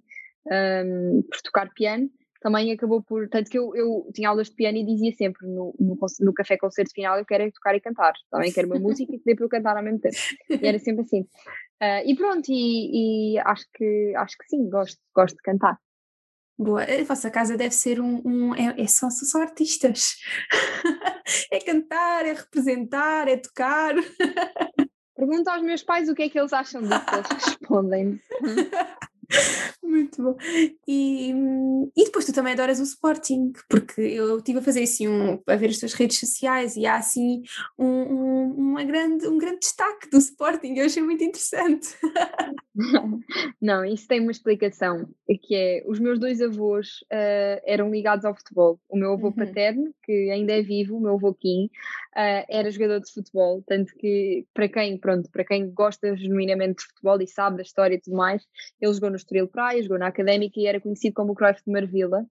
Um, 0.86 1.22
por 1.28 1.42
tocar 1.42 1.68
piano, 1.74 2.08
também 2.40 2.72
acabou 2.72 3.02
por. 3.02 3.28
Tanto 3.28 3.50
que 3.50 3.58
eu, 3.58 3.74
eu 3.76 4.10
tinha 4.14 4.28
aulas 4.28 4.48
de 4.48 4.56
piano 4.56 4.78
e 4.78 4.84
dizia 4.84 5.12
sempre 5.12 5.46
no, 5.46 5.74
no, 5.78 5.96
no 6.20 6.32
café 6.32 6.56
concerto 6.56 6.92
final: 6.92 7.18
eu 7.18 7.24
quero 7.24 7.44
é 7.44 7.50
tocar 7.50 7.74
e 7.74 7.80
cantar, 7.80 8.14
também 8.30 8.52
quero 8.52 8.66
uma 8.66 8.78
música 8.78 9.14
e 9.14 9.20
dê 9.24 9.34
para 9.34 9.44
eu 9.44 9.48
cantar 9.48 9.76
ao 9.76 9.82
mesmo 9.82 10.00
tempo. 10.00 10.16
E 10.48 10.66
era 10.66 10.78
sempre 10.78 11.02
assim. 11.02 11.20
Uh, 11.20 12.02
e 12.06 12.16
pronto, 12.16 12.50
e, 12.50 13.34
e, 13.34 13.38
acho, 13.38 13.66
que, 13.74 14.14
acho 14.16 14.36
que 14.38 14.48
sim, 14.48 14.68
gosto, 14.68 14.98
gosto 15.14 15.36
de 15.36 15.42
cantar. 15.42 15.78
Boa, 16.58 16.82
a 16.82 17.04
vossa 17.04 17.30
casa 17.30 17.56
deve 17.56 17.74
ser 17.74 18.00
um. 18.00 18.20
um 18.24 18.54
é, 18.54 18.82
é 18.82 18.86
só, 18.86 19.08
são 19.10 19.40
artistas. 19.40 20.16
é 21.52 21.58
cantar, 21.60 22.26
é 22.26 22.32
representar, 22.32 23.28
é 23.28 23.36
tocar. 23.36 23.94
Pergunta 25.14 25.52
aos 25.52 25.62
meus 25.62 25.82
pais 25.82 26.08
o 26.08 26.14
que 26.14 26.22
é 26.22 26.28
que 26.30 26.38
eles 26.38 26.52
acham 26.52 26.80
disso, 26.80 27.04
eles 27.12 27.28
respondem. 27.44 28.20
Muito 29.82 30.22
bom. 30.22 30.36
E, 30.86 31.30
e 31.96 32.04
depois 32.04 32.24
tu 32.24 32.32
também 32.32 32.52
adoras 32.52 32.80
o 32.80 32.84
Sporting, 32.84 33.52
porque 33.68 34.00
eu 34.00 34.38
estive 34.38 34.58
a 34.58 34.62
fazer 34.62 34.82
assim 34.82 35.08
um, 35.08 35.40
a 35.46 35.56
ver 35.56 35.70
as 35.70 35.78
tuas 35.78 35.94
redes 35.94 36.18
sociais 36.18 36.76
e 36.76 36.86
há 36.86 36.96
assim 36.96 37.42
um, 37.78 37.86
um, 37.86 38.54
uma 38.56 38.84
grande, 38.84 39.26
um 39.26 39.38
grande 39.38 39.60
destaque 39.60 40.08
do 40.10 40.18
Sporting, 40.18 40.74
eu 40.74 40.86
achei 40.86 41.02
muito 41.02 41.24
interessante. 41.24 41.88
Não, 43.60 43.84
isso 43.84 44.06
tem 44.08 44.20
uma 44.20 44.30
explicação, 44.30 45.08
que 45.42 45.54
é 45.54 45.84
os 45.86 45.98
meus 45.98 46.18
dois 46.18 46.40
avós 46.40 47.00
uh, 47.12 47.60
eram 47.64 47.90
ligados 47.90 48.24
ao 48.24 48.34
futebol. 48.34 48.80
O 48.88 48.96
meu 48.96 49.12
avô 49.12 49.28
uhum. 49.28 49.32
paterno, 49.32 49.94
que 50.02 50.30
ainda 50.30 50.52
é 50.52 50.62
vivo, 50.62 50.96
o 50.96 51.00
meu 51.00 51.14
avô 51.14 51.34
Kim, 51.34 51.66
uh, 51.66 52.44
era 52.48 52.70
jogador 52.70 53.00
de 53.00 53.12
futebol, 53.12 53.62
tanto 53.66 53.92
que 53.94 54.46
para 54.54 54.68
quem, 54.68 54.98
pronto, 54.98 55.30
para 55.30 55.44
quem 55.44 55.70
gosta 55.70 56.16
genuinamente 56.16 56.78
de 56.78 56.88
futebol 56.88 57.20
e 57.20 57.26
sabe 57.26 57.56
da 57.56 57.62
história 57.62 57.94
e 57.94 58.00
tudo 58.00 58.16
mais, 58.16 58.42
ele 58.80 58.92
jogou 58.92 59.10
no 59.10 59.16
Estoril 59.16 59.48
Praia, 59.48 59.82
jogou 59.82 59.98
na 59.98 60.06
Académica 60.06 60.58
e 60.58 60.66
era 60.66 60.80
conhecido 60.80 61.14
como 61.14 61.32
o 61.32 61.34
Cruyff 61.34 61.62
de 61.64 61.72
Marvila. 61.72 62.24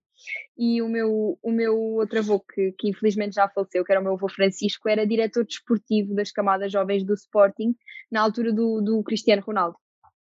E 0.57 0.81
o 0.81 0.89
meu, 0.89 1.39
o 1.41 1.51
meu 1.51 1.79
outro 1.79 2.19
avô, 2.19 2.41
que, 2.41 2.73
que 2.73 2.89
infelizmente 2.89 3.35
já 3.35 3.47
faleceu, 3.47 3.85
que 3.85 3.91
era 3.91 4.01
o 4.01 4.03
meu 4.03 4.13
avô 4.13 4.27
Francisco, 4.27 4.89
era 4.89 5.07
diretor 5.07 5.45
desportivo 5.45 6.13
das 6.13 6.29
camadas 6.29 6.73
jovens 6.73 7.05
do 7.05 7.13
Sporting, 7.13 7.73
na 8.11 8.21
altura 8.21 8.51
do, 8.51 8.81
do 8.81 9.01
Cristiano 9.03 9.41
Ronaldo. 9.41 9.77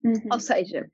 Uhum. 0.04 0.30
Ou 0.32 0.40
seja, 0.40 0.90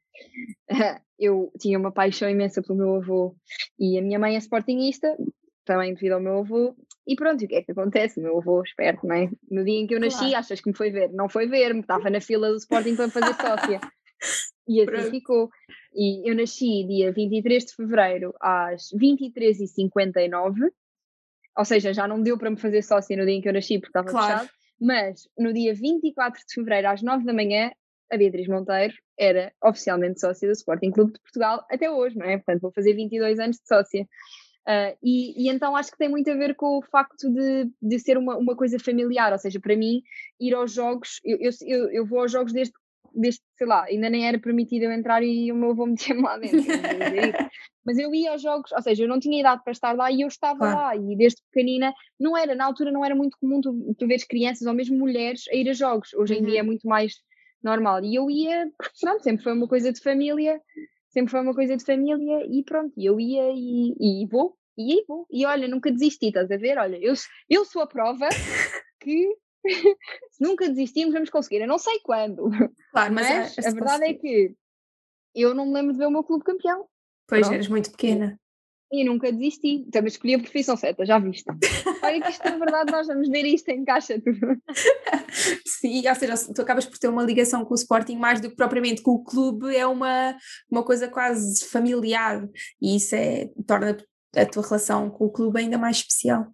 eu 1.18 1.51
tinha 1.60 1.78
uma 1.78 1.91
paixão 1.91 2.30
imensa 2.30 2.62
pelo 2.62 2.78
meu 2.78 2.95
avô 2.95 3.36
e 3.80 3.97
a 3.97 4.01
minha 4.01 4.20
mãe 4.20 4.36
é 4.36 4.39
sportingista, 4.39 5.18
também 5.66 5.93
devido 5.93 6.14
ao 6.14 6.22
meu 6.22 6.39
avô, 6.39 6.76
e 7.10 7.16
pronto, 7.16 7.43
o 7.43 7.47
que 7.47 7.55
é 7.55 7.64
que 7.64 7.72
acontece? 7.72 8.20
O 8.20 8.24
meu 8.24 8.38
avô, 8.38 8.62
esperto, 8.62 9.07
não 9.07 9.16
é? 9.16 9.30
No 9.49 9.64
dia 9.64 9.80
em 9.80 9.88
que 9.88 9.95
eu 9.95 9.99
nasci, 9.99 10.20
claro. 10.20 10.36
achas 10.36 10.62
que 10.62 10.70
me 10.70 10.76
foi 10.76 10.91
ver? 10.91 11.12
Não 11.12 11.28
foi 11.28 11.47
ver-me, 11.47 11.80
estava 11.80 12.07
na 12.07 12.22
fila 12.22 12.49
do 12.49 12.57
Sporting 12.57 12.95
para 12.95 13.10
fazer 13.10 13.34
sócia. 13.34 13.82
E 14.68 14.82
assim 14.82 14.91
Pronto. 14.91 15.10
ficou. 15.10 15.49
E 15.95 16.30
eu 16.30 16.36
nasci 16.36 16.86
dia 16.88 17.12
23 17.12 17.66
de 17.66 17.74
fevereiro 17.74 18.32
às 18.39 18.89
23h59, 18.93 20.70
ou 21.57 21.66
seja, 21.66 21.91
já 21.93 22.07
não 22.07 22.22
deu 22.22 22.38
para 22.38 22.51
me 22.51 22.60
fazer 22.60 22.84
sócia 22.84 23.18
no 23.18 23.26
dia 23.26 23.36
em 23.36 23.41
que 23.41 23.49
eu 23.49 23.53
nasci 23.53 23.80
porque 23.80 23.89
estava 23.89 24.12
claro. 24.12 24.28
fechado, 24.28 24.49
mas 24.80 25.28
no 25.36 25.51
dia 25.51 25.74
24 25.74 26.39
de 26.47 26.53
fevereiro 26.53 26.89
às 26.89 27.01
9 27.01 27.26
da 27.26 27.34
manhã, 27.34 27.72
a 28.12 28.18
Beatriz 28.18 28.47
Monteiro 28.47 28.93
era 29.18 29.51
oficialmente 29.64 30.20
sócia 30.20 30.47
do 30.47 30.53
Sporting 30.53 30.91
Clube 30.91 31.14
de 31.14 31.20
Portugal 31.20 31.66
até 31.70 31.89
hoje, 31.89 32.18
não 32.18 32.26
é? 32.26 32.38
Portanto, 32.38 32.62
vou 32.62 32.72
fazer 32.72 32.93
22 32.93 33.39
anos 33.39 33.57
de 33.57 33.68
sócia. 33.68 34.07
Uh, 34.68 34.95
e, 35.01 35.45
e, 35.45 35.49
então 35.49 35.76
acho 35.76 35.91
que 35.91 35.97
tem 35.97 36.10
muito 36.10 36.30
a 36.30 36.36
ver 36.36 36.55
com 36.55 36.78
o 36.78 36.82
facto 36.82 37.32
de, 37.32 37.72
de 37.82 37.99
ser 37.99 38.18
uma, 38.18 38.38
uma 38.38 38.55
coisa 38.55 38.78
familiar, 38.78 39.32
ou 39.32 39.39
seja, 39.39 39.60
para 39.60 39.76
mim, 39.76 40.01
ir 40.39 40.53
aos 40.53 40.74
jogos, 40.74 41.20
eu, 41.24 41.38
eu, 41.66 41.89
eu 41.91 42.05
vou 42.05 42.20
aos 42.20 42.32
jogos 42.32 42.53
desde 42.53 42.74
desde, 43.14 43.41
sei 43.57 43.68
lá, 43.68 43.86
ainda 43.86 44.10
nem 44.10 44.28
era 44.28 44.39
permitido 44.39 44.84
eu 44.84 44.91
entrar 44.91 45.24
e 45.24 45.51
o 45.51 45.55
meu 45.55 45.72
avô 45.72 45.86
meter-me 45.86 46.22
lá 46.22 46.38
dentro. 46.38 46.60
Mas 47.86 47.97
eu 47.97 48.14
ia 48.14 48.32
aos 48.32 48.41
jogos, 48.41 48.72
ou 48.72 48.82
seja, 48.82 49.03
eu 49.03 49.07
não 49.07 49.20
tinha 49.20 49.39
idade 49.39 49.64
para 49.64 49.72
estar 49.72 49.93
lá 49.93 50.12
e 50.12 50.22
eu 50.22 50.28
estava 50.28 50.60
claro. 50.60 50.78
lá. 50.78 50.95
E 50.95 51.16
desde 51.16 51.41
pequenina, 51.51 51.93
não 52.20 52.38
era, 52.38 52.53
na 52.53 52.66
altura 52.66 52.91
não 52.91 53.03
era 53.03 53.16
muito 53.16 53.38
comum 53.39 53.62
tu, 53.62 53.95
tu 53.97 54.07
veres 54.07 54.26
crianças 54.26 54.68
ou 54.68 54.74
mesmo 54.74 54.97
mulheres 54.97 55.43
a 55.51 55.55
ir 55.55 55.70
a 55.70 55.74
jogos. 55.74 56.14
Hoje 56.14 56.36
em 56.36 56.41
uhum. 56.41 56.45
dia 56.45 56.60
é 56.60 56.64
muito 56.64 56.88
mais 56.88 57.14
normal. 57.64 58.03
E 58.03 58.16
eu 58.16 58.30
ia, 58.30 58.72
pronto, 58.99 59.24
sempre 59.24 59.43
foi 59.43 59.53
uma 59.53 59.68
coisa 59.68 59.91
de 59.91 60.01
família, 60.01 60.62
sempre 61.10 61.32
foi 61.32 61.41
uma 61.41 61.53
coisa 61.53 61.76
de 61.76 61.84
família 61.84 62.45
e 62.49 62.64
pronto, 62.64 62.93
eu 62.97 63.20
ia 63.20 63.51
e, 63.53 63.95
e 63.99 64.28
vou, 64.28 64.57
e 64.78 65.03
vou. 65.07 65.26
E 65.30 65.45
olha, 65.45 65.68
nunca 65.68 65.91
desisti, 65.91 66.28
estás 66.28 66.49
a 66.51 66.57
ver? 66.57 66.78
Olha, 66.78 66.97
eu, 66.97 67.14
eu 67.49 67.66
sou 67.66 67.82
a 67.82 67.88
prova 67.88 68.28
que 68.99 69.28
se 69.64 69.64
nunca 70.39 70.70
desistimos, 70.70 71.14
vamos 71.14 71.30
conseguir. 71.30 71.62
Eu 71.62 71.68
não 71.68 71.78
sei 71.78 71.99
quando. 71.99 72.49
Claro, 72.91 73.14
mas, 73.14 73.55
mas 73.55 73.57
é, 73.57 73.70
a 73.70 73.72
verdade 73.74 74.05
é 74.05 74.14
que 74.14 74.55
eu 75.36 75.53
não 75.53 75.66
me 75.66 75.74
lembro 75.74 75.93
de 75.93 75.99
ver 75.99 76.07
o 76.07 76.12
meu 76.12 76.24
clube 76.24 76.43
campeão. 76.43 76.88
Pois, 77.28 77.41
Pronto. 77.41 77.53
eras 77.53 77.68
muito 77.68 77.91
pequena. 77.91 78.39
E 78.91 79.03
nunca 79.03 79.31
desisti. 79.31 79.85
Também 79.91 80.07
escolhi 80.07 80.35
a 80.35 80.39
profissão 80.39 80.75
certa, 80.75 81.05
já 81.05 81.19
viste. 81.19 81.45
Olha 82.01 82.21
que 82.21 82.29
isto, 82.29 82.43
na 82.43 82.57
verdade, 82.57 82.91
nós 82.91 83.07
vamos 83.07 83.29
ver 83.29 83.45
isto 83.45 83.69
em 83.69 83.85
caixa 83.85 84.19
tudo. 84.19 84.59
Sim, 85.65 86.07
ou 86.07 86.15
seja, 86.15 86.53
tu 86.53 86.61
acabas 86.61 86.85
por 86.85 86.97
ter 86.97 87.07
uma 87.07 87.23
ligação 87.23 87.63
com 87.63 87.73
o 87.73 87.77
Sporting 87.77 88.17
mais 88.17 88.41
do 88.41 88.49
que 88.49 88.55
propriamente 88.55 89.01
com 89.03 89.11
o 89.11 89.23
clube, 89.23 89.75
é 89.75 89.85
uma, 89.85 90.35
uma 90.71 90.83
coisa 90.83 91.07
quase 91.07 91.63
familiar 91.65 92.47
e 92.81 92.95
isso 92.95 93.15
é, 93.15 93.49
torna 93.67 93.95
a 94.35 94.45
tua 94.45 94.63
relação 94.63 95.09
com 95.09 95.25
o 95.25 95.31
clube 95.31 95.59
ainda 95.59 95.77
mais 95.77 95.97
especial. 95.97 96.47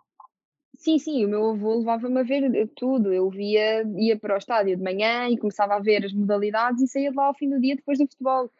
Sim, 0.77 0.99
sim, 0.99 1.25
o 1.25 1.29
meu 1.29 1.49
avô 1.49 1.79
levava-me 1.79 2.19
a 2.19 2.23
ver 2.23 2.69
tudo. 2.75 3.11
Eu 3.11 3.29
via, 3.29 3.83
ia 3.97 4.19
para 4.19 4.35
o 4.35 4.37
estádio 4.37 4.77
de 4.77 4.83
manhã 4.83 5.27
e 5.29 5.37
começava 5.37 5.75
a 5.75 5.79
ver 5.79 6.05
as 6.05 6.13
modalidades 6.13 6.81
e 6.81 6.87
saía 6.87 7.09
de 7.09 7.17
lá 7.17 7.25
ao 7.25 7.33
fim 7.33 7.49
do 7.49 7.59
dia 7.59 7.75
depois 7.75 7.97
do 7.97 8.05
futebol. 8.05 8.51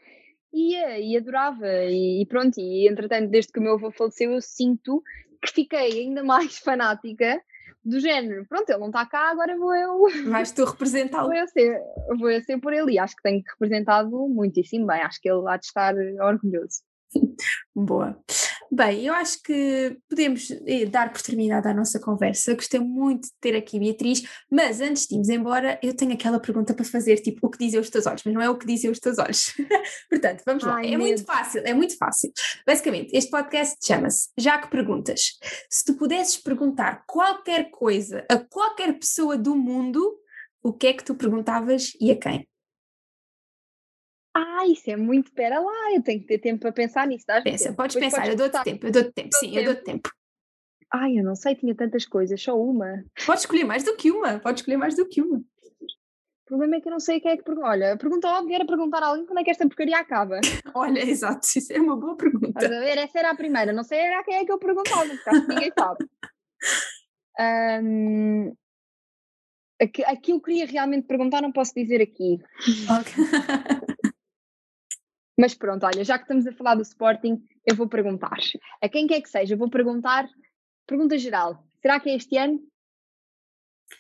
Ia 0.54 1.00
e 1.00 1.18
adorava, 1.18 1.68
e, 1.68 2.22
e 2.22 2.26
pronto. 2.26 2.60
E 2.60 2.88
entretanto, 2.88 3.30
desde 3.30 3.52
que 3.52 3.60
o 3.60 3.64
meu 3.64 3.74
avô 3.74 3.92
faleceu, 3.92 4.32
eu 4.32 4.42
sinto 4.42 5.04
que 5.42 5.52
fiquei 5.52 6.02
ainda 6.02 6.24
mais 6.24 6.58
fanática 6.58 7.42
do 7.84 8.00
género. 8.00 8.46
Pronto, 8.48 8.70
ele 8.70 8.80
não 8.80 8.88
está 8.88 9.06
cá, 9.06 9.30
agora 9.30 9.58
vou 9.58 9.76
eu. 9.76 10.02
Vais 10.32 10.52
tu 10.52 10.66
representá-lo. 10.66 11.28
Vou 11.28 11.36
eu, 11.36 11.48
ser, 11.48 11.82
vou 12.18 12.30
eu 12.30 12.42
ser 12.42 12.60
por 12.60 12.74
ele 12.74 12.94
e 12.94 13.00
acho 13.00 13.16
que 13.16 13.22
tenho 13.22 13.44
representado 13.48 14.10
muitíssimo 14.28 14.88
bem. 14.88 15.02
Acho 15.02 15.22
que 15.22 15.30
ele 15.30 15.48
há 15.48 15.58
de 15.58 15.66
estar 15.66 15.94
orgulhoso. 16.22 16.82
Boa. 17.76 18.18
Bem, 18.76 19.06
eu 19.06 19.14
acho 19.14 19.42
que 19.42 19.98
podemos 20.10 20.52
eh, 20.52 20.86
dar 20.86 21.10
por 21.10 21.22
terminada 21.22 21.70
a 21.70 21.74
nossa 21.74 21.98
conversa. 21.98 22.54
Gostei 22.54 22.78
muito 22.78 23.24
de 23.24 23.34
ter 23.40 23.56
aqui 23.56 23.80
Beatriz, 23.80 24.24
mas 24.52 24.82
antes 24.82 25.08
de 25.08 25.14
irmos 25.14 25.30
embora, 25.30 25.80
eu 25.82 25.96
tenho 25.96 26.12
aquela 26.12 26.42
pergunta 26.42 26.74
para 26.74 26.84
fazer, 26.84 27.16
tipo, 27.22 27.48
o 27.48 27.50
que 27.50 27.58
dizem 27.58 27.80
os 27.80 27.90
teus 27.90 28.06
olhos, 28.06 28.24
mas 28.26 28.34
não 28.34 28.42
é 28.42 28.50
o 28.50 28.58
que 28.58 28.66
dizem 28.66 28.92
os 28.92 29.00
teus 29.00 29.18
olhos. 29.18 29.54
Portanto, 30.12 30.44
vamos 30.46 30.66
lá. 30.66 30.76
Ai, 30.76 30.94
é 30.94 30.98
muito 30.98 31.24
fácil, 31.24 31.62
é 31.64 31.74
muito 31.74 31.96
fácil. 31.96 32.34
Basicamente, 32.68 33.16
este 33.16 33.32
podcast 33.32 33.78
chama-se 33.82 34.28
Já 34.38 34.58
que 34.58 34.70
Perguntas. 34.70 35.40
Se 35.70 35.86
tu 35.86 35.94
pudesses 35.94 36.36
perguntar 36.36 37.06
qualquer 37.08 37.70
coisa 37.72 38.26
a 38.30 38.38
qualquer 38.38 39.00
pessoa 39.00 39.38
do 39.38 39.56
mundo, 39.56 40.20
o 40.62 40.74
que 40.74 40.88
é 40.88 40.94
que 40.94 41.06
tu 41.06 41.16
perguntavas 41.16 41.94
e 42.02 42.12
a 42.12 42.18
quem? 42.18 42.46
Ah, 44.36 44.68
isso 44.68 44.92
é 44.92 44.98
muito. 44.98 45.32
Pera 45.32 45.60
lá, 45.62 45.94
eu 45.94 46.04
tenho 46.04 46.20
que 46.20 46.28
ter 46.28 46.40
tempo 46.40 46.60
para 46.60 46.74
pensar 46.74 47.08
nisso. 47.08 47.26
Pensa, 47.44 47.74
podes 47.74 47.96
Depois 47.96 48.14
pensar, 48.14 48.28
eu 48.28 48.36
dou-te 48.36 48.64
tempo, 48.64 48.86
eu 48.86 48.92
dou-te 48.92 49.12
tempo, 49.14 49.30
sim, 49.34 49.52
tempo. 49.52 49.60
eu 49.60 49.64
dou-te 49.64 49.84
tempo. 49.84 50.10
Ai, 50.94 51.18
eu 51.18 51.24
não 51.24 51.36
sei, 51.36 51.56
tinha 51.56 51.74
tantas 51.74 52.06
coisas, 52.06 52.42
só 52.42 52.60
uma. 52.60 53.04
Podes 53.26 53.44
escolher 53.44 53.64
mais 53.64 53.84
do 53.84 53.96
que 53.96 54.12
uma, 54.12 54.40
podes 54.40 54.62
escolher 54.62 54.78
mais 54.78 54.96
do 54.96 55.08
que 55.08 55.22
uma. 55.22 55.38
O 55.38 56.48
problema 56.48 56.76
é 56.76 56.82
que 56.82 56.88
eu 56.88 56.92
não 56.92 57.00
sei 57.00 57.20
quem 57.20 57.32
é 57.32 57.38
que 57.38 57.44
pergunta. 57.44 57.68
Olha, 57.68 57.94
a 57.94 57.98
pergunta 57.98 58.28
óbvia 58.28 58.58
era 58.58 58.66
perguntar 58.66 59.02
a 59.02 59.08
alguém 59.08 59.26
quando 59.26 59.40
é 59.40 59.44
que 59.44 59.50
esta 59.50 59.66
porcaria 59.68 59.98
acaba. 59.98 60.40
Olha, 60.76 61.00
exato, 61.00 61.48
isso 61.56 61.74
é 61.74 61.80
uma 61.80 61.96
boa 61.96 62.16
pergunta. 62.16 62.48
Estás 62.50 62.72
a 62.72 62.80
ver? 62.80 62.98
Essa 62.98 63.20
era 63.20 63.32
a 63.32 63.36
primeira, 63.36 63.74
não 63.74 63.84
sei 63.84 64.00
era 64.00 64.24
quem 64.24 64.36
é 64.36 64.46
que 64.46 64.52
eu 64.52 64.60
perguntava, 64.60 65.08
porque 65.08 65.30
que 65.30 65.48
ninguém 65.48 65.72
sabe. 65.78 66.06
Um, 67.38 68.56
aqui, 69.82 70.32
eu 70.32 70.40
queria 70.40 70.66
realmente 70.66 71.06
perguntar, 71.06 71.42
não 71.42 71.52
posso 71.52 71.74
dizer 71.76 72.02
aqui. 72.02 72.40
Ok. 72.90 73.14
Mas 75.38 75.54
pronto, 75.54 75.86
olha, 75.86 76.04
já 76.04 76.18
que 76.18 76.24
estamos 76.24 76.48
a 76.48 76.54
falar 76.54 76.76
do 76.76 76.82
Sporting, 76.82 77.44
eu 77.66 77.76
vou 77.76 77.88
perguntar. 77.88 78.38
A 78.82 78.88
quem 78.88 79.06
quer 79.06 79.22
que 79.22 79.30
seja, 79.30 79.54
eu 79.54 79.58
vou 79.58 79.70
perguntar, 79.70 80.28
pergunta 80.88 81.18
geral. 81.18 81.64
Será 81.82 82.00
que 82.00 82.10
é 82.10 82.16
este 82.16 82.38
ano? 82.38 82.60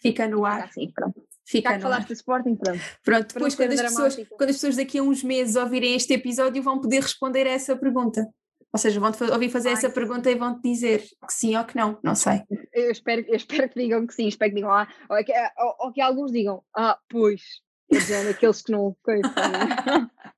Fica 0.01 0.27
no 0.27 0.45
ar. 0.45 0.63
Assim, 0.63 0.91
pronto. 0.91 1.21
Fica 1.45 1.69
Já 1.69 1.75
que 1.75 1.81
falaste 1.83 2.07
do 2.07 2.13
Sporting, 2.13 2.55
pronto. 2.55 2.79
Pronto, 3.03 3.33
depois 3.33 3.53
quando 3.53 3.73
as, 3.73 3.81
pessoas, 3.81 4.15
quando 4.15 4.49
as 4.49 4.55
pessoas 4.55 4.75
daqui 4.77 4.97
a 4.97 5.03
uns 5.03 5.23
meses 5.23 5.55
ouvirem 5.55 5.95
este 5.95 6.13
episódio 6.13 6.63
vão 6.63 6.79
poder 6.79 7.01
responder 7.01 7.45
a 7.45 7.51
essa 7.51 7.75
pergunta. 7.75 8.27
Ou 8.73 8.79
seja, 8.79 8.99
vão-te 8.99 9.23
ouvir 9.23 9.49
fazer 9.49 9.69
Ai, 9.69 9.73
essa 9.75 9.89
pergunta 9.89 10.29
e 10.29 10.35
vão-te 10.35 10.61
dizer 10.63 11.01
que 11.01 11.33
sim 11.33 11.55
ou 11.55 11.63
que 11.63 11.77
não, 11.77 11.99
não 12.03 12.15
sei. 12.15 12.41
Eu 12.73 12.91
espero, 12.91 13.23
eu 13.27 13.35
espero 13.35 13.69
que 13.69 13.79
digam 13.79 14.05
que 14.07 14.13
sim, 14.13 14.27
espero 14.27 14.51
que 14.51 14.55
digam 14.55 14.71
ah, 14.71 14.87
ou 15.09 15.23
que, 15.23 15.31
ou, 15.57 15.75
ou 15.79 15.93
que 15.93 16.01
alguns 16.01 16.31
digam, 16.31 16.63
ah, 16.75 16.99
pois, 17.07 17.41
aqueles 18.29 18.61
que 18.61 18.71
não 18.71 18.95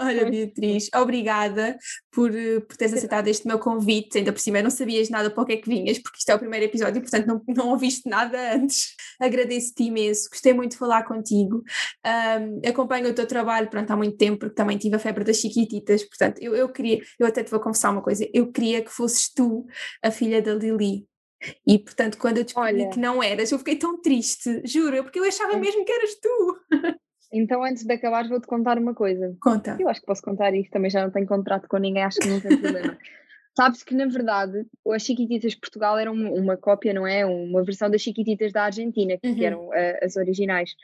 Olha, 0.00 0.30
Beatriz, 0.30 0.88
obrigada 0.94 1.78
por, 2.10 2.34
eh, 2.34 2.60
por 2.60 2.76
teres 2.76 2.94
aceitado 2.94 3.28
este 3.28 3.46
meu 3.46 3.58
convite. 3.58 4.18
Ainda 4.18 4.32
por 4.32 4.40
cima, 4.40 4.62
não 4.62 4.70
sabias 4.70 5.08
nada 5.10 5.30
para 5.30 5.42
o 5.42 5.46
que 5.46 5.52
é 5.52 5.56
que 5.56 5.68
vinhas, 5.68 5.98
porque 5.98 6.18
isto 6.18 6.30
é 6.30 6.34
o 6.34 6.38
primeiro 6.38 6.66
episódio, 6.66 7.00
portanto 7.00 7.26
não, 7.26 7.42
não 7.48 7.68
ouviste 7.70 8.08
nada 8.08 8.54
antes. 8.54 8.94
Agradeço-te 9.20 9.84
imenso, 9.84 10.28
gostei 10.30 10.52
muito 10.52 10.72
de 10.72 10.78
falar 10.78 11.04
contigo. 11.04 11.62
Um, 12.06 12.68
acompanho 12.68 13.10
o 13.10 13.14
teu 13.14 13.26
trabalho 13.26 13.68
pronto, 13.68 13.90
há 13.90 13.96
muito 13.96 14.16
tempo, 14.16 14.38
porque 14.38 14.54
também 14.54 14.78
tive 14.78 14.96
a 14.96 14.98
febre 14.98 15.24
das 15.24 15.36
chiquititas. 15.36 16.04
Portanto, 16.04 16.38
eu, 16.40 16.54
eu 16.54 16.68
queria, 16.68 17.00
eu 17.18 17.26
até 17.26 17.42
te 17.42 17.50
vou 17.50 17.60
confessar 17.60 17.90
uma 17.90 18.02
coisa, 18.02 18.28
eu 18.32 18.50
queria 18.50 18.82
que 18.82 18.90
fosses 18.90 19.32
tu 19.32 19.66
a 20.02 20.10
filha 20.10 20.40
da 20.42 20.54
Lili. 20.54 21.06
E 21.66 21.78
portanto, 21.78 22.18
quando 22.18 22.38
eu 22.38 22.44
descobri 22.44 22.82
Olha. 22.82 22.90
que 22.90 22.98
não 22.98 23.22
eras, 23.22 23.50
eu 23.50 23.58
fiquei 23.58 23.76
tão 23.76 24.00
triste, 24.00 24.60
juro, 24.64 25.02
porque 25.02 25.18
eu 25.18 25.24
achava 25.24 25.56
mesmo 25.56 25.84
que 25.84 25.92
eras 25.92 26.14
tu. 26.16 26.60
Então, 27.32 27.62
antes 27.62 27.84
de 27.84 27.94
acabar, 27.94 28.28
vou-te 28.28 28.46
contar 28.46 28.78
uma 28.78 28.94
coisa. 28.94 29.36
Conta. 29.40 29.76
Eu 29.78 29.88
acho 29.88 30.00
que 30.00 30.06
posso 30.06 30.22
contar 30.22 30.54
isto, 30.54 30.70
também 30.70 30.90
já 30.90 31.02
não 31.02 31.10
tenho 31.10 31.26
contrato 31.26 31.68
com 31.68 31.76
ninguém, 31.78 32.02
acho 32.02 32.18
que 32.18 32.28
não 32.28 32.40
tem 32.40 32.58
problema. 32.58 32.98
Sabes 33.56 33.82
que, 33.82 33.94
na 33.94 34.06
verdade, 34.06 34.64
as 34.88 35.02
Chiquititas 35.02 35.52
de 35.52 35.58
Portugal 35.58 35.98
eram 35.98 36.14
uma, 36.14 36.56
cópia, 36.56 36.94
não 36.94 37.06
é? 37.06 37.26
Uma 37.26 37.62
versão 37.62 37.90
das 37.90 38.00
Chiquititas 38.00 38.52
da 38.52 38.64
Argentina, 38.64 39.18
que, 39.18 39.28
uhum. 39.28 39.42
eram 39.42 39.68
uh, 39.68 40.04
as 40.04 40.16
originais. 40.16 40.74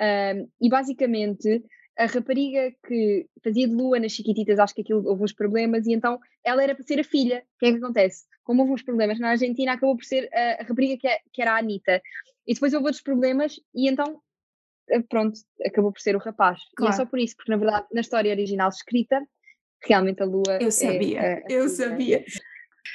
Um, 0.00 0.48
e 0.60 0.68
basicamente, 0.68 1.62
a 1.96 2.06
rapariga 2.06 2.72
que 2.86 3.26
fazia 3.42 3.68
de 3.68 3.74
lua 3.74 3.98
nas 3.98 4.12
Chiquititas, 4.12 4.58
acho 4.58 4.74
que 4.74 4.82
aquilo 4.82 5.06
houve 5.06 5.24
uns 5.24 5.32
problemas, 5.32 5.86
e 5.86 5.92
então 5.92 6.18
ela 6.44 6.62
era 6.62 6.74
para 6.74 6.84
ser 6.84 7.00
a 7.00 7.04
filha. 7.04 7.44
O 7.56 7.58
que 7.58 7.66
é 7.66 7.72
que 7.72 7.78
acontece? 7.78 8.24
Como 8.42 8.62
houve 8.62 8.74
uns 8.74 8.82
problemas 8.82 9.18
na 9.18 9.30
Argentina, 9.30 9.72
acabou 9.72 9.96
por 9.96 10.04
ser 10.04 10.28
a, 10.32 10.62
a 10.62 10.64
rapariga 10.64 10.96
que, 10.96 11.06
é, 11.06 11.18
que 11.32 11.42
era 11.42 11.52
a 11.52 11.58
Anitta. 11.58 12.02
E 12.46 12.54
depois 12.54 12.72
houve 12.72 12.86
outros 12.86 13.02
problemas, 13.02 13.60
e 13.74 13.88
então 13.88 14.20
pronto, 15.08 15.38
acabou 15.64 15.92
por 15.92 16.00
ser 16.00 16.16
o 16.16 16.18
rapaz. 16.18 16.58
Claro. 16.76 16.92
E 16.92 16.94
é 16.94 16.96
só 16.96 17.06
por 17.06 17.18
isso, 17.18 17.36
porque 17.36 17.50
na 17.50 17.58
verdade, 17.58 17.86
na 17.92 18.00
história 18.00 18.32
original 18.32 18.68
escrita, 18.68 19.20
realmente 19.82 20.22
a 20.22 20.26
lua. 20.26 20.58
Eu 20.60 20.70
sabia, 20.70 21.20
é 21.20 21.34
a 21.34 21.42
eu 21.48 21.68
sabia. 21.68 22.24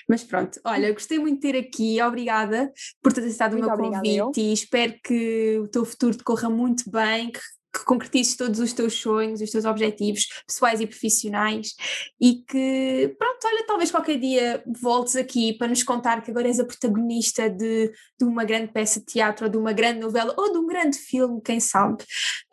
Mas 0.10 0.24
pronto, 0.24 0.60
olha, 0.64 0.92
gostei 0.92 1.20
muito 1.20 1.36
de 1.42 1.52
ter 1.52 1.58
aqui, 1.58 2.02
obrigada 2.02 2.72
por 3.02 3.14
ter 3.14 3.22
aceitado 3.22 3.54
o 3.54 3.60
meu 3.60 3.70
convite 3.70 4.42
e 4.42 4.54
espero 4.54 4.96
que 5.04 5.60
o 5.60 5.68
teu 5.68 5.86
futuro 5.86 6.18
te 6.18 6.24
corra 6.24 6.50
muito 6.50 6.90
bem, 6.90 7.32
que 7.32 7.40
que 7.76 7.84
concretizes 7.84 8.38
todos 8.38 8.60
os 8.60 8.72
teus 8.72 8.94
sonhos, 8.94 9.42
os 9.42 9.52
teus 9.52 9.66
objetivos 9.66 10.28
pessoais 10.48 10.80
e 10.80 10.88
profissionais 10.88 11.76
e 12.20 12.36
que, 12.48 13.16
pronto, 13.20 13.40
olha, 13.46 13.66
talvez 13.68 13.92
qualquer 13.92 14.18
dia 14.18 14.64
voltes 14.82 15.16
aqui 15.16 15.54
para 15.54 15.68
nos 15.68 15.84
contar 15.84 16.22
que 16.22 16.32
agora 16.32 16.48
és 16.48 16.60
a 16.60 16.66
protagonista 16.66 17.50
de, 17.50 17.92
de 18.18 18.26
uma 18.26 18.46
grande 18.46 18.72
peça 18.72 19.00
de 19.00 19.06
teatro 19.06 19.46
ou 19.46 19.52
de 19.52 19.58
uma 19.58 19.74
grande 19.74 20.00
novela 20.00 20.34
ou 20.38 20.52
de 20.52 20.58
um 20.58 20.66
grande 20.66 20.98
filme, 20.98 21.42
quem 21.42 21.60
sabe. 21.60 22.04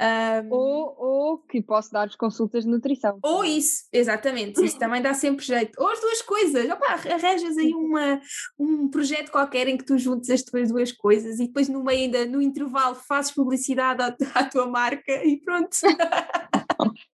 Um, 0.01 0.53
ou, 0.53 0.97
ou 0.99 1.39
que 1.39 1.63
posso 1.63 1.93
dar-vos 1.93 2.17
consultas 2.17 2.65
de 2.65 2.71
nutrição. 2.71 3.19
Ou 3.23 3.45
isso, 3.45 3.85
exatamente, 3.93 4.65
isso 4.65 4.79
também 4.79 5.01
dá 5.01 5.15
sempre 5.15 5.45
jeito. 5.45 5.81
Ou 5.81 5.89
as 5.89 6.01
duas 6.01 6.23
coisas, 6.23 6.69
opá, 6.69 6.95
arranjas 6.95 7.57
aí 7.57 7.73
uma, 7.75 8.21
um 8.59 8.89
projeto 8.89 9.31
qualquer 9.31 9.69
em 9.69 9.77
que 9.77 9.85
tu 9.85 9.97
juntes 9.97 10.31
as 10.31 10.43
tuas 10.43 10.71
duas 10.71 10.91
coisas 10.91 11.39
e 11.39 11.47
depois 11.47 11.69
no 11.69 11.85
meio 11.85 12.01
ainda, 12.01 12.27
no 12.27 12.43
intervalo, 12.43 12.97
fazes 12.97 13.31
publicidade 13.31 14.03
à, 14.03 14.17
à 14.35 14.45
tua 14.45 14.67
marca 14.67 15.12
e 15.25 15.41
pronto. 15.41 15.77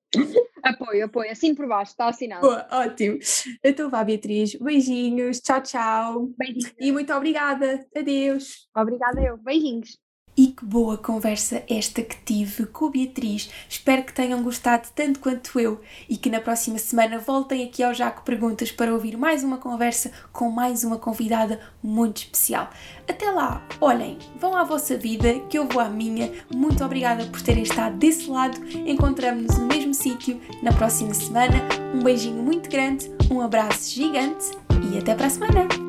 apoio, 0.63 1.05
apoio, 1.05 1.31
assim 1.31 1.55
por 1.55 1.67
baixo, 1.67 1.93
está 1.93 2.09
assinado. 2.09 2.43
Boa, 2.43 2.67
ótimo. 2.71 3.19
Então 3.63 3.91
vá, 3.91 4.03
Beatriz, 4.05 4.55
beijinhos, 4.55 5.41
tchau, 5.41 5.63
tchau. 5.63 6.31
Beijinhos. 6.39 6.75
E 6.79 6.93
muito 6.93 7.13
obrigada, 7.13 7.87
adeus. 7.97 8.69
Obrigada 8.75 9.21
eu, 9.23 9.37
beijinhos. 9.37 9.99
E 10.39 10.53
que 10.53 10.65
boa 10.65 10.97
conversa 10.97 11.65
esta 11.69 12.01
que 12.01 12.15
tive 12.25 12.65
com 12.67 12.87
a 12.87 12.91
Beatriz. 12.91 13.51
Espero 13.69 14.05
que 14.05 14.13
tenham 14.13 14.41
gostado 14.41 14.87
tanto 14.95 15.19
quanto 15.19 15.59
eu 15.59 15.81
e 16.09 16.17
que 16.17 16.31
na 16.31 16.41
próxima 16.41 16.79
semana 16.79 17.19
voltem 17.19 17.65
aqui 17.65 17.83
ao 17.83 17.93
Jaco 17.93 18.23
Perguntas 18.23 18.71
para 18.71 18.95
ouvir 18.95 19.17
mais 19.17 19.43
uma 19.43 19.57
conversa 19.57 20.13
com 20.33 20.49
mais 20.49 20.85
uma 20.85 20.97
convidada 20.97 21.59
muito 21.83 22.19
especial. 22.19 22.71
Até 23.09 23.29
lá, 23.33 23.67
olhem, 23.81 24.17
vão 24.39 24.57
à 24.57 24.63
vossa 24.63 24.97
vida, 24.97 25.41
que 25.51 25.59
eu 25.59 25.67
vou 25.67 25.83
à 25.83 25.89
minha. 25.89 26.31
Muito 26.55 26.85
obrigada 26.85 27.27
por 27.27 27.43
terem 27.43 27.65
estado 27.65 27.97
desse 27.97 28.31
lado. 28.31 28.61
Encontramos-nos 28.87 29.59
no 29.59 29.67
mesmo 29.67 29.93
sítio 29.93 30.41
na 30.63 30.73
próxima 30.73 31.15
semana. 31.15 31.67
Um 31.93 32.05
beijinho 32.05 32.45
muito 32.45 32.71
grande, 32.71 33.11
um 33.29 33.41
abraço 33.41 33.93
gigante 33.93 34.53
e 34.89 34.99
até 34.99 35.17
para 35.17 35.27
a 35.27 35.31
semana! 35.31 35.88